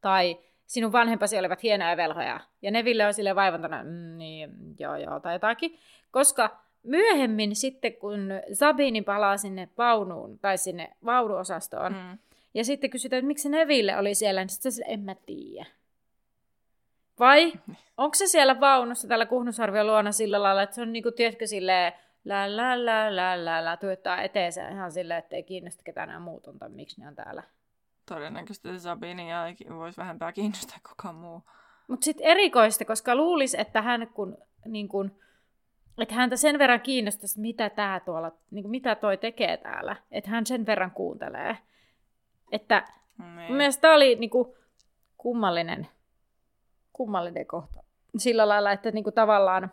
Tai 0.02 0.38
sinun 0.66 0.92
vanhempasi 0.92 1.40
olivat 1.40 1.64
hienoja 1.64 1.98
velhoja. 1.98 2.40
Ja 2.62 2.72
Neville 2.72 3.06
on 3.06 3.14
sille 3.14 3.36
vaivantana, 3.36 3.84
mm, 3.84 4.18
niin 4.18 4.50
joo 4.80 4.96
joo 4.96 5.20
tai 5.20 5.36
jotakin. 5.36 5.80
Koska 6.12 6.58
myöhemmin 6.84 7.56
sitten 7.56 7.94
kun 7.94 8.30
Sabini 8.54 9.02
palaa 9.02 9.38
sinne 9.38 9.70
vaunuun 9.78 10.40
tai 10.40 10.58
sinne 10.58 10.92
vaunuosastoon, 11.06 11.94
mm 11.94 12.18
ja 12.56 12.66
sitten 12.66 12.90
kysytään, 12.90 13.18
että 13.18 13.28
miksi 13.28 13.50
Neville 13.50 13.98
oli 13.98 14.16
siellä, 14.16 14.42
niin 14.42 14.50
sitten 14.50 14.84
en 14.88 15.00
mä 15.00 15.16
tiedä. 15.16 15.66
Vai 17.20 17.54
onko 17.98 18.16
se 18.16 18.28
siellä 18.28 18.60
vaunussa 18.60 19.08
tällä 19.08 19.26
Kuhnusarvion 19.26 19.88
luona 19.88 20.12
sillä 20.12 20.44
lailla, 20.44 20.62
että 20.62 20.76
se 20.76 20.82
on 20.82 20.94
niinku, 20.94 21.12
tiedätkö, 21.12 21.48
silleen, 21.48 21.94
lä 22.26 22.58
lä 22.58 22.86
lä 22.86 23.16
lä 23.16 23.46
lä 23.46 23.66
lä, 23.66 23.78
tuottaa 23.78 24.22
eteensä 24.22 24.70
ihan 24.70 24.92
silleen, 24.92 25.20
että 25.20 25.36
ei 25.36 25.44
kiinnosta 25.44 25.84
ketään 25.84 26.10
enää 26.10 26.20
muut 26.20 26.48
on, 26.48 26.60
tai 26.60 26.70
miksi 26.70 27.02
ne 27.02 27.08
on 27.08 27.16
täällä. 27.16 27.44
Todennäköisesti 28.06 28.80
Sabini 28.80 29.30
ja 29.30 29.46
voisi 29.76 29.98
vähempää 29.98 30.32
kiinnostaa 30.32 30.78
kukaan 30.90 31.16
muu. 31.16 31.44
Mutta 31.88 32.06
sitten 32.06 32.28
erikoista, 32.28 32.86
koska 32.86 33.16
luulisi, 33.16 33.62
että 33.62 33.82
hän 33.82 34.08
kun, 34.14 34.38
niin 34.66 34.88
kun, 34.88 35.20
että 35.98 36.16
häntä 36.16 36.36
sen 36.36 36.60
verran 36.60 36.82
kiinnostaisi, 36.82 37.40
mitä 37.40 37.70
tää 37.70 38.00
tuolla, 38.00 38.32
niin 38.52 38.70
mitä 38.70 38.96
toi 38.96 39.18
tekee 39.18 39.58
täällä, 39.58 39.96
että 40.12 40.30
hän 40.30 40.46
sen 40.46 40.66
verran 40.66 40.92
kuuntelee. 40.92 41.58
Että 42.52 42.88
niin. 43.18 43.48
mun 43.48 43.58
mielestä 43.58 43.82
tämä 43.82 43.96
oli 43.96 44.16
niinku 44.16 44.58
kummallinen, 45.18 45.88
kummallinen 46.94 47.46
kohta. 47.46 47.84
Sillä 48.18 48.48
lailla, 48.48 48.72
että 48.72 48.92
niinku 48.92 49.12
tavallaan 49.12 49.72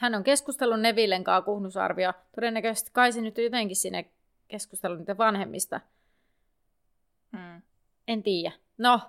hän 0.00 0.14
on 0.14 0.24
keskustellut 0.24 0.80
Nevillen 0.80 1.24
kanssa 1.24 1.44
kuhnusarvio. 1.44 2.12
Todennäköisesti 2.34 2.90
kai 2.92 3.12
se 3.12 3.20
nyt 3.20 3.38
jotenkin 3.38 3.76
sinne 3.76 4.10
keskustellut 4.48 4.98
niitä 4.98 5.18
vanhemmista. 5.18 5.80
Mm. 7.32 7.62
En 8.08 8.22
tiedä. 8.22 8.52
No, 8.78 9.00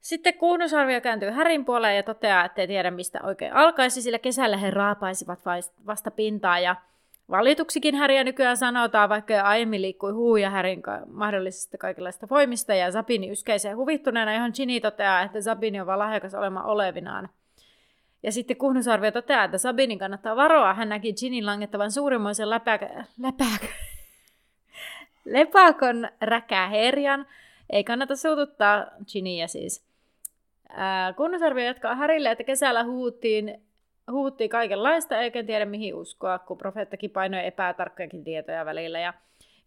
sitten 0.00 0.34
kuhnusarvio 0.34 1.00
kääntyy 1.00 1.30
Härin 1.30 1.64
puoleen 1.64 1.96
ja 1.96 2.02
toteaa, 2.02 2.44
että 2.44 2.60
ei 2.60 2.66
tiedä 2.66 2.90
mistä 2.90 3.20
oikein 3.22 3.52
alkaisi, 3.52 4.02
sillä 4.02 4.18
kesällä 4.18 4.56
he 4.56 4.70
raapaisivat 4.70 5.40
vasta 5.86 6.10
pintaa 6.10 6.58
ja 6.58 6.76
Valituksikin 7.30 7.94
Häriä 7.94 8.24
nykyään 8.24 8.56
sanotaan, 8.56 9.08
vaikka 9.08 9.40
aiemmin 9.40 9.82
liikkui 9.82 10.12
huuja 10.12 10.50
Härin 10.50 10.82
mahdollisista 11.06 11.78
kaikenlaista 11.78 12.26
voimista, 12.30 12.74
ja 12.74 12.92
Sabini 12.92 13.30
yskäisee 13.30 13.72
huvittuneena, 13.72 14.34
johon 14.34 14.52
Ginny 14.54 14.80
toteaa, 14.80 15.22
että 15.22 15.40
Sabini 15.40 15.80
on 15.80 15.86
vaan 15.86 15.98
lahjakas 15.98 16.34
olemaan 16.34 16.66
olevinaan. 16.66 17.28
Ja 18.22 18.32
sitten 18.32 18.56
Kuhnusarvio 18.56 19.10
toteaa, 19.10 19.44
että 19.44 19.58
Sabinin 19.58 19.98
kannattaa 19.98 20.36
varoa. 20.36 20.74
Hän 20.74 20.88
näki 20.88 21.12
Ginin 21.12 21.46
langettavan 21.46 21.92
suurimmoisen 21.92 22.50
läpäkö, 22.50 22.88
läpäkö, 23.18 23.66
lepakon 25.24 26.08
räkää 26.20 26.68
herjan. 26.68 27.26
Ei 27.70 27.84
kannata 27.84 28.16
suututtaa 28.16 28.86
Ginia 29.12 29.48
siis. 29.48 29.86
Kunnusarvio 31.16 31.64
jatkaa 31.64 31.94
Härille, 31.94 32.30
että 32.30 32.44
kesällä 32.44 32.84
huuttiin, 32.84 33.65
huuttiin 34.12 34.50
kaikenlaista, 34.50 35.20
eikä 35.20 35.42
tiedä 35.42 35.64
mihin 35.64 35.94
uskoa, 35.94 36.38
kun 36.38 36.58
profeettakin 36.58 37.10
painoi 37.10 37.46
epätarkkojakin 37.46 38.24
tietoja 38.24 38.64
välillä. 38.64 38.98
Ja 38.98 39.14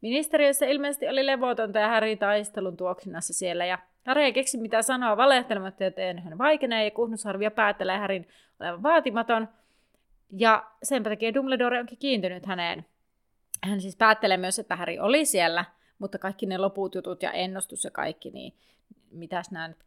ministeriössä 0.02 0.66
ilmeisesti 0.66 1.08
oli 1.08 1.26
levotonta 1.26 1.80
ja 1.80 1.88
Häri 1.88 2.16
taistelun 2.16 2.78
tuoksinnassa 2.78 3.34
siellä. 3.34 3.66
Ja 3.66 3.80
Häri 4.06 4.24
ei 4.24 4.34
keksi 4.34 4.58
mitä 4.58 4.82
sanoa 4.82 5.18
valehtelematta, 5.18 5.84
joten 5.84 6.20
hän 6.20 6.38
vaikenee 6.38 6.86
ja 6.86 6.92
Kuhnusarvio 6.92 7.52
päättelee 7.52 7.98
Härin 7.98 8.28
olevan 8.60 8.84
vaatimaton. 8.84 9.48
Ja 10.38 10.66
sen 10.84 11.04
takia 11.04 11.34
Dumbledore 11.34 11.80
onkin 11.80 11.98
kiintynyt 11.98 12.46
häneen. 12.46 12.86
Hän 13.64 13.82
siis 13.82 13.96
päättelee 13.96 14.38
myös, 14.38 14.60
että 14.60 14.76
Häri 14.76 15.00
oli 15.00 15.26
siellä, 15.26 15.66
mutta 16.00 16.18
kaikki 16.18 16.46
ne 16.46 16.58
loput 16.58 16.96
jutut 16.96 17.24
ja 17.24 17.32
ennustus 17.32 17.84
ja 17.84 17.92
kaikki, 17.92 18.30
niin 18.32 18.54
mitäs 19.12 19.52
nämä 19.52 19.68
nyt 19.68 19.78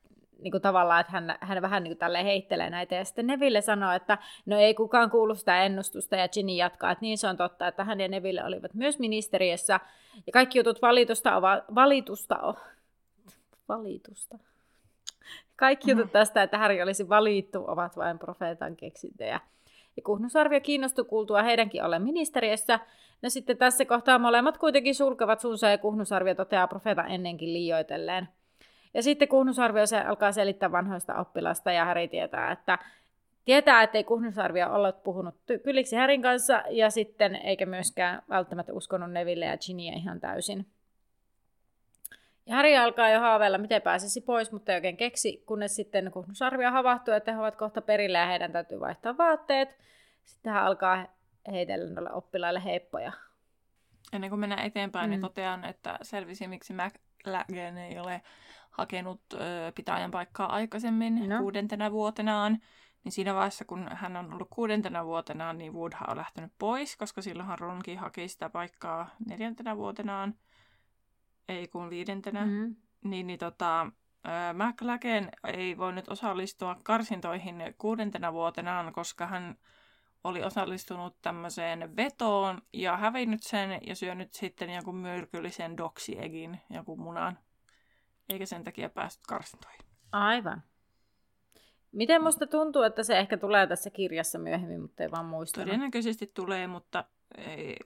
niin 0.42 0.52
kuin 0.52 0.62
tavallaan, 0.62 1.00
että 1.00 1.12
hän, 1.12 1.36
hän 1.40 1.62
vähän 1.62 1.82
niin 1.82 1.98
kuin 1.98 2.24
heittelee 2.24 2.70
näitä. 2.70 2.94
Ja 2.94 3.04
sitten 3.04 3.26
Neville 3.26 3.60
sanoo, 3.60 3.92
että 3.92 4.18
no 4.46 4.58
ei 4.58 4.74
kukaan 4.74 5.10
kuulu 5.10 5.34
sitä 5.34 5.62
ennustusta, 5.62 6.16
ja 6.16 6.28
Ginny 6.28 6.52
jatkaa, 6.52 6.90
että 6.90 7.02
niin 7.02 7.18
se 7.18 7.28
on 7.28 7.36
totta, 7.36 7.68
että 7.68 7.84
hän 7.84 8.00
ja 8.00 8.08
Neville 8.08 8.44
olivat 8.44 8.74
myös 8.74 8.98
ministeriössä. 8.98 9.80
Ja 10.26 10.32
kaikki 10.32 10.58
jutut 10.58 10.82
valitusta 10.82 11.36
ovat, 11.36 11.64
valitusta, 11.74 12.38
on, 12.38 12.54
valitusta. 13.68 14.38
Kaikki 15.56 15.90
jutut 15.90 16.04
mm-hmm. 16.04 16.12
tästä, 16.12 16.42
että 16.42 16.58
Harry 16.58 16.82
olisi 16.82 17.08
valittu, 17.08 17.64
ovat 17.66 17.96
vain 17.96 18.18
profeetan 18.18 18.76
keksintöjä. 18.76 19.40
Ja 19.96 20.02
Kuhnusarvio 20.02 20.60
kiinnostui 20.60 21.04
kuultua 21.04 21.42
heidänkin 21.42 21.84
ollen 21.84 22.02
ministeriössä. 22.02 22.80
No 23.22 23.30
sitten 23.30 23.58
tässä 23.58 23.84
kohtaa 23.84 24.18
molemmat 24.18 24.58
kuitenkin 24.58 24.94
sulkevat 24.94 25.40
suunsa 25.40 25.68
ja 25.68 25.78
Kuhnusarvio 25.78 26.34
toteaa 26.34 26.68
profeetan 26.68 27.10
ennenkin 27.10 27.52
liioitelleen. 27.52 28.28
Ja 28.94 29.02
sitten 29.02 29.28
Kuhnusarvio 29.28 29.86
se 29.86 30.00
alkaa 30.00 30.32
selittää 30.32 30.72
vanhoista 30.72 31.14
oppilasta 31.14 31.72
ja 31.72 31.84
Häri 31.84 32.08
tietää, 32.08 32.52
että 32.52 32.78
tietää, 33.44 33.82
ettei 33.82 34.04
Kuhnusarvio 34.04 34.72
ollut 34.74 35.02
puhunut 35.02 35.34
kylliksi 35.64 35.96
Härin 35.96 36.22
kanssa 36.22 36.62
ja 36.70 36.90
sitten 36.90 37.36
eikä 37.36 37.66
myöskään 37.66 38.22
välttämättä 38.28 38.72
uskonut 38.72 39.12
Neville 39.12 39.44
ja 39.44 39.58
Ginia 39.58 39.92
ihan 39.96 40.20
täysin. 40.20 40.66
Ja 42.46 42.54
Häri 42.54 42.78
alkaa 42.78 43.10
jo 43.10 43.20
haaveilla, 43.20 43.58
miten 43.58 43.82
pääsisi 43.82 44.20
pois, 44.20 44.52
mutta 44.52 44.72
ei 44.72 44.76
oikein 44.76 44.96
keksi, 44.96 45.42
kunnes 45.46 45.76
sitten 45.76 46.12
Kuhnusarvio 46.12 46.70
havahtuu, 46.70 47.14
että 47.14 47.32
he 47.32 47.38
ovat 47.38 47.56
kohta 47.56 47.82
perillä 47.82 48.18
ja 48.18 48.26
heidän 48.26 48.52
täytyy 48.52 48.80
vaihtaa 48.80 49.18
vaatteet. 49.18 49.78
Sitten 50.24 50.52
hän 50.52 50.64
alkaa 50.64 51.06
heitellä 51.52 51.90
noille 51.90 52.12
oppilaille 52.12 52.64
heippoja. 52.64 53.12
Ennen 54.12 54.30
kuin 54.30 54.40
mennään 54.40 54.66
eteenpäin, 54.66 55.10
niin 55.10 55.20
mm. 55.20 55.22
niin 55.22 55.30
totean, 55.30 55.64
että 55.64 55.98
selvisi, 56.02 56.48
miksi 56.48 56.72
McLagan 56.72 57.78
ei 57.78 57.98
ole 57.98 58.22
hakenut 58.72 59.20
pitäjän 59.74 60.10
paikkaa 60.10 60.52
aikaisemmin 60.52 61.28
no. 61.28 61.38
kuudentena 61.38 61.92
vuotenaan. 61.92 62.58
Niin 63.04 63.12
siinä 63.12 63.34
vaiheessa, 63.34 63.64
kun 63.64 63.88
hän 63.92 64.16
on 64.16 64.32
ollut 64.34 64.48
kuudentena 64.50 65.04
vuotenaan, 65.04 65.58
niin 65.58 65.72
Woodha 65.72 66.04
on 66.08 66.16
lähtenyt 66.16 66.52
pois, 66.58 66.96
koska 66.96 67.22
silloinhan 67.22 67.58
Ronkin 67.58 67.98
haki 67.98 68.28
sitä 68.28 68.48
paikkaa 68.48 69.10
neljäntenä 69.28 69.76
vuotenaan, 69.76 70.34
ei 71.48 71.68
kun 71.68 71.90
viidentenä. 71.90 72.44
Mm-hmm. 72.46 72.76
Niin, 73.04 73.26
niin 73.26 73.38
tota, 73.38 73.86
McLaken 74.52 75.30
ei 75.44 75.78
voinut 75.78 76.08
osallistua 76.08 76.76
karsintoihin 76.82 77.74
kuudentena 77.78 78.32
vuotenaan, 78.32 78.92
koska 78.92 79.26
hän 79.26 79.56
oli 80.24 80.42
osallistunut 80.42 81.16
tämmöiseen 81.22 81.96
vetoon 81.96 82.62
ja 82.72 82.96
hävinnyt 82.96 83.42
sen 83.42 83.80
ja 83.86 83.94
syönyt 83.94 84.34
sitten 84.34 84.70
jonkun 84.70 84.96
myrkyllisen 84.96 85.76
doksiegin, 85.76 86.60
jonkun 86.70 87.00
munan 87.00 87.38
eikä 88.28 88.46
sen 88.46 88.64
takia 88.64 88.88
päässyt 88.88 89.26
karsintoihin. 89.26 89.80
Aivan. 90.12 90.62
Miten 91.92 92.22
musta 92.22 92.46
tuntuu, 92.46 92.82
että 92.82 93.02
se 93.02 93.18
ehkä 93.18 93.36
tulee 93.36 93.66
tässä 93.66 93.90
kirjassa 93.90 94.38
myöhemmin, 94.38 94.80
mutta 94.80 95.02
ei 95.02 95.10
vaan 95.10 95.24
muista. 95.24 95.60
Todennäköisesti 95.60 96.30
tulee, 96.34 96.66
mutta 96.66 97.04
ei, 97.38 97.76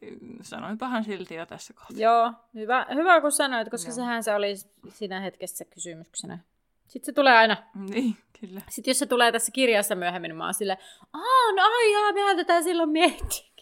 sanoinpahan 0.42 1.04
silti 1.04 1.34
jo 1.34 1.46
tässä 1.46 1.74
kohtaa. 1.74 1.96
Joo, 1.98 2.32
hyvä, 2.54 2.86
hyvä 2.94 3.20
kun 3.20 3.32
sanoit, 3.32 3.70
koska 3.70 3.88
Joo. 3.88 3.94
sehän 3.94 4.22
se 4.22 4.34
oli 4.34 4.54
siinä 4.88 5.20
hetkessä 5.20 5.64
kysymyksenä. 5.64 6.38
Sitten 6.86 7.06
se 7.06 7.12
tulee 7.12 7.36
aina. 7.36 7.56
Niin, 7.74 8.16
kyllä. 8.40 8.60
Sitten 8.68 8.90
jos 8.90 8.98
se 8.98 9.06
tulee 9.06 9.32
tässä 9.32 9.52
kirjassa 9.52 9.94
myöhemmin, 9.94 10.28
niin 10.28 10.36
mä 10.36 10.44
oon 10.44 10.54
silleen, 10.54 10.78
aah, 11.12 11.54
no 11.56 11.62
ai 11.62 11.92
jaa, 11.92 12.12
mehän 12.12 12.36
tätä 12.36 12.62
silloin 12.62 12.90
miettiä. 12.90 13.55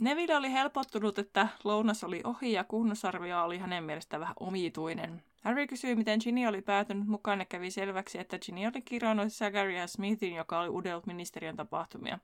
Neville 0.00 0.36
oli 0.36 0.52
helpottunut, 0.52 1.18
että 1.18 1.48
lounas 1.64 2.04
oli 2.04 2.20
ohi 2.24 2.52
ja 2.52 2.64
kunnusarvio 2.64 3.44
oli 3.44 3.58
hänen 3.58 3.84
mielestään 3.84 4.20
vähän 4.20 4.34
omituinen. 4.40 5.22
Harry 5.44 5.66
kysyi, 5.66 5.94
miten 5.94 6.18
Ginny 6.24 6.46
oli 6.46 6.62
päätynyt 6.62 7.06
mukaan 7.06 7.38
ja 7.38 7.44
kävi 7.44 7.70
selväksi, 7.70 8.18
että 8.18 8.38
Ginny 8.38 8.66
oli 8.66 8.82
kirjannut 8.82 9.28
Zachariah 9.28 9.88
Smithin, 9.88 10.34
joka 10.34 10.60
oli 10.60 10.68
uudelta 10.68 11.06
ministeriön 11.06 11.56
tapahtumia. 11.56 12.18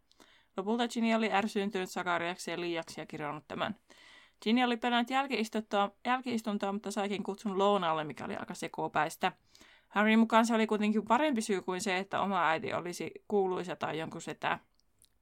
Lopulta 0.56 0.88
Ginny 0.88 1.14
oli 1.14 1.32
ärsyyntynyt 1.32 1.90
Zachariaksi 1.90 2.50
ja 2.50 2.60
liiaksi 2.60 3.00
ja 3.00 3.06
kirjannut 3.06 3.44
tämän. 3.48 3.76
Ginny 4.42 4.64
oli 4.64 4.76
pelännyt 4.76 5.10
jälkiistuntoa, 6.04 6.72
mutta 6.72 6.90
saikin 6.90 7.22
kutsun 7.22 7.58
lounalle, 7.58 8.04
mikä 8.04 8.24
oli 8.24 8.36
aika 8.36 8.54
sekopäistä. 8.54 9.32
Harry 9.88 10.16
mukaan 10.16 10.46
se 10.46 10.54
oli 10.54 10.66
kuitenkin 10.66 11.04
parempi 11.04 11.40
syy 11.40 11.62
kuin 11.62 11.80
se, 11.80 11.98
että 11.98 12.20
oma 12.20 12.48
äiti 12.48 12.74
olisi 12.74 13.10
kuuluisa 13.28 13.76
tai 13.76 13.98
jonkun 13.98 14.22
setä. 14.22 14.58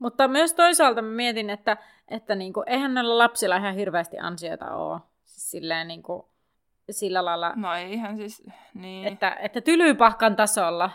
Mutta 0.00 0.28
myös 0.28 0.54
toisaalta 0.54 1.02
mä 1.02 1.10
mietin, 1.10 1.50
että, 1.50 1.76
että 2.08 2.34
niinku, 2.34 2.64
eihän 2.66 2.94
näillä 2.94 3.18
lapsilla 3.18 3.56
ihan 3.56 3.74
hirveästi 3.74 4.18
ansioita 4.18 4.74
ole. 4.74 5.00
Siis 5.24 5.50
silleen 5.50 5.88
niinku, 5.88 6.28
sillä 6.90 7.24
lailla... 7.24 7.52
No 7.56 7.74
eihän 7.74 8.16
siis, 8.16 8.42
niin. 8.74 9.08
Että, 9.08 9.36
että 9.40 9.60
tylypahkan 9.60 10.36
tasolla. 10.36 10.90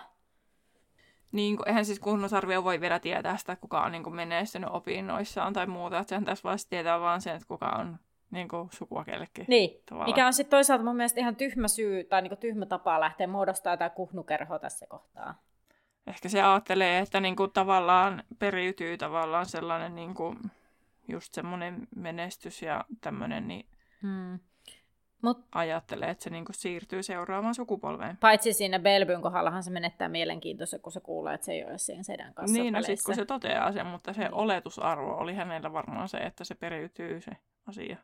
Niin, 1.32 1.58
eihän 1.66 1.86
siis 1.86 1.99
kunnusarvio 1.99 2.64
voi 2.64 2.82
vielä 2.82 2.99
tietää 2.99 3.38
sitä, 3.38 3.56
kuka 3.56 3.82
on 3.82 3.91
niin 3.91 4.16
menestynyt 4.16 4.70
opinnoissaan 4.74 5.53
tai 5.53 5.68
muuta. 5.68 5.99
Että 5.99 6.10
sehän 6.10 6.26
tässä 6.26 6.49
vasta 6.49 6.70
tietää 6.70 6.99
vaan 6.99 7.22
sen, 7.22 7.36
että 7.36 7.47
kuka 7.47 7.70
on 7.70 7.97
niin 8.32 8.47
kuin 8.47 8.70
sukua 8.72 9.06
kellekin. 9.06 9.45
Niin, 9.47 9.84
mikä 10.06 10.28
on 10.28 10.34
sitten 10.34 10.58
toisaalta 10.58 10.84
mun 10.84 10.95
mielestä 10.95 11.20
ihan 11.20 11.36
tyhmä 11.36 11.68
syy 11.68 12.03
tai 12.03 12.22
niin 12.22 12.38
tyhmä 12.38 12.66
tapa 12.66 12.99
lähteä 12.99 13.28
muodostamaan 13.28 13.74
jotain 13.74 13.91
kuhnukerhoa 13.91 14.60
tässä 14.60 14.88
kohtaa 14.88 15.36
ehkä 16.08 16.30
se 16.30 16.41
ajattelee, 16.41 16.99
että 16.99 17.20
niinku 17.20 17.47
tavallaan 17.47 18.24
periytyy 18.39 18.97
tavallaan 18.97 19.45
sellainen 19.45 19.95
niinku 19.95 20.36
just 21.08 21.34
semmoinen 21.34 21.88
menestys 21.95 22.62
ja 22.62 22.86
tämmöinen, 23.01 23.47
niin 23.47 23.66
hmm. 24.01 24.39
Mut, 25.22 25.45
ajattelee, 25.51 26.10
että 26.10 26.24
se 26.24 26.30
niinku 26.30 26.53
siirtyy 26.53 27.03
seuraavaan 27.03 27.56
sukupolveen. 27.56 28.18
Paitsi 28.18 28.53
siinä 28.53 28.80
Belbyn 28.80 29.22
kohdallahan 29.22 29.64
se 29.64 29.72
menettää 29.72 30.10
mielenkiintoista, 30.10 30.80
kun 30.80 30.91
se 30.91 30.99
kuulee, 30.99 31.34
että 31.34 31.45
se 31.45 31.51
ei 31.51 31.66
ole 31.66 31.78
siinä 31.78 32.03
sedän 32.03 32.34
kanssa 32.34 32.58
Niin, 32.58 32.74
no 32.74 32.82
sitten 32.82 33.06
kun 33.06 33.16
se 33.16 33.26
toteaa 33.26 33.72
sen, 33.72 33.86
mutta 33.86 34.14
se 34.14 34.22
niin. 34.22 34.34
oletusarvo 34.34 35.18
oli 35.18 35.34
hänellä 35.34 35.74
varmaan 35.74 36.10
se, 36.10 36.18
että 36.18 36.43
se 36.43 36.56
periytyy 36.56 37.22
se 37.22 37.32
asia. 37.68 37.97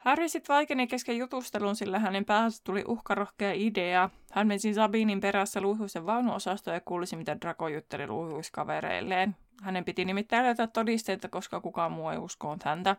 Harry 0.00 0.28
sitten 0.28 0.54
vaikeni 0.54 0.86
kesken 0.86 1.18
jutustelun, 1.18 1.76
sillä 1.76 1.98
hänen 1.98 2.24
päässä 2.24 2.64
tuli 2.64 2.84
uhkarohkea 2.88 3.52
idea. 3.54 4.10
Hän 4.32 4.46
menisi 4.46 4.74
Sabinin 4.74 5.20
perässä 5.20 5.60
luihuisen 5.60 6.06
vaunuosastoon 6.06 6.74
ja 6.74 6.80
kuulisi, 6.80 7.16
mitä 7.16 7.40
Draco 7.40 7.68
jutteli 7.68 8.06
luihuiskavereilleen. 8.06 9.36
Hänen 9.62 9.84
piti 9.84 10.04
nimittäin 10.04 10.44
löytää 10.44 10.66
todisteita, 10.66 11.28
koska 11.28 11.60
kukaan 11.60 11.92
muu 11.92 12.08
ei 12.08 12.18
uskonut 12.18 12.62
häntä. 12.62 12.96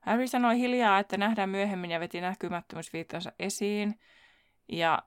Harry 0.00 0.26
sanoi 0.26 0.58
hiljaa, 0.58 0.98
että 0.98 1.16
nähdään 1.16 1.50
myöhemmin 1.50 1.90
ja 1.90 2.00
veti 2.00 2.20
näkymättömyysviittansa 2.20 3.32
esiin. 3.38 3.98
Ja 4.68 5.02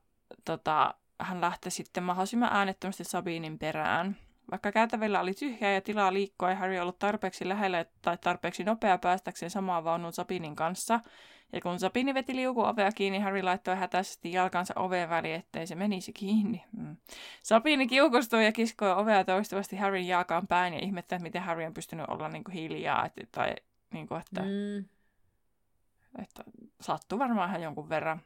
tota, 0.45 0.93
hän 1.20 1.41
lähti 1.41 1.72
sitten 1.72 2.03
mahdollisimman 2.03 2.53
äänettömästi 2.53 3.03
Sabinin 3.03 3.59
perään. 3.59 4.18
Vaikka 4.52 4.72
käytävillä 4.72 5.20
oli 5.20 5.34
tyhjää 5.34 5.72
ja 5.72 5.82
tilaa 5.82 6.14
liikkua, 6.14 6.50
ei 6.50 6.56
Harry 6.56 6.80
ollut 6.80 7.00
tarpeeksi 7.00 7.50
lähellä 7.50 7.86
tai 8.02 8.18
tarpeeksi 8.18 8.64
nopea 8.64 8.98
päästäkseen 8.98 9.50
samaan 9.50 9.84
vaunuun 9.84 10.14
Sabinin 10.14 10.56
kanssa. 10.56 11.00
Ja 11.54 11.62
kun 11.62 11.80
Sabini 11.80 12.14
veti 12.14 12.36
liukuovea 12.36 12.91
kiinni, 12.91 13.20
Harry 13.20 13.41
laittoi 13.41 13.76
hätäisesti 13.76 14.32
jalkansa 14.32 14.74
oveen 14.78 15.10
väliin, 15.10 15.36
ettei 15.36 15.68
se 15.68 15.76
menisi 15.76 16.14
kiinni. 16.14 16.64
Mm. 16.78 16.98
Sabini 17.44 17.88
kiukustui 17.88 18.46
ja 18.46 18.52
kiskoi 18.52 18.91
ovea 18.91 19.24
toistuvasti 19.24 19.78
Harryn 19.78 20.08
jalkaan 20.08 20.48
päin 20.48 20.74
ja 20.74 20.80
ihmetteli, 20.80 21.22
miten 21.22 21.41
Harry 21.41 21.66
on 21.66 21.74
pystynyt 21.74 22.06
olla 22.10 22.30
niin 22.30 22.44
kuin 22.44 22.54
hiljaa. 22.54 23.06
Et, 23.06 23.30
tai 23.32 23.56
niin 23.94 24.08
kuin, 24.08 24.22
että, 24.22 24.41
mm. 24.41 24.86
että 26.24 26.44
sattuu 26.82 27.20
varmaan 27.20 27.50
ihan 27.50 27.62
jonkun 27.62 27.89
verran. 27.89 28.22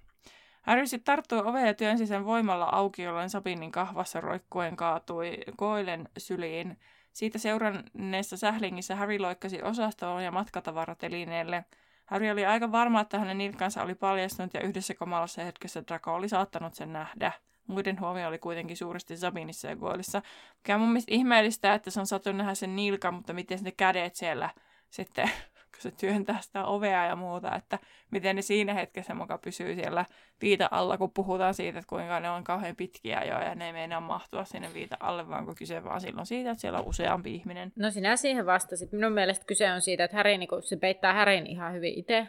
Harry 0.68 0.88
sitten 0.88 1.06
tarttui 1.06 1.42
oveen 1.46 1.68
ja 1.68 1.74
työnsi 1.74 2.08
sen 2.08 2.26
voimalla 2.26 2.66
auki, 2.66 3.02
jolloin 3.02 3.30
Sabinin 3.30 3.72
kahvassa 3.72 4.22
roikkuen 4.22 4.76
kaatui 4.76 5.38
Koilen 5.58 6.10
syliin. 6.18 6.80
Siitä 7.14 7.38
seuranneessa 7.38 8.38
sählingissä 8.38 8.96
Harry 8.96 9.20
loikkasi 9.20 9.62
osastoon 9.62 10.24
ja 10.24 10.32
matkatavaratelineelle. 10.32 11.66
Harry 12.06 12.32
oli 12.32 12.46
aika 12.46 12.72
varma, 12.72 13.02
että 13.02 13.20
hänen 13.20 13.38
nilkkansa 13.38 13.84
oli 13.84 13.96
paljastunut 13.96 14.54
ja 14.54 14.62
yhdessä 14.62 14.94
kamalassa 14.94 15.44
hetkessä 15.44 15.84
Draco 15.88 16.14
oli 16.14 16.30
saattanut 16.30 16.76
sen 16.76 16.94
nähdä. 16.94 17.32
Muiden 17.68 18.00
huomio 18.00 18.28
oli 18.28 18.40
kuitenkin 18.40 18.78
suuresti 18.78 19.18
Sabinissa 19.18 19.68
ja 19.68 19.76
Goilissa. 19.76 20.22
Mikä 20.58 20.76
on 20.76 20.82
mun 20.82 20.90
mielestä 20.90 21.14
ihmeellistä, 21.14 21.74
että 21.74 21.92
se 21.92 22.00
on 22.00 22.08
saatu 22.08 22.32
nähdä 22.32 22.56
sen 22.56 22.76
nilkan, 22.76 23.14
mutta 23.14 23.34
miten 23.34 23.60
ne 23.62 23.72
kädet 23.72 24.16
siellä 24.16 24.50
sitten 24.90 25.32
kun 25.78 25.92
se 25.92 25.98
työntää 25.98 26.42
sitä 26.42 26.66
ovea 26.66 27.06
ja 27.06 27.16
muuta, 27.16 27.56
että 27.56 27.80
miten 28.12 28.36
ne 28.36 28.42
siinä 28.42 28.74
hetkessä 28.74 29.14
muka 29.14 29.38
pysyy 29.38 29.76
siellä 29.76 30.06
viita 30.42 30.68
alla, 30.72 30.98
kun 30.98 31.12
puhutaan 31.12 31.54
siitä, 31.54 31.80
että 31.80 31.90
kuinka 31.90 32.20
ne 32.20 32.30
on 32.30 32.44
kauhean 32.44 32.76
pitkiä 32.76 33.24
jo 33.24 33.42
ja 33.42 33.56
ne 33.56 33.66
ei 33.66 33.74
meinaa 33.74 34.02
mahtua 34.02 34.46
sinne 34.46 34.74
viita 34.74 34.98
alle, 35.00 35.30
vaan 35.30 35.46
kun 35.46 35.56
kyse 35.56 35.84
vaan 35.84 36.02
silloin 36.02 36.26
siitä, 36.26 36.52
että 36.52 36.62
siellä 36.62 36.80
on 36.80 36.88
useampi 36.88 37.36
ihminen. 37.36 37.74
No 37.76 37.92
sinä 37.92 38.16
siihen 38.16 38.46
vastasit. 38.46 38.92
Minun 38.92 39.12
mielestä 39.12 39.46
kyse 39.46 39.72
on 39.72 39.82
siitä, 39.82 40.04
että 40.04 40.18
Harry, 40.18 40.38
niin 40.38 40.50
se 40.64 40.78
peittää 40.78 41.14
Härin 41.14 41.48
ihan 41.48 41.74
hyvin 41.74 42.00
itse. 42.00 42.28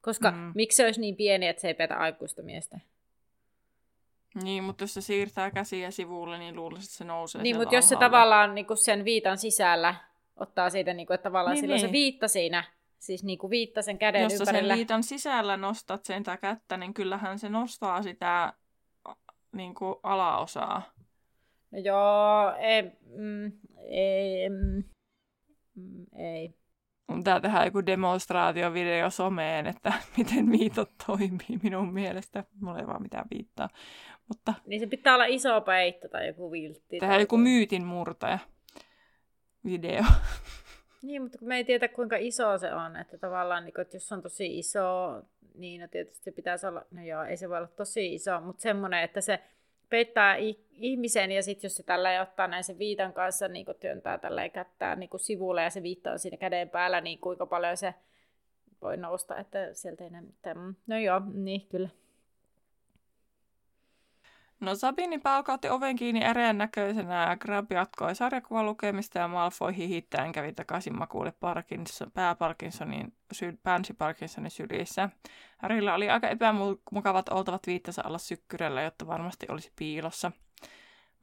Koska 0.00 0.30
mm. 0.30 0.52
miksi 0.54 0.76
se 0.76 0.84
olisi 0.84 1.00
niin 1.00 1.16
pieni, 1.16 1.48
että 1.48 1.60
se 1.60 1.68
ei 1.68 1.74
petä 1.74 1.96
aikuista 1.96 2.42
miestä? 2.42 2.80
Niin, 4.42 4.64
mutta 4.64 4.84
jos 4.84 4.94
se 4.94 5.00
siirtää 5.00 5.50
käsiä 5.50 5.90
sivulle, 5.90 6.38
niin 6.38 6.56
luulisin, 6.56 6.84
että 6.84 6.96
se 6.96 7.04
nousee 7.04 7.42
Niin, 7.42 7.56
mutta 7.56 7.74
jos 7.74 7.88
se 7.88 7.96
tavallaan 7.96 8.54
niin 8.54 8.66
sen 8.74 9.04
viitan 9.04 9.38
sisällä 9.38 9.94
ottaa 10.36 10.70
siitä, 10.70 10.94
niin 10.94 11.06
kuin, 11.06 11.14
että 11.14 11.22
tavallaan 11.22 11.54
niin, 11.54 11.60
silloin 11.60 11.80
niin. 11.80 11.88
se 11.88 11.92
viitta 11.92 12.28
siinä, 12.28 12.64
siis 12.98 13.24
niin 13.24 13.38
kuin 13.38 13.50
viitta 13.50 13.82
sen 13.82 13.98
käden 13.98 14.22
Jos 14.22 14.32
ympärillä. 14.32 14.68
sen 14.68 14.76
viitan 14.76 15.02
sisällä 15.02 15.56
nostat 15.56 16.04
sen 16.04 16.22
kättä, 16.40 16.76
niin 16.76 16.94
kyllähän 16.94 17.38
se 17.38 17.48
nostaa 17.48 18.02
sitä 18.02 18.52
niin 19.52 19.74
kuin 19.74 19.94
alaosaa. 20.02 20.82
No 21.70 21.78
joo, 21.78 22.54
ei, 22.58 22.82
mm, 23.16 23.52
ei, 23.88 24.48
mm, 24.48 24.82
ei. 26.18 26.54
Tää 27.24 27.40
tehdään 27.40 27.64
joku 27.64 27.86
demonstraatiovideo 27.86 29.10
someen, 29.10 29.66
että 29.66 29.92
miten 30.16 30.50
viitot 30.50 30.90
toimii 31.06 31.60
minun 31.62 31.92
mielestä. 31.92 32.44
Mulla 32.60 32.78
ei 32.78 32.86
vaan 32.86 33.02
mitään 33.02 33.26
viittaa. 33.34 33.68
Mutta... 34.28 34.54
Niin 34.66 34.80
se 34.80 34.86
pitää 34.86 35.14
olla 35.14 35.24
iso 35.24 35.60
peitto 35.60 36.08
tai 36.08 36.26
joku 36.26 36.52
viltti. 36.52 36.98
Tehdään 36.98 37.20
joku 37.20 37.36
myytin 37.36 37.84
murtaja 37.84 38.38
video. 39.66 40.04
Niin, 41.02 41.22
mutta 41.22 41.38
kun 41.38 41.48
me 41.48 41.56
ei 41.56 41.64
tiedä 41.64 41.88
kuinka 41.88 42.16
iso 42.16 42.58
se 42.58 42.74
on, 42.74 42.96
että 42.96 43.18
tavallaan, 43.18 43.64
niin 43.64 43.74
kun, 43.74 43.82
että 43.82 43.96
jos 43.96 44.12
on 44.12 44.22
tosi 44.22 44.58
iso, 44.58 45.22
niin 45.54 45.80
no 45.80 45.88
tietysti 45.88 46.24
se 46.24 46.30
pitäisi 46.30 46.66
olla, 46.66 46.82
no 46.90 47.02
joo, 47.02 47.22
ei 47.22 47.36
se 47.36 47.48
voi 47.48 47.58
olla 47.58 47.66
tosi 47.66 48.14
iso, 48.14 48.40
mutta 48.40 48.62
semmoinen, 48.62 49.02
että 49.02 49.20
se 49.20 49.40
peittää 49.88 50.36
ihmisen 50.72 51.32
ja 51.32 51.42
sitten 51.42 51.68
jos 51.68 51.76
se 51.76 51.82
tällä 51.82 52.22
ottaa 52.22 52.46
näin 52.46 52.64
sen 52.64 52.78
viitan 52.78 53.12
kanssa, 53.12 53.48
niin 53.48 53.66
kun 53.66 53.74
työntää 53.80 54.18
tällä 54.18 54.48
kättää 54.48 54.96
niin 54.96 55.10
sivulle 55.16 55.62
ja 55.62 55.70
se 55.70 55.82
viitta 55.82 56.12
on 56.12 56.18
siinä 56.18 56.36
käden 56.36 56.70
päällä, 56.70 57.00
niin 57.00 57.18
kuinka 57.18 57.46
paljon 57.46 57.76
se 57.76 57.94
voi 58.82 58.96
nousta, 58.96 59.36
että 59.36 59.74
sieltä 59.74 60.04
ei 60.04 60.10
näe 60.10 60.20
mitään. 60.20 60.76
No 60.86 60.98
joo, 60.98 61.22
niin 61.34 61.66
kyllä. 61.66 61.88
No 64.60 64.74
Sabini 64.74 65.18
paukaatti 65.18 65.68
oven 65.68 65.96
kiinni 65.96 66.24
äreän 66.24 66.58
näköisenä 66.58 67.28
ja 67.28 67.36
Grab 67.36 67.72
jatkoi 67.72 68.14
sarjakuvan 68.14 68.66
lukemista 68.66 69.18
ja 69.18 69.28
Malfoy 69.28 69.76
hihittäen 69.76 70.32
kävi 70.32 70.52
takaisin 70.52 70.98
makuulle 70.98 71.32
Parkinson, 71.40 72.12
pää 72.12 72.34
Parkinsonin, 72.34 73.12
sy, 73.32 73.58
Pansy 73.62 73.94
Parkinsonin 73.94 74.50
sylissä. 74.50 75.08
Harrylla 75.58 75.94
oli 75.94 76.10
aika 76.10 76.28
epämukavat 76.28 77.28
oltavat 77.28 77.66
viittansa 77.66 78.02
alla 78.04 78.18
sykkyrellä, 78.18 78.82
jotta 78.82 79.06
varmasti 79.06 79.46
olisi 79.50 79.72
piilossa. 79.76 80.32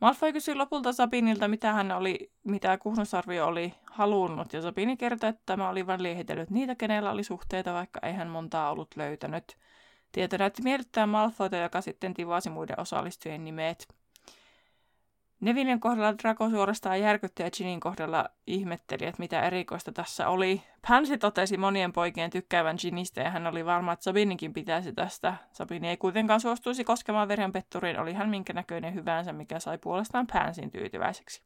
Malfoy 0.01 0.33
kysyi 0.33 0.55
lopulta 0.55 0.93
Sabinilta, 0.93 1.47
mitä 1.47 1.73
hän 1.73 1.91
oli, 1.91 2.31
mitä 2.43 2.77
Kuhnusarvio 2.77 3.47
oli 3.47 3.73
halunnut, 3.91 4.53
ja 4.53 4.61
Sabini 4.61 4.97
kertoi, 4.97 5.29
että 5.29 5.41
tämä 5.45 5.69
oli 5.69 5.87
vain 5.87 6.03
liehitellyt 6.03 6.49
niitä, 6.49 6.75
kenellä 6.75 7.11
oli 7.11 7.23
suhteita, 7.23 7.73
vaikka 7.73 7.99
ei 8.03 8.13
hän 8.13 8.27
montaa 8.27 8.71
ollut 8.71 8.95
löytänyt. 8.95 9.57
Tieto 10.13 10.37
näytti 10.37 10.61
miellyttää 10.61 11.07
Malfoyta, 11.07 11.57
joka 11.57 11.81
sitten 11.81 12.13
tivasi 12.13 12.49
muiden 12.49 12.79
osallistujien 12.79 13.43
nimet. 13.43 13.87
Nevinen 15.39 15.79
kohdalla 15.79 16.17
Draco 16.17 16.49
suorastaan 16.49 17.01
järkytti 17.01 17.43
ja 17.43 17.51
Ginin 17.51 17.79
kohdalla 17.79 18.29
ihmetteli, 18.47 19.05
että 19.05 19.19
mitä 19.19 19.41
erikoista 19.41 19.91
tässä 19.91 20.27
oli. 20.27 20.63
Pansy 20.87 21.17
totesi 21.17 21.57
monien 21.57 21.93
poikien 21.93 22.29
tykkäävän 22.29 22.75
Ginistä 22.81 23.21
ja 23.21 23.29
hän 23.29 23.47
oli 23.47 23.65
varma, 23.65 23.93
että 23.93 24.03
Sabininkin 24.03 24.53
pitäisi 24.53 24.93
tästä. 24.93 25.33
Sabini 25.51 25.89
ei 25.89 25.97
kuitenkaan 25.97 26.41
suostuisi 26.41 26.83
koskemaan 26.83 27.27
verenpetturiin, 27.27 27.99
oli 27.99 28.13
hän 28.13 28.29
minkä 28.29 28.53
näköinen 28.53 28.93
hyvänsä, 28.93 29.33
mikä 29.33 29.59
sai 29.59 29.77
puolestaan 29.77 30.27
Pansin 30.27 30.71
tyytyväiseksi. 30.71 31.43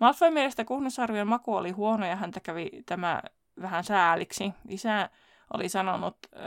Malfoy 0.00 0.30
mielestä 0.30 0.64
kuhnusarvion 0.64 1.28
maku 1.28 1.54
oli 1.54 1.70
huono 1.70 2.06
ja 2.06 2.16
häntä 2.16 2.40
kävi 2.40 2.70
tämä 2.86 3.22
vähän 3.62 3.84
sääliksi. 3.84 4.52
Isä 4.68 5.10
oli 5.54 5.68
sanonut 5.68 6.16
äh, 6.36 6.42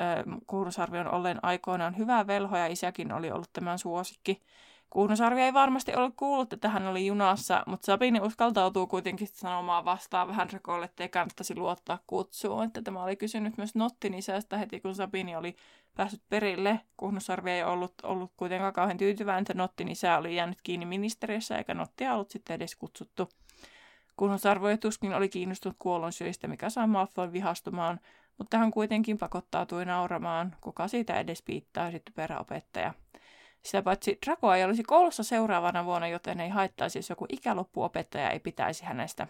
Kuhnusarvion 0.47 1.13
olleen 1.13 1.39
aikoinaan 1.43 1.97
hyvä 1.97 2.27
velho 2.27 2.57
ja 2.57 2.67
isäkin 2.67 3.13
oli 3.13 3.31
ollut 3.31 3.53
tämän 3.53 3.79
suosikki. 3.79 4.41
Kuhnusarvi 4.89 5.41
ei 5.41 5.53
varmasti 5.53 5.95
ollut 5.95 6.13
kuullut, 6.17 6.53
että 6.53 6.69
hän 6.69 6.87
oli 6.87 7.05
junassa, 7.05 7.63
mutta 7.67 7.85
Sabini 7.85 8.19
uskaltautuu 8.19 8.87
kuitenkin 8.87 9.27
sanomaan 9.27 9.85
vastaan 9.85 10.27
vähän 10.27 10.49
Drakolle, 10.49 10.85
ettei 10.85 11.09
kannattaisi 11.09 11.55
luottaa 11.55 11.99
kutsuun. 12.07 12.63
Että 12.63 12.81
tämä 12.81 13.03
oli 13.03 13.15
kysynyt 13.15 13.57
myös 13.57 13.75
Nottin 13.75 14.13
isästä 14.13 14.57
heti, 14.57 14.79
kun 14.79 14.95
Sabini 14.95 15.35
oli 15.35 15.55
päässyt 15.95 16.21
perille. 16.29 16.79
Kuhnusarvi 16.97 17.51
ei 17.51 17.63
ollut, 17.63 17.93
ollut 18.03 18.31
kuitenkaan 18.37 18.73
kauhean 18.73 18.97
tyytyväinen, 18.97 19.41
että 19.41 19.53
Nottin 19.53 19.87
isä 19.87 20.17
oli 20.17 20.35
jäänyt 20.35 20.61
kiinni 20.63 20.85
ministeriössä, 20.85 21.57
eikä 21.57 21.73
Nottia 21.73 22.13
ollut 22.13 22.31
sitten 22.31 22.55
edes 22.55 22.75
kutsuttu. 22.75 23.29
Kunnusarvo 24.15 24.77
tuskin 24.77 25.13
oli 25.13 25.29
kiinnostunut 25.29 25.75
kuollonsyistä, 25.79 26.47
mikä 26.47 26.69
sai 26.69 26.87
Malfoy 26.87 27.31
vihastumaan, 27.31 27.99
mutta 28.41 28.57
hän 28.57 28.71
kuitenkin 28.71 29.17
pakottautui 29.17 29.85
nauramaan, 29.85 30.55
kuka 30.61 30.87
siitä 30.87 31.19
edes 31.19 31.41
piittaa 31.41 31.91
sitten 31.91 32.13
peräopettaja. 32.13 32.93
Sitä 33.61 33.81
paitsi 33.81 34.17
Dracoa 34.25 34.55
ei 34.55 34.63
olisi 34.63 34.83
koulussa 34.83 35.23
seuraavana 35.23 35.85
vuonna, 35.85 36.07
joten 36.07 36.39
ei 36.39 36.49
haittaisi, 36.49 36.99
jos 36.99 37.09
joku 37.09 37.25
ikäloppuopettaja 37.29 38.29
ei 38.29 38.39
pitäisi 38.39 38.85
hänestä. 38.85 39.27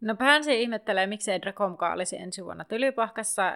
No 0.00 0.16
Pansy 0.16 0.52
ihmettelee, 0.52 1.06
miksei 1.06 1.42
Draco 1.42 1.78
olisi 1.92 2.16
ensi 2.16 2.44
vuonna 2.44 2.64
tylypahkassa. 2.64 3.52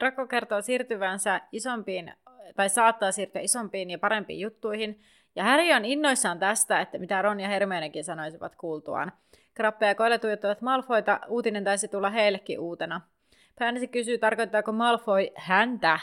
Draco 0.00 0.26
kertoo 0.26 0.62
siirtyvänsä 0.62 1.40
isompiin, 1.52 2.12
tai 2.56 2.68
saattaa 2.68 3.12
siirtyä 3.12 3.42
isompiin 3.42 3.90
ja 3.90 3.98
parempiin 3.98 4.40
juttuihin. 4.40 5.00
Ja 5.36 5.44
Harry 5.44 5.72
on 5.72 5.84
innoissaan 5.84 6.38
tästä, 6.38 6.80
että 6.80 6.98
mitä 6.98 7.22
Ron 7.22 7.40
ja 7.40 7.48
Hermionekin 7.48 8.04
sanoisivat 8.04 8.56
kuultuaan. 8.56 9.12
Krappe 9.58 9.86
ja 9.86 9.94
Koile 9.94 10.18
tuijottavat 10.18 10.60
Malfoita, 10.60 11.20
uutinen 11.28 11.64
taisi 11.64 11.88
tulla 11.88 12.10
heillekin 12.10 12.60
uutena. 12.60 13.00
Pansy 13.58 13.86
kysyy, 13.86 14.18
tarkoittaako 14.18 14.72
Malfoy 14.72 15.26
häntä, 15.34 15.98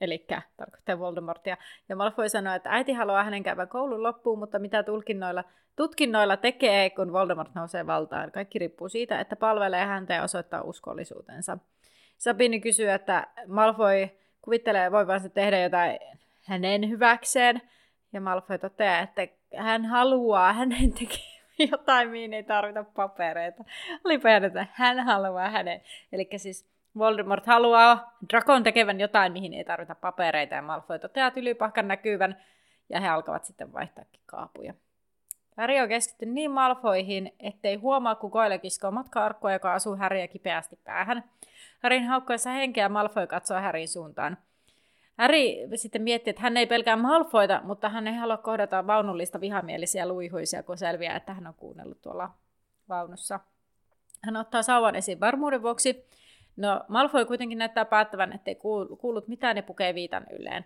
eli 0.00 0.26
tarkoittaa 0.56 0.98
Voldemortia. 0.98 1.56
Ja 1.88 1.96
Malfoy 1.96 2.28
sanoo, 2.28 2.54
että 2.54 2.70
äiti 2.70 2.92
haluaa 2.92 3.24
hänen 3.24 3.42
käyvän 3.42 3.68
koulun 3.68 4.02
loppuun, 4.02 4.38
mutta 4.38 4.58
mitä 4.58 4.82
tulkinnoilla, 4.82 5.44
tutkinnoilla 5.76 6.36
tekee, 6.36 6.90
kun 6.90 7.12
Voldemort 7.12 7.54
nousee 7.54 7.86
valtaan. 7.86 8.32
Kaikki 8.32 8.58
riippuu 8.58 8.88
siitä, 8.88 9.20
että 9.20 9.36
palvelee 9.36 9.84
häntä 9.84 10.14
ja 10.14 10.22
osoittaa 10.22 10.62
uskollisuutensa. 10.62 11.58
Sabini 12.18 12.60
kysyy, 12.60 12.90
että 12.90 13.26
Malfoy 13.46 14.08
kuvittelee 14.42 14.92
voivansa 14.92 15.28
tehdä 15.28 15.60
jotain 15.60 15.98
hänen 16.42 16.90
hyväkseen. 16.90 17.62
Ja 18.12 18.20
Malfoy 18.20 18.58
toteaa, 18.58 19.00
että 19.00 19.28
hän 19.56 19.84
haluaa 19.84 20.52
hänen 20.52 20.92
tekemään 20.92 21.35
jotain, 21.70 22.10
mihin 22.10 22.34
ei 22.34 22.42
tarvita 22.42 22.84
papereita. 22.84 23.64
Olipa 24.04 24.30
että 24.30 24.66
hän 24.72 25.00
haluaa 25.00 25.50
hänen. 25.50 25.80
Eli 26.12 26.28
siis 26.36 26.76
Voldemort 26.98 27.46
haluaa 27.46 28.16
Drakon 28.32 28.62
tekevän 28.62 29.00
jotain, 29.00 29.32
mihin 29.32 29.54
ei 29.54 29.64
tarvita 29.64 29.94
papereita, 29.94 30.54
ja 30.54 30.62
Malfoy 30.62 30.98
toteaa 30.98 31.30
tylypahkan 31.30 31.88
näkyvän, 31.88 32.36
ja 32.88 33.00
he 33.00 33.08
alkavat 33.08 33.44
sitten 33.44 33.72
vaihtaakin 33.72 34.20
kaapuja. 34.26 34.74
Harry 35.56 35.80
on 35.80 35.88
keskittynyt 35.88 36.34
niin 36.34 36.50
Malfoihin, 36.50 37.32
ettei 37.40 37.74
huomaa, 37.74 38.14
kun 38.14 38.30
Koile 38.30 38.58
kiskoo 38.58 38.90
matka 38.90 39.24
joka 39.52 39.74
asuu 39.74 39.96
Harryä 39.96 40.28
kipeästi 40.28 40.78
päähän. 40.84 41.24
Harryn 41.82 42.04
haukkoessa 42.04 42.50
henkeä 42.50 42.88
Malfoy 42.88 43.26
katsoo 43.26 43.60
Harryn 43.60 43.88
suuntaan. 43.88 44.38
Harry 45.18 45.40
sitten 45.74 46.02
miettii, 46.02 46.30
että 46.30 46.42
hän 46.42 46.56
ei 46.56 46.66
pelkää 46.66 46.96
Malfoita, 46.96 47.60
mutta 47.64 47.88
hän 47.88 48.06
ei 48.06 48.14
halua 48.14 48.36
kohdata 48.36 48.86
vaunullista 48.86 49.40
vihamielisiä 49.40 50.08
luihuisia, 50.08 50.62
kun 50.62 50.78
selviää, 50.78 51.16
että 51.16 51.34
hän 51.34 51.46
on 51.46 51.54
kuunnellut 51.54 52.02
tuolla 52.02 52.30
vaunussa. 52.88 53.40
Hän 54.24 54.36
ottaa 54.36 54.62
sauvan 54.62 54.96
esiin 54.96 55.20
varmuuden 55.20 55.62
vuoksi. 55.62 56.06
No, 56.56 56.80
Malfoy 56.88 57.24
kuitenkin 57.24 57.58
näyttää 57.58 57.84
päättävän, 57.84 58.32
ettei 58.32 58.54
kuullut 58.98 59.28
mitään 59.28 59.56
ja 59.56 59.62
pukee 59.62 59.94
viitan 59.94 60.26
ylleen. 60.30 60.64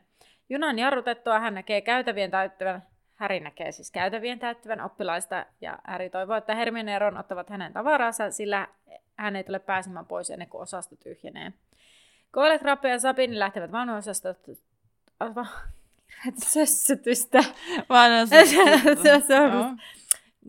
Junan 0.49 0.79
jarrutettua 0.79 1.39
hän 1.39 1.55
näkee 1.55 1.81
käytävien 1.81 2.31
täyttävän, 2.31 2.83
Häri 3.15 3.41
näkee 3.41 3.73
siis 3.73 3.91
käytävien 3.91 4.39
täyttävän 4.39 4.81
oppilaista, 4.81 5.47
ja 5.61 5.79
Häri 5.85 6.11
toivoo, 6.11 6.37
että 6.37 6.55
Hermione 6.55 6.93
ja 6.93 6.99
Ron 6.99 7.19
ottavat 7.19 7.51
hänen 7.51 7.73
tavaransa, 7.73 8.31
sillä 8.31 8.69
hän 9.17 9.37
ei 9.37 9.45
tule 9.45 9.59
pääsemään 9.59 10.07
pois 10.07 10.31
ennen 10.31 10.49
kuin 10.49 10.63
osasto 10.63 10.97
tyhjenee. 10.97 11.53
Koelet, 12.31 12.63
Rappe 12.63 12.89
ja 12.89 12.99
Sabini 12.99 13.39
lähtevät 13.39 13.73
vaunuosastosta... 13.73 14.53
Sössytystä. 16.53 17.39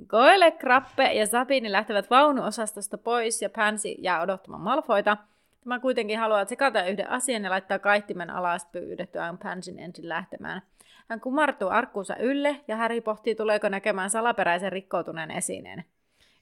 Koele, 0.08 0.52
Krappe 0.52 1.14
ja 1.14 1.28
Sabini 1.28 1.72
lähtevät 1.72 2.10
vaunuosastosta 2.10 2.98
pois 2.98 3.42
ja 3.42 3.50
Pansy 3.50 3.90
jää 3.90 4.22
odottamaan 4.22 4.64
Malfoita. 4.64 5.18
Tämä 5.64 5.80
kuitenkin 5.80 6.20
haluaa 6.20 6.46
tsekata 6.46 6.86
yhden 6.86 7.10
asian 7.10 7.44
ja 7.44 7.50
laittaa 7.50 7.80
kaihtimen 7.80 8.30
alas 8.30 8.66
pyydettyään 8.66 9.38
Pansin 9.38 9.80
ensin 9.80 10.10
lähtemään. 10.10 10.62
Hän 11.08 11.22
kumartuu 11.22 11.70
arkkuunsa 11.70 12.16
ylle 12.16 12.62
ja 12.68 12.78
Harry 12.78 13.02
pohtii, 13.02 13.36
tuleeko 13.36 13.70
näkemään 13.70 14.10
salaperäisen 14.10 14.72
rikkoutuneen 14.72 15.32
esineen. 15.32 15.86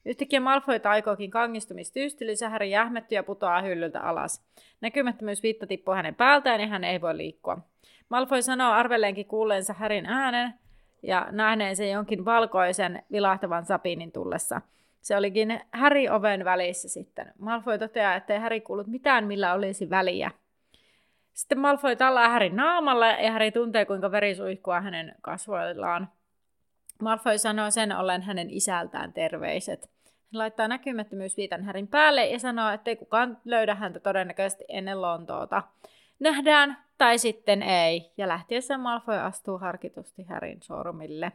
Yhtäkkiä 0.04 0.40
Malfoy 0.40 0.80
aikookin 0.84 1.30
kangistumistyystilissä, 1.30 2.48
Harry 2.48 2.66
jähmettyy 2.66 3.16
ja 3.16 3.22
putoaa 3.22 3.62
hyllyltä 3.62 4.00
alas. 4.00 4.44
Näkymättömyys 4.80 5.42
viitta 5.42 5.66
tippuu 5.66 5.94
hänen 5.94 6.14
päältään 6.14 6.60
ja 6.60 6.66
hän 6.66 6.84
ei 6.84 7.00
voi 7.00 7.16
liikkua. 7.16 7.58
Malfoy 8.08 8.42
sanoo 8.42 8.72
arvelleenkin 8.72 9.26
kuulleensa 9.26 9.72
Härin 9.72 10.06
äänen 10.06 10.54
ja 11.02 11.28
nähneen 11.30 11.76
sen 11.76 11.90
jonkin 11.90 12.24
valkoisen 12.24 13.02
vilahtavan 13.12 13.64
sapinin 13.64 14.12
tullessa. 14.12 14.60
Se 15.00 15.16
olikin 15.16 15.60
Häri 15.70 16.08
oven 16.08 16.44
välissä 16.44 16.88
sitten. 16.88 17.32
Malfoy 17.38 17.78
toteaa, 17.78 18.14
että 18.14 18.34
ei 18.34 18.40
Häri 18.40 18.60
kuullut 18.60 18.86
mitään, 18.86 19.26
millä 19.26 19.52
olisi 19.52 19.90
väliä. 19.90 20.30
Sitten 21.32 21.58
Malfoy 21.58 21.96
tallaa 21.96 22.28
Härin 22.28 22.56
naamalle 22.56 23.16
ja 23.20 23.32
Häri 23.32 23.52
tuntee, 23.52 23.84
kuinka 23.84 24.10
veri 24.10 24.34
suihkua 24.34 24.80
hänen 24.80 25.14
kasvoillaan. 25.20 26.08
Malfoy 27.00 27.38
sanoo 27.38 27.70
sen 27.70 27.96
ollen 27.96 28.22
hänen 28.22 28.50
isältään 28.50 29.12
terveiset. 29.12 29.90
Hän 30.04 30.38
laittaa 30.38 30.68
näkymättömyysviitan 30.68 31.64
Härin 31.64 31.88
päälle 31.88 32.26
ja 32.26 32.38
sanoo, 32.38 32.70
että 32.70 32.90
ei 32.90 32.96
kukaan 32.96 33.38
löydä 33.44 33.74
häntä 33.74 34.00
todennäköisesti 34.00 34.64
ennen 34.68 35.02
Lontoota. 35.02 35.62
Nähdään, 36.18 36.76
tai 36.98 37.18
sitten 37.18 37.62
ei. 37.62 38.12
Ja 38.16 38.28
lähtiessä 38.28 38.78
Malfoy 38.78 39.18
astuu 39.18 39.58
harkitusti 39.58 40.22
Härin 40.22 40.62
sormille. 40.62 41.32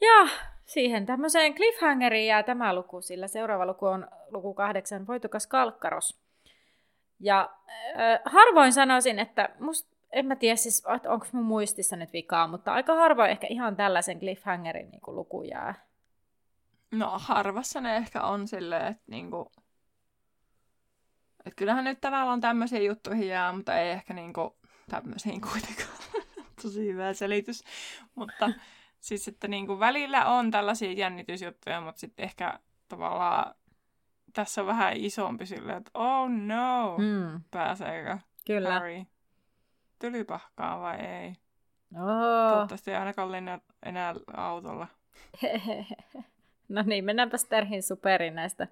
Ja 0.00 0.28
siihen 0.64 1.06
tämmöiseen 1.06 1.54
cliffhangeriin 1.54 2.26
jää 2.26 2.42
tämä 2.42 2.74
luku, 2.74 3.00
sillä 3.00 3.28
seuraava 3.28 3.66
luku 3.66 3.86
on 3.86 4.08
luku 4.30 4.54
kahdeksan, 4.54 5.06
voitukas 5.06 5.46
kalkkaros. 5.46 6.20
Ja 7.20 7.50
äh, 7.70 8.20
harvoin 8.24 8.72
sanoisin, 8.72 9.18
että 9.18 9.48
must, 9.58 9.89
en 10.12 10.26
mä 10.26 10.36
tiedä 10.36 10.56
siis, 10.56 10.82
onko 11.08 11.26
mun 11.32 11.44
muistissa 11.44 11.96
nyt 11.96 12.12
vikaa, 12.12 12.46
mutta 12.46 12.72
aika 12.72 12.94
harvoin 12.94 13.30
ehkä 13.30 13.46
ihan 13.50 13.76
tällaisen 13.76 14.18
cliffhangerin 14.18 14.90
niin 14.90 15.00
luku 15.06 15.42
jää. 15.42 15.74
No 16.90 17.18
harvassa 17.18 17.80
ne 17.80 17.96
ehkä 17.96 18.22
on 18.22 18.48
silleen, 18.48 18.86
että 18.86 19.02
niinku, 19.06 19.52
et 21.46 21.54
kyllähän 21.56 21.84
nyt 21.84 22.00
tavallaan 22.00 22.40
tämmöisiä 22.40 22.80
juttuihin 22.80 23.28
jää, 23.28 23.52
mutta 23.52 23.78
ei 23.78 23.90
ehkä 23.90 24.14
niinku 24.14 24.56
tämmöisiin 24.90 25.40
kuitenkaan. 25.40 25.98
Tosi 26.62 26.86
hyvä 26.86 27.12
selitys. 27.12 27.64
Mutta 28.14 28.50
siis, 29.00 29.28
että 29.28 29.48
niinku 29.48 29.80
välillä 29.80 30.26
on 30.26 30.50
tällaisia 30.50 30.92
jännitysjuttuja, 30.92 31.80
mutta 31.80 32.00
sitten 32.00 32.24
ehkä 32.24 32.58
tavallaan 32.88 33.54
tässä 34.32 34.60
on 34.60 34.66
vähän 34.66 34.96
isompi 34.96 35.46
silleen, 35.46 35.78
että 35.78 35.90
oh 35.94 36.30
no, 36.30 36.96
hmm. 36.96 37.40
pääseekö 37.50 38.18
Kyllä. 38.46 38.72
Harry 38.72 39.04
tylypahkaa 40.00 40.80
vai 40.80 40.96
ei? 40.96 41.32
Oh. 41.94 42.50
Toivottavasti 42.50 42.90
ei 42.90 42.96
ainakaan 42.96 43.32
lennä 43.32 43.60
enää 43.82 44.14
autolla. 44.32 44.86
no 46.68 46.82
niin, 46.86 47.04
mennäänpä 47.04 47.36
Sterhin 47.36 47.82
superiin 47.82 48.34
näistä. 48.34 48.68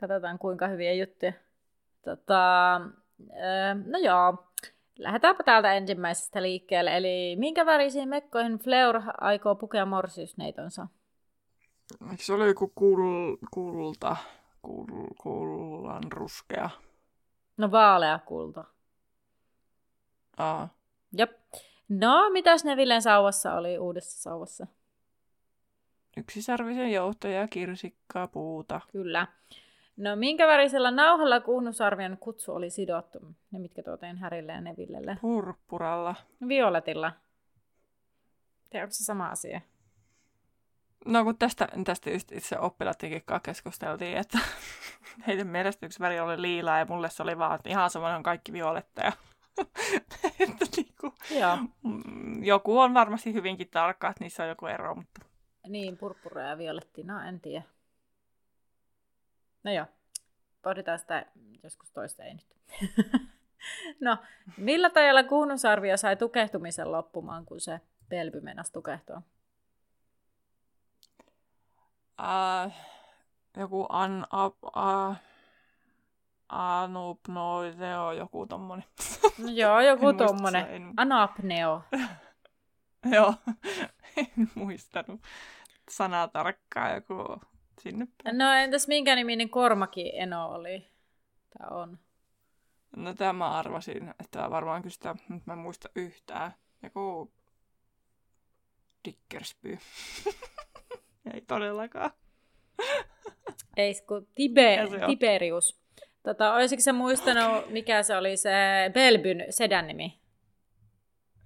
Katsotaan 0.00 0.38
kuinka 0.38 0.68
hyviä 0.68 0.92
juttuja. 0.92 1.32
Tota, 2.04 2.80
no 3.86 3.98
joo, 3.98 4.46
lähdetäänpä 4.98 5.42
täältä 5.42 5.72
ensimmäisestä 5.72 6.42
liikkeelle. 6.42 6.96
Eli 6.96 7.36
minkä 7.38 7.66
värisiin 7.66 8.08
mekkoihin 8.08 8.58
Fleur 8.58 9.02
aikoo 9.20 9.54
pukea 9.54 9.86
morsiusneitonsa? 9.86 10.86
Eikö 12.10 12.22
se 12.22 12.32
ole 12.32 12.46
joku 12.46 12.72
kul, 12.74 13.36
kulta, 13.50 14.16
kul, 14.62 14.86
kullan 15.22 16.12
ruskea? 16.12 16.70
No 17.56 17.70
vaalea 17.70 18.18
kulta. 18.18 18.64
Aa. 20.38 20.68
Jop. 21.12 21.30
No, 21.88 22.30
mitäs 22.30 22.64
Nevillen 22.64 23.02
sauvassa 23.02 23.54
oli 23.54 23.78
uudessa 23.78 24.22
sauvassa? 24.22 24.66
Yksisarvisen 26.16 26.92
joutoja, 26.92 27.48
kirsikkaa, 27.48 28.26
puuta. 28.26 28.80
Kyllä. 28.92 29.26
No 29.96 30.16
minkä 30.16 30.46
värisellä 30.46 30.90
nauhalla 30.90 31.40
kuhnusarvion 31.40 32.16
kutsu 32.20 32.52
oli 32.52 32.70
sidottu? 32.70 33.18
Ne 33.50 33.58
mitkä 33.58 33.82
tuoteen 33.82 34.18
Härille 34.18 34.52
ja 34.52 34.60
Nevillelle. 34.60 35.18
Purppuralla. 35.20 36.14
Violetilla. 36.48 37.12
Tiedätkö 38.70 38.94
se 38.94 39.04
sama 39.04 39.28
asia? 39.28 39.60
No 41.06 41.24
kun 41.24 41.38
tästä, 41.38 41.68
tästä 41.84 42.10
just 42.10 42.32
itse 42.32 42.58
oppilaattikin 42.58 43.22
keskusteltiin, 43.42 44.16
että 44.16 44.38
heidän 45.26 45.46
mielestä 45.46 45.86
yksi 45.86 46.00
väri 46.00 46.20
oli 46.20 46.42
liilaa 46.42 46.78
ja 46.78 46.86
mulle 46.88 47.10
se 47.10 47.22
oli 47.22 47.38
vaan 47.38 47.54
että 47.54 47.70
ihan 47.70 47.90
samoin 47.90 48.14
on 48.14 48.22
kaikki 48.22 48.52
violetteja. 48.52 49.12
että 50.40 50.66
niinku, 50.76 51.14
Joo. 51.30 51.56
Mm, 51.82 52.44
joku 52.44 52.78
on 52.78 52.94
varmasti 52.94 53.32
hyvinkin 53.32 53.68
tarkka, 53.68 54.08
että 54.08 54.24
niissä 54.24 54.42
on 54.42 54.48
joku 54.48 54.66
ero, 54.66 54.94
mutta... 54.94 55.20
Niin, 55.68 55.96
purppura 55.96 56.42
ja 56.42 56.58
violetti, 56.58 57.02
no 57.02 57.20
en 57.20 57.40
tiedä. 57.40 57.62
No 59.64 59.72
joo, 59.72 59.86
pohditaan 60.62 60.98
sitä 60.98 61.26
joskus 61.62 61.90
toista, 61.90 62.24
ei 62.24 62.34
nyt. 62.34 62.56
no, 64.00 64.16
millä 64.56 64.90
tajalla 64.90 65.22
kuunnusarvio 65.22 65.96
sai 65.96 66.16
tukehtumisen 66.16 66.92
loppumaan, 66.92 67.46
kun 67.46 67.60
se 67.60 67.80
pelpy 68.08 68.40
mennäisi 68.40 68.72
tukehtua? 68.72 69.22
Uh, 72.20 72.72
joku 73.56 73.86
an, 73.88 74.26
a, 74.30 74.50
a, 74.72 75.14
anupnoideo, 76.54 78.12
joku 78.12 78.46
tommonen. 78.46 78.84
No 79.38 79.48
joo, 79.50 79.80
joku 79.80 80.08
en 80.08 80.16
tommonen. 80.16 80.66
En... 80.74 80.92
Anapneo. 80.96 81.82
joo, 83.14 83.34
en 84.16 84.50
muistanut 84.54 85.20
sanaa 85.90 86.28
tarkkaan, 86.28 86.94
joku 86.94 87.40
sinne 87.80 88.06
päin. 88.24 88.38
No 88.38 88.52
entäs 88.52 88.88
minkä 88.88 89.16
niminen 89.16 89.50
Kormaki 89.50 90.18
Eno 90.18 90.48
oli? 90.48 90.86
Tämä 91.58 91.70
on. 91.70 91.98
No 92.96 93.14
tämä 93.14 93.50
arvasin, 93.50 94.14
että 94.20 94.50
varmaan 94.50 94.90
sitä, 94.90 95.14
mutta 95.28 95.44
mä 95.46 95.52
en 95.52 95.58
muista 95.58 95.88
yhtään. 95.94 96.54
Joku 96.82 97.32
Dickersby. 99.04 99.78
Ei 101.34 101.40
todellakaan. 101.40 102.10
Ei, 103.76 103.94
kun 104.08 104.28
Tibe, 104.34 104.78
Tiberius. 105.06 105.83
Tota, 106.24 106.54
olisiko 106.54 106.82
se 106.82 106.92
muistanut, 106.92 107.70
mikä 107.70 108.02
se 108.02 108.16
oli 108.16 108.36
se 108.36 108.50
Belbyn 108.94 109.44
sedän 109.50 109.86
nimi? 109.86 110.20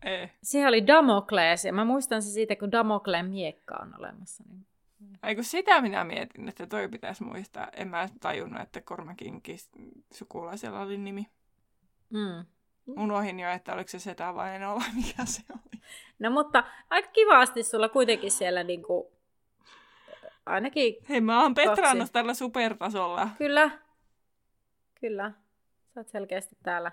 Ei. 0.04 0.28
Se 0.42 0.66
oli 0.66 0.86
Damokles, 0.86 1.64
ja 1.64 1.72
mä 1.72 1.84
muistan 1.84 2.22
se 2.22 2.30
siitä, 2.30 2.56
kun 2.56 2.72
Damokleen 2.72 3.26
miekka 3.26 3.76
on 3.82 3.94
olemassa. 3.98 4.44
Niin... 4.48 4.66
Ei 5.22 5.34
kun 5.34 5.44
sitä 5.44 5.80
minä 5.80 6.04
mietin, 6.04 6.48
että 6.48 6.66
toi 6.66 6.88
pitäisi 6.88 7.24
muistaa. 7.24 7.68
En 7.76 7.88
mä 7.88 8.08
tajunnut, 8.20 8.62
että 8.62 8.80
Kormakinkin 8.80 9.58
sukulaisella 10.12 10.80
oli 10.80 10.98
nimi. 10.98 11.26
Mm. 12.10 12.46
Unohin 12.96 13.40
jo, 13.40 13.50
että 13.50 13.72
oliko 13.74 13.88
se 13.88 13.98
setä 13.98 14.34
vai 14.34 14.56
en 14.56 14.68
ole, 14.68 14.84
mikä 15.06 15.24
se 15.24 15.42
oli. 15.50 15.82
No 16.18 16.30
mutta 16.30 16.64
aika 16.90 17.08
kivasti 17.12 17.62
sulla 17.62 17.88
kuitenkin 17.88 18.30
siellä 18.30 18.62
niinku, 18.62 19.12
ainakin 20.46 20.94
Hei, 21.08 21.20
mä 21.20 21.42
oon 21.42 21.54
Petrannus 21.54 22.10
tällä 22.10 22.34
supertasolla. 22.34 23.28
Kyllä. 23.38 23.70
Kyllä. 25.01 25.32
Sä 25.94 26.01
oot 26.01 26.09
selkeästi 26.09 26.57
täällä. 26.62 26.92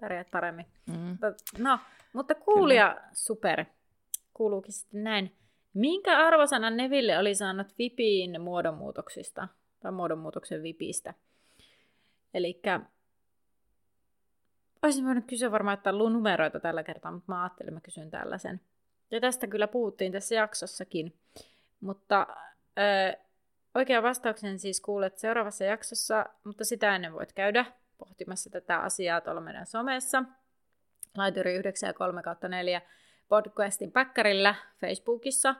Pärjäät 0.00 0.30
paremmin. 0.30 0.66
Mm. 0.86 1.18
No, 1.58 1.78
mutta 2.12 2.34
kuulija 2.34 2.88
Kyllä. 2.94 3.08
super. 3.12 3.64
Kuuluukin 4.34 4.72
sitten 4.72 5.04
näin. 5.04 5.36
Minkä 5.74 6.18
arvosanan 6.18 6.76
Neville 6.76 7.18
oli 7.18 7.34
saanut 7.34 7.66
Vipin 7.78 8.40
muodonmuutoksista? 8.40 9.48
Tai 9.80 9.92
muodonmuutoksen 9.92 10.62
Vipistä? 10.62 11.14
Eli 12.34 12.60
olisin 14.82 15.04
voinut 15.04 15.24
kysyä 15.26 15.50
varmaan, 15.50 15.74
että 15.74 15.92
numeroita 15.92 16.60
tällä 16.60 16.82
kertaa, 16.82 17.12
mutta 17.12 17.32
mä 17.32 17.42
ajattelin, 17.42 17.68
että 17.68 17.76
mä 17.76 17.80
kysyn 17.80 18.10
tällaisen. 18.10 18.60
Ja 19.10 19.20
tästä 19.20 19.46
kyllä 19.46 19.68
puhuttiin 19.68 20.12
tässä 20.12 20.34
jaksossakin. 20.34 21.14
Mutta 21.80 22.26
ö, 22.78 23.18
oikean 23.76 24.02
vastauksen 24.02 24.58
siis 24.58 24.80
kuulet 24.80 25.18
seuraavassa 25.18 25.64
jaksossa, 25.64 26.26
mutta 26.44 26.64
sitä 26.64 26.94
ennen 26.94 27.12
voit 27.12 27.32
käydä 27.32 27.64
pohtimassa 27.98 28.50
tätä 28.50 28.78
asiaa 28.78 29.20
tuolla 29.20 29.40
meidän 29.40 29.66
somessa. 29.66 30.22
Laituri 31.16 31.54
9 31.54 31.86
ja 31.86 31.94
3 31.94 32.22
4 32.48 32.82
podcastin 33.28 33.92
päkkärillä 33.92 34.54
Facebookissa, 34.80 35.54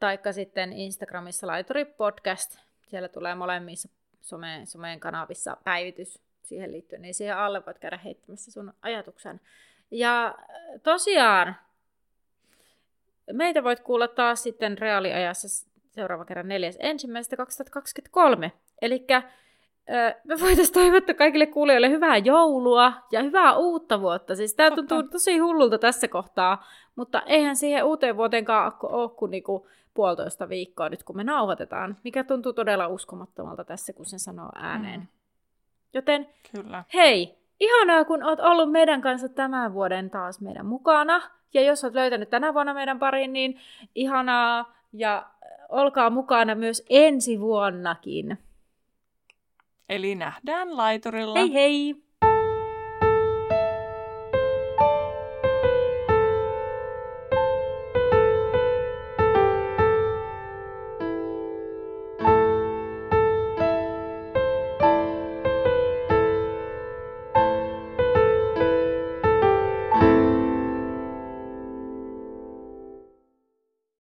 taikka 0.00 0.32
sitten 0.32 0.72
Instagramissa 0.72 1.46
Laituri 1.46 1.84
Podcast. 1.84 2.58
Siellä 2.88 3.08
tulee 3.08 3.34
molemmissa 3.34 3.88
some, 4.20 4.62
someen 4.64 5.00
kanavissa 5.00 5.56
päivitys 5.64 6.18
siihen 6.42 6.72
liittyen, 6.72 7.02
niin 7.02 7.14
siihen 7.14 7.36
alle 7.36 7.66
voit 7.66 7.78
käydä 7.78 7.98
heittämässä 8.04 8.52
sun 8.52 8.72
ajatuksen. 8.82 9.40
Ja 9.90 10.26
äh, 10.26 10.80
tosiaan, 10.82 11.56
meitä 13.32 13.64
voit 13.64 13.80
kuulla 13.80 14.08
taas 14.08 14.42
sitten 14.42 14.78
reaaliajassa 14.78 15.69
seuraava 15.90 16.24
kerran 16.24 16.48
neljäs 16.48 16.76
ensimmäistä 16.80 17.36
2023. 17.36 18.52
Eli 18.82 19.06
me 20.24 20.40
voitaisiin 20.40 20.74
toivottaa 20.74 21.14
kaikille 21.14 21.46
kuulijoille 21.46 21.90
hyvää 21.90 22.16
joulua 22.16 22.92
ja 23.12 23.22
hyvää 23.22 23.56
uutta 23.56 24.00
vuotta. 24.00 24.34
Siis 24.34 24.54
tämä 24.54 24.70
tuntuu 24.70 25.02
tosi 25.02 25.38
hullulta 25.38 25.78
tässä 25.78 26.08
kohtaa, 26.08 26.64
mutta 26.96 27.22
eihän 27.26 27.56
siihen 27.56 27.84
uuteen 27.84 28.16
vuoteenkaan 28.16 28.72
ole 28.82 29.10
kuin 29.10 29.30
niinku 29.30 29.68
puolitoista 29.94 30.48
viikkoa 30.48 30.88
nyt, 30.88 31.02
kun 31.02 31.16
me 31.16 31.24
nauhoitetaan, 31.24 31.96
mikä 32.04 32.24
tuntuu 32.24 32.52
todella 32.52 32.88
uskomattomalta 32.88 33.64
tässä, 33.64 33.92
kun 33.92 34.06
sen 34.06 34.18
sanoo 34.20 34.48
ääneen. 34.54 35.00
Mm. 35.00 35.06
Joten 35.94 36.28
Kyllä. 36.54 36.84
hei, 36.94 37.38
ihanaa, 37.60 38.04
kun 38.04 38.24
oot 38.24 38.40
ollut 38.40 38.72
meidän 38.72 39.00
kanssa 39.00 39.28
tämän 39.28 39.74
vuoden 39.74 40.10
taas 40.10 40.40
meidän 40.40 40.66
mukana. 40.66 41.22
Ja 41.54 41.62
jos 41.62 41.84
olet 41.84 41.94
löytänyt 41.94 42.30
tänä 42.30 42.54
vuonna 42.54 42.74
meidän 42.74 42.98
pariin, 42.98 43.32
niin 43.32 43.60
ihanaa 43.94 44.74
ja 44.92 45.26
olkaa 45.70 46.10
mukana 46.10 46.54
myös 46.54 46.82
ensi 46.90 47.40
vuonnakin. 47.40 48.38
Eli 49.88 50.14
nähdään 50.14 50.76
laiturilla. 50.76 51.38
Hei 51.38 51.52
hei! 51.52 52.09